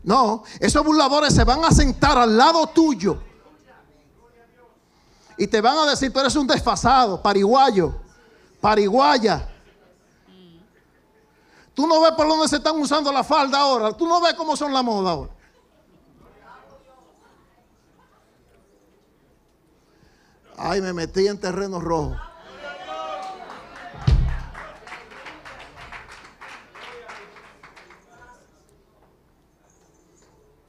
No, 0.03 0.43
esos 0.59 0.85
burladores 0.85 1.33
se 1.33 1.43
van 1.43 1.65
a 1.65 1.71
sentar 1.71 2.17
al 2.17 2.37
lado 2.37 2.67
tuyo. 2.67 3.21
Y 5.37 5.47
te 5.47 5.61
van 5.61 5.77
a 5.77 5.85
decir, 5.85 6.11
tú 6.11 6.19
eres 6.19 6.35
un 6.35 6.47
desfasado, 6.47 7.21
pariguayo, 7.21 7.95
pariguaya. 8.59 9.47
Tú 11.75 11.85
no 11.85 12.01
ves 12.01 12.11
por 12.13 12.27
dónde 12.27 12.47
se 12.47 12.55
están 12.55 12.75
usando 12.79 13.11
la 13.11 13.23
falda 13.23 13.59
ahora. 13.59 13.93
Tú 13.93 14.07
no 14.07 14.19
ves 14.19 14.33
cómo 14.33 14.57
son 14.57 14.73
la 14.73 14.81
moda 14.81 15.11
ahora. 15.11 15.31
Ay, 20.57 20.81
me 20.81 20.91
metí 20.91 21.27
en 21.27 21.39
terreno 21.39 21.79
rojo. 21.79 22.15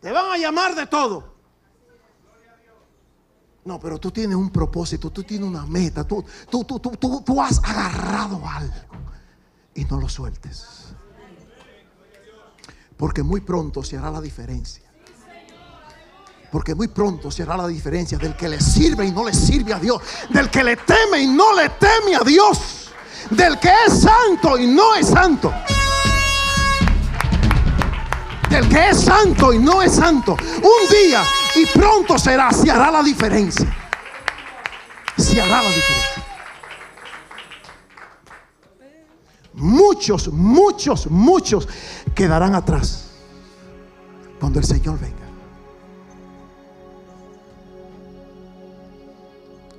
Te 0.03 0.13
van 0.13 0.31
a 0.31 0.37
llamar 0.37 0.75
de 0.75 0.87
todo. 0.87 1.38
No, 3.69 3.79
pero 3.79 3.99
tú 3.99 4.11
tienes 4.11 4.35
un 4.35 4.49
propósito, 4.49 5.11
tú 5.11 5.25
tienes 5.25 5.47
una 5.47 5.67
meta, 5.67 6.03
tú, 6.03 6.25
tú, 6.51 6.65
tú, 6.65 6.81
tú, 6.81 7.21
tú 7.21 7.43
has 7.43 7.63
agarrado 7.63 8.41
algo 8.49 8.73
y 9.75 9.85
no 9.85 10.01
lo 10.01 10.09
sueltes. 10.09 10.87
Porque 12.97 13.23
muy 13.23 13.43
pronto 13.43 13.83
se 13.83 13.99
hará 13.99 14.11
la 14.11 14.23
diferencia. 14.23 14.91
Porque 16.51 16.75
muy 16.75 16.89
pronto 16.89 17.31
se 17.31 17.43
hará 17.43 17.59
la 17.59 17.67
diferencia 17.67 18.17
del 18.17 18.35
que 18.35 18.49
le 18.49 18.59
sirve 18.59 19.05
y 19.05 19.13
no 19.13 19.23
le 19.23 19.35
sirve 19.35 19.75
a 19.75 19.79
Dios. 19.79 20.01
Del 20.31 20.49
que 20.49 20.65
le 20.65 20.77
teme 20.79 21.21
y 21.21 21.27
no 21.27 21.55
le 21.55 21.69
teme 21.69 22.17
a 22.17 22.25
Dios. 22.25 22.91
Del 23.29 23.59
que 23.59 23.71
es 23.87 24.01
santo 24.01 24.57
y 24.57 24.67
no 24.67 24.95
es 24.95 25.09
santo. 25.09 25.53
Del 28.49 28.67
que 28.67 28.89
es 28.89 28.99
santo 28.99 29.53
y 29.53 29.59
no 29.59 29.83
es 29.83 29.93
santo. 29.93 30.39
Un 30.57 30.91
día 30.91 31.23
y 31.59 31.67
pronto 31.67 32.17
será, 32.19 32.53
se 32.53 32.71
hará 32.71 32.89
la 32.89 33.03
diferencia. 33.03 33.67
Se 35.17 35.41
hará 35.41 35.61
la 35.63 35.69
diferencia. 35.69 36.25
Muchos, 39.55 40.29
muchos, 40.29 41.11
muchos 41.11 41.69
quedarán 42.15 42.55
atrás 42.55 43.11
cuando 44.39 44.61
el 44.61 44.65
Señor 44.65 45.01
venga. 45.01 45.17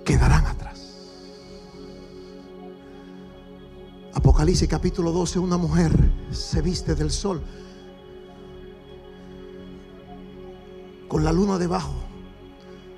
Quedarán 0.03 0.45
atrás. 0.47 0.81
Apocalipsis 4.13 4.67
capítulo 4.67 5.13
12, 5.13 5.39
una 5.39 5.55
mujer 5.55 5.93
se 6.31 6.61
viste 6.61 6.93
del 6.93 7.09
sol 7.09 7.41
con 11.09 11.23
la 11.23 11.33
luna 11.33 11.57
debajo 11.57 11.95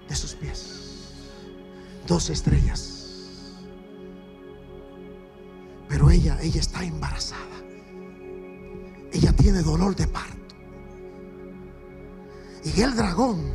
de 0.08 0.16
sus 0.16 0.36
pies. 0.36 1.10
Dos 2.06 2.30
estrellas. 2.30 3.00
Pero 5.88 6.12
ella, 6.12 6.38
ella 6.42 6.60
está 6.60 6.84
embarazada. 6.84 7.42
Ella 9.12 9.34
tiene 9.34 9.62
dolor 9.62 9.96
de 9.96 10.08
parto. 10.08 10.56
Y 12.64 12.82
el 12.82 12.96
dragón, 12.96 13.54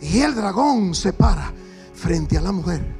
y 0.00 0.20
el 0.20 0.34
dragón 0.34 0.94
se 0.94 1.12
para 1.12 1.52
frente 1.92 2.38
a 2.38 2.40
la 2.40 2.52
mujer. 2.52 2.96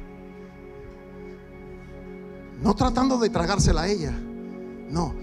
No 2.61 2.75
tratando 2.75 3.17
de 3.17 3.29
tragársela 3.29 3.81
a 3.81 3.87
ella. 3.87 4.11
No, 4.11 5.15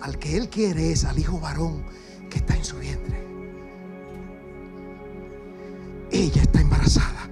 al 0.00 0.18
que 0.18 0.36
él 0.36 0.48
quiere 0.48 0.92
es 0.92 1.04
al 1.04 1.18
hijo 1.18 1.40
varón 1.40 1.84
que 2.28 2.38
está 2.38 2.56
en 2.56 2.64
su 2.64 2.76
vientre. 2.78 3.25
Ella 6.16 6.42
está 6.42 6.60
embarazada. 6.62 7.28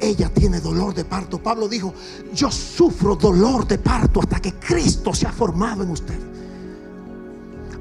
Ella 0.00 0.30
tiene 0.32 0.60
dolor 0.60 0.94
de 0.94 1.04
parto. 1.04 1.42
Pablo 1.42 1.68
dijo, 1.68 1.92
yo 2.32 2.50
sufro 2.50 3.16
dolor 3.16 3.66
de 3.66 3.78
parto 3.78 4.20
hasta 4.20 4.40
que 4.40 4.54
Cristo 4.54 5.12
se 5.12 5.26
ha 5.26 5.32
formado 5.32 5.82
en 5.82 5.90
usted. 5.90 6.18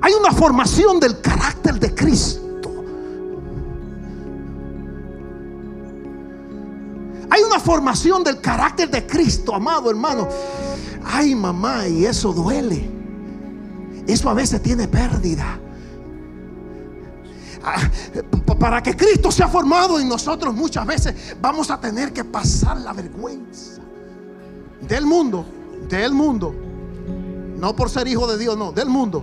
Hay 0.01 0.13
una 0.13 0.33
formación 0.33 0.99
del 0.99 1.21
carácter 1.21 1.79
de 1.79 1.95
Cristo. 1.95 2.41
Hay 7.29 7.41
una 7.41 7.59
formación 7.59 8.21
del 8.21 8.41
carácter 8.41 8.91
de 8.91 9.07
Cristo, 9.07 9.55
amado 9.55 9.89
hermano. 9.89 10.27
Ay, 11.05 11.35
mamá, 11.35 11.87
y 11.87 12.05
eso 12.05 12.33
duele. 12.33 12.89
Eso 14.07 14.29
a 14.29 14.33
veces 14.33 14.61
tiene 14.61 14.89
pérdida. 14.89 15.57
Para 18.63 18.81
que 18.81 18.95
Cristo 18.95 19.29
sea 19.29 19.49
formado 19.49 19.99
en 19.99 20.07
nosotros 20.07 20.55
muchas 20.55 20.85
veces 20.87 21.35
vamos 21.41 21.69
a 21.69 21.81
tener 21.81 22.13
que 22.13 22.23
pasar 22.23 22.79
la 22.79 22.93
vergüenza 22.93 23.81
del 24.79 25.05
mundo, 25.05 25.45
del 25.89 26.13
mundo. 26.13 26.55
No 27.57 27.75
por 27.75 27.89
ser 27.89 28.07
hijo 28.07 28.25
de 28.25 28.37
Dios, 28.37 28.57
no, 28.57 28.71
del 28.71 28.87
mundo. 28.87 29.21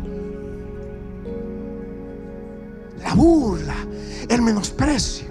La 2.98 3.14
burla, 3.14 3.76
el 4.28 4.42
menosprecio. 4.42 5.29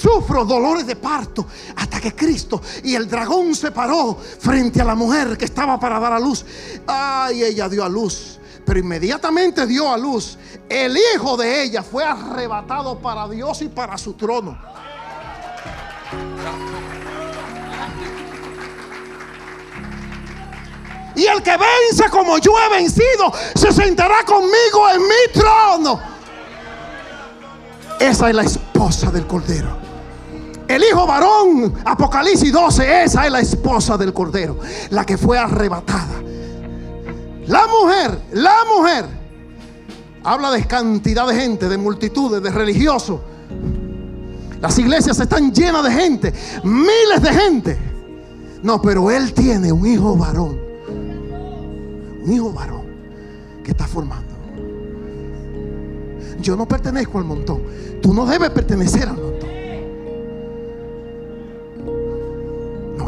Sufro 0.00 0.44
dolores 0.44 0.86
de 0.86 0.94
parto 0.94 1.46
hasta 1.74 2.00
que 2.00 2.14
Cristo 2.14 2.62
y 2.84 2.94
el 2.94 3.08
dragón 3.08 3.52
se 3.54 3.72
paró 3.72 4.16
frente 4.16 4.80
a 4.80 4.84
la 4.84 4.94
mujer 4.94 5.36
que 5.36 5.46
estaba 5.46 5.80
para 5.80 5.98
dar 5.98 6.12
a 6.12 6.20
luz. 6.20 6.44
Ay, 6.86 7.42
ella 7.42 7.68
dio 7.68 7.84
a 7.84 7.88
luz. 7.88 8.38
Pero 8.64 8.78
inmediatamente 8.78 9.66
dio 9.66 9.90
a 9.90 9.98
luz. 9.98 10.38
El 10.68 10.96
hijo 10.96 11.36
de 11.36 11.64
ella 11.64 11.82
fue 11.82 12.04
arrebatado 12.04 13.00
para 13.00 13.26
Dios 13.28 13.60
y 13.62 13.68
para 13.68 13.98
su 13.98 14.12
trono. 14.12 14.56
Y 21.16 21.26
el 21.26 21.42
que 21.42 21.56
vence 21.56 22.08
como 22.08 22.38
yo 22.38 22.52
he 22.56 22.76
vencido, 22.76 23.32
se 23.56 23.72
sentará 23.72 24.22
conmigo 24.24 24.88
en 24.94 25.02
mi 25.02 25.32
trono. 25.32 26.00
Esa 27.98 28.28
es 28.28 28.34
la 28.36 28.42
esposa 28.42 29.10
del 29.10 29.26
Cordero. 29.26 29.77
El 30.68 30.84
hijo 30.84 31.06
varón, 31.06 31.72
Apocalipsis 31.82 32.52
12, 32.52 33.04
esa 33.04 33.24
es 33.24 33.32
la 33.32 33.40
esposa 33.40 33.96
del 33.96 34.12
Cordero, 34.12 34.58
la 34.90 35.06
que 35.06 35.16
fue 35.16 35.38
arrebatada. 35.38 36.22
La 37.46 37.66
mujer, 37.66 38.20
la 38.32 38.56
mujer, 38.76 39.06
habla 40.22 40.50
de 40.50 40.66
cantidad 40.66 41.26
de 41.26 41.34
gente, 41.34 41.70
de 41.70 41.78
multitudes, 41.78 42.42
de 42.42 42.50
religiosos. 42.50 43.18
Las 44.60 44.78
iglesias 44.78 45.18
están 45.18 45.52
llenas 45.52 45.84
de 45.84 45.90
gente, 45.90 46.34
miles 46.64 47.22
de 47.22 47.32
gente. 47.32 47.78
No, 48.62 48.82
pero 48.82 49.10
él 49.10 49.32
tiene 49.32 49.72
un 49.72 49.86
hijo 49.86 50.16
varón, 50.16 50.58
un 52.24 52.30
hijo 52.30 52.52
varón 52.52 52.82
que 53.64 53.70
está 53.70 53.86
formando. 53.86 54.34
Yo 56.42 56.56
no 56.56 56.68
pertenezco 56.68 57.18
al 57.18 57.24
montón. 57.24 57.62
Tú 58.02 58.12
no 58.12 58.26
debes 58.26 58.50
pertenecer 58.50 59.08
al 59.08 59.16
montón. 59.16 59.27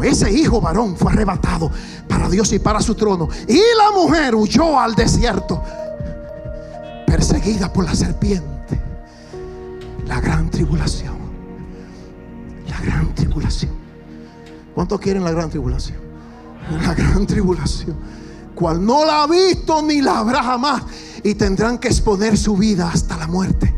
Ese 0.03 0.31
hijo 0.31 0.61
varón 0.61 0.95
fue 0.95 1.11
arrebatado 1.11 1.71
para 2.07 2.29
Dios 2.29 2.51
y 2.53 2.59
para 2.59 2.81
su 2.81 2.95
trono. 2.95 3.27
Y 3.47 3.57
la 3.77 3.91
mujer 3.93 4.35
huyó 4.35 4.79
al 4.79 4.95
desierto, 4.95 5.63
perseguida 7.05 7.71
por 7.71 7.85
la 7.85 7.95
serpiente. 7.95 8.79
La 10.07 10.19
gran 10.19 10.49
tribulación. 10.49 11.15
La 12.67 12.79
gran 12.81 13.13
tribulación. 13.15 13.71
¿Cuántos 14.75 14.99
quieren 14.99 15.23
la 15.23 15.31
gran 15.31 15.49
tribulación? 15.49 15.99
La 16.83 16.93
gran 16.93 17.25
tribulación. 17.25 17.95
Cual 18.55 18.85
no 18.85 19.05
la 19.05 19.23
ha 19.23 19.27
visto 19.27 19.81
ni 19.81 20.01
la 20.01 20.19
habrá 20.19 20.43
jamás. 20.43 20.83
Y 21.23 21.35
tendrán 21.35 21.77
que 21.77 21.87
exponer 21.87 22.37
su 22.37 22.57
vida 22.57 22.89
hasta 22.91 23.17
la 23.17 23.27
muerte. 23.27 23.73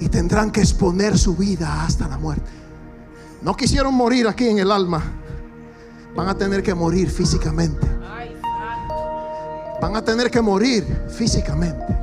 Y 0.00 0.08
tendrán 0.08 0.50
que 0.50 0.60
exponer 0.60 1.18
su 1.18 1.36
vida 1.36 1.84
hasta 1.84 2.08
la 2.08 2.18
muerte. 2.18 2.61
No 3.42 3.56
quisieron 3.56 3.94
morir 3.94 4.28
aquí 4.28 4.48
en 4.48 4.58
el 4.58 4.70
alma. 4.70 5.02
Van 6.14 6.28
a 6.28 6.36
tener 6.36 6.62
que 6.62 6.74
morir 6.74 7.10
físicamente. 7.10 7.86
Van 9.80 9.96
a 9.96 10.04
tener 10.04 10.30
que 10.30 10.40
morir 10.40 10.84
físicamente. 11.08 11.98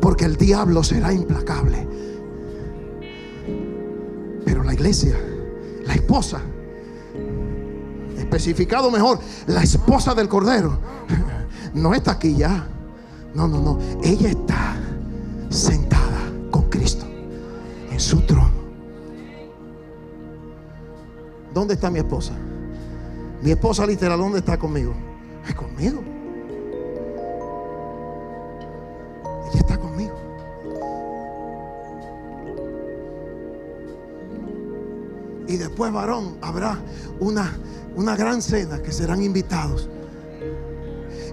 Porque 0.00 0.26
el 0.26 0.36
diablo 0.36 0.84
será 0.84 1.12
implacable. 1.12 1.88
Pero 4.44 4.62
la 4.64 4.74
iglesia, 4.74 5.16
la 5.86 5.94
esposa, 5.94 6.40
especificado 8.18 8.90
mejor, 8.90 9.18
la 9.46 9.62
esposa 9.62 10.14
del 10.14 10.28
Cordero, 10.28 10.78
no 11.72 11.94
está 11.94 12.12
aquí 12.12 12.36
ya. 12.36 12.66
No, 13.34 13.48
no, 13.48 13.62
no. 13.62 13.78
Ella 14.02 14.28
está 14.28 14.76
sentada 15.48 16.20
con 16.50 16.68
Cristo 16.68 17.06
en 17.90 17.98
su 17.98 18.20
trono. 18.26 18.41
¿Dónde 21.52 21.74
está 21.74 21.90
mi 21.90 21.98
esposa? 21.98 22.32
Mi 23.42 23.50
esposa 23.50 23.86
literal, 23.86 24.18
¿dónde 24.18 24.38
está 24.38 24.58
conmigo? 24.58 24.94
Es 25.46 25.54
conmigo. 25.54 26.02
Ella 29.50 29.58
está 29.58 29.76
conmigo. 29.76 30.14
Y 35.48 35.56
después, 35.56 35.92
varón, 35.92 36.36
habrá 36.40 36.78
una, 37.20 37.58
una 37.96 38.16
gran 38.16 38.40
cena 38.40 38.80
que 38.82 38.92
serán 38.92 39.22
invitados. 39.22 39.88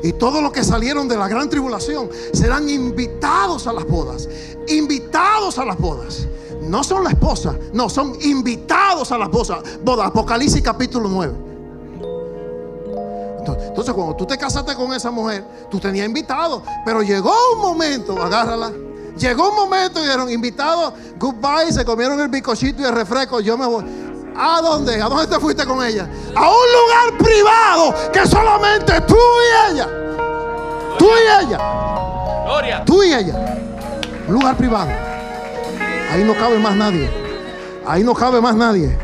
Y 0.01 0.13
todos 0.13 0.41
los 0.41 0.51
que 0.51 0.63
salieron 0.63 1.07
de 1.07 1.17
la 1.17 1.27
gran 1.27 1.49
tribulación 1.49 2.09
serán 2.33 2.69
invitados 2.69 3.67
a 3.67 3.73
las 3.73 3.85
bodas. 3.85 4.27
Invitados 4.67 5.59
a 5.59 5.65
las 5.65 5.77
bodas. 5.77 6.27
No 6.61 6.83
son 6.83 7.03
la 7.03 7.11
esposa, 7.11 7.55
no, 7.73 7.89
son 7.89 8.15
invitados 8.21 9.11
a 9.11 9.17
la 9.17 9.25
esposa. 9.25 9.59
Boda, 9.81 10.07
Apocalipsis 10.07 10.61
capítulo 10.61 11.09
9. 11.09 11.49
Entonces, 13.79 13.93
cuando 13.93 14.15
tú 14.15 14.25
te 14.25 14.37
casaste 14.37 14.75
con 14.75 14.93
esa 14.93 15.09
mujer, 15.09 15.43
tú 15.71 15.79
tenías 15.79 16.05
invitados, 16.05 16.63
pero 16.85 17.01
llegó 17.01 17.33
un 17.55 17.61
momento, 17.61 18.21
agárrala. 18.21 18.71
Llegó 19.17 19.49
un 19.49 19.55
momento 19.55 19.99
y 19.99 20.03
dijeron, 20.03 20.29
invitados, 20.29 20.93
goodbye, 21.17 21.71
se 21.71 21.83
comieron 21.83 22.19
el 22.19 22.29
bicochito 22.29 22.81
y 22.81 22.85
el 22.85 22.93
refresco, 22.93 23.39
yo 23.39 23.57
me 23.57 23.65
voy. 23.65 23.85
¿A 24.35 24.61
dónde? 24.61 25.01
¿A 25.01 25.09
dónde 25.09 25.27
te 25.27 25.39
fuiste 25.39 25.65
con 25.65 25.83
ella? 25.83 26.09
A 26.35 26.49
un 26.49 27.11
lugar 27.11 27.17
privado 27.17 28.11
que 28.11 28.25
solamente 28.25 29.01
tú 29.01 29.15
y 29.15 29.73
ella. 29.73 29.87
Tú 30.97 31.05
y 31.05 31.45
ella. 31.45 31.57
Gloria. 32.45 32.85
Tú 32.85 33.03
y 33.03 33.13
ella. 33.13 33.59
Un 34.27 34.33
lugar 34.33 34.55
privado. 34.55 35.08
Ahí 36.09 36.23
no 36.23 36.33
cabe 36.33 36.59
más 36.59 36.75
nadie. 36.75 37.09
Ahí 37.85 38.03
no 38.03 38.13
cabe 38.13 38.41
más 38.41 38.55
nadie. 38.55 38.97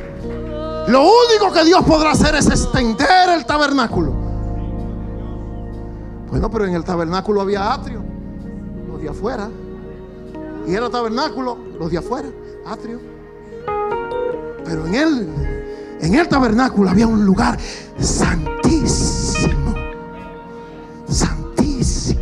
Lo 0.88 1.02
único 1.02 1.52
que 1.52 1.64
Dios 1.64 1.84
podrá 1.84 2.12
hacer 2.12 2.36
es 2.36 2.48
extender 2.48 3.30
el 3.36 3.46
tabernáculo. 3.46 4.14
Bueno, 6.30 6.50
pero 6.50 6.66
en 6.66 6.76
el 6.76 6.84
tabernáculo 6.84 7.42
había 7.42 7.74
atrio, 7.74 8.04
los 8.88 9.02
de 9.02 9.10
afuera. 9.10 9.50
Y 10.68 10.74
era 10.74 10.90
tabernáculo, 10.90 11.58
los 11.80 11.92
de 11.92 11.98
afuera. 11.98 12.28
atrio. 12.66 13.00
Pero 14.66 14.88
en 14.88 14.96
él, 14.96 15.30
en 16.02 16.16
el 16.16 16.28
tabernáculo 16.28 16.90
había 16.90 17.08
un 17.08 17.26
lugar 17.26 17.58
santísimo. 18.00 19.76
Santísimo. 21.08 22.15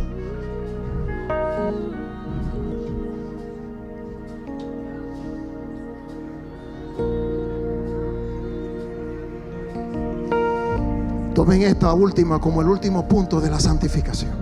Esta 11.66 11.92
última 11.94 12.40
como 12.40 12.60
el 12.60 12.68
último 12.68 13.08
punto 13.08 13.40
de 13.40 13.50
la 13.50 13.58
santificación. 13.58 14.32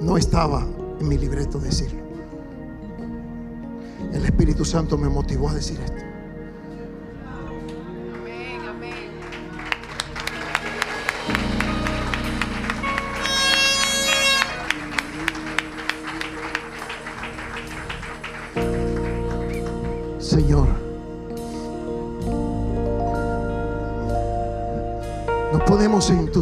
No 0.00 0.16
estaba 0.16 0.66
en 0.98 1.08
mi 1.08 1.18
libreto 1.18 1.58
decirlo. 1.58 2.00
El 4.12 4.24
Espíritu 4.24 4.64
Santo 4.64 4.96
me 4.96 5.08
motivó 5.08 5.50
a 5.50 5.54
decir 5.54 5.78
esto. 5.80 6.09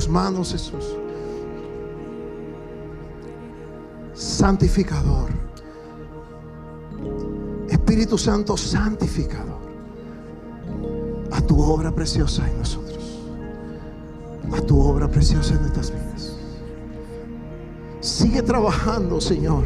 Manos, 0.08 0.52
Jesús. 0.52 0.84
Santificador. 4.14 5.30
Espíritu 7.68 8.18
Santo 8.18 8.56
santificador. 8.56 9.58
A 11.30 11.40
tu 11.40 11.60
obra 11.60 11.92
preciosa 11.94 12.48
en 12.48 12.58
nosotros. 12.58 13.20
A 14.52 14.60
tu 14.62 14.80
obra 14.80 15.08
preciosa 15.08 15.54
en 15.54 15.60
nuestras 15.60 15.90
vidas. 15.90 16.36
Sigue 18.00 18.42
trabajando, 18.42 19.20
Señor. 19.20 19.64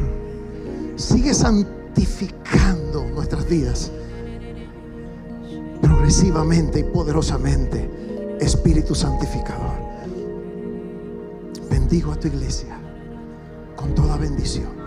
Sigue 0.96 1.34
santificando 1.34 3.04
nuestras 3.14 3.48
vidas. 3.48 3.90
Progresivamente 5.80 6.80
y 6.80 6.84
poderosamente. 6.84 7.88
Espíritu 8.40 8.94
santificador. 8.94 9.91
Bendigo 11.92 12.12
a 12.12 12.16
tu 12.18 12.28
iglesia 12.28 12.80
con 13.76 13.94
toda 13.94 14.16
bendición. 14.16 14.81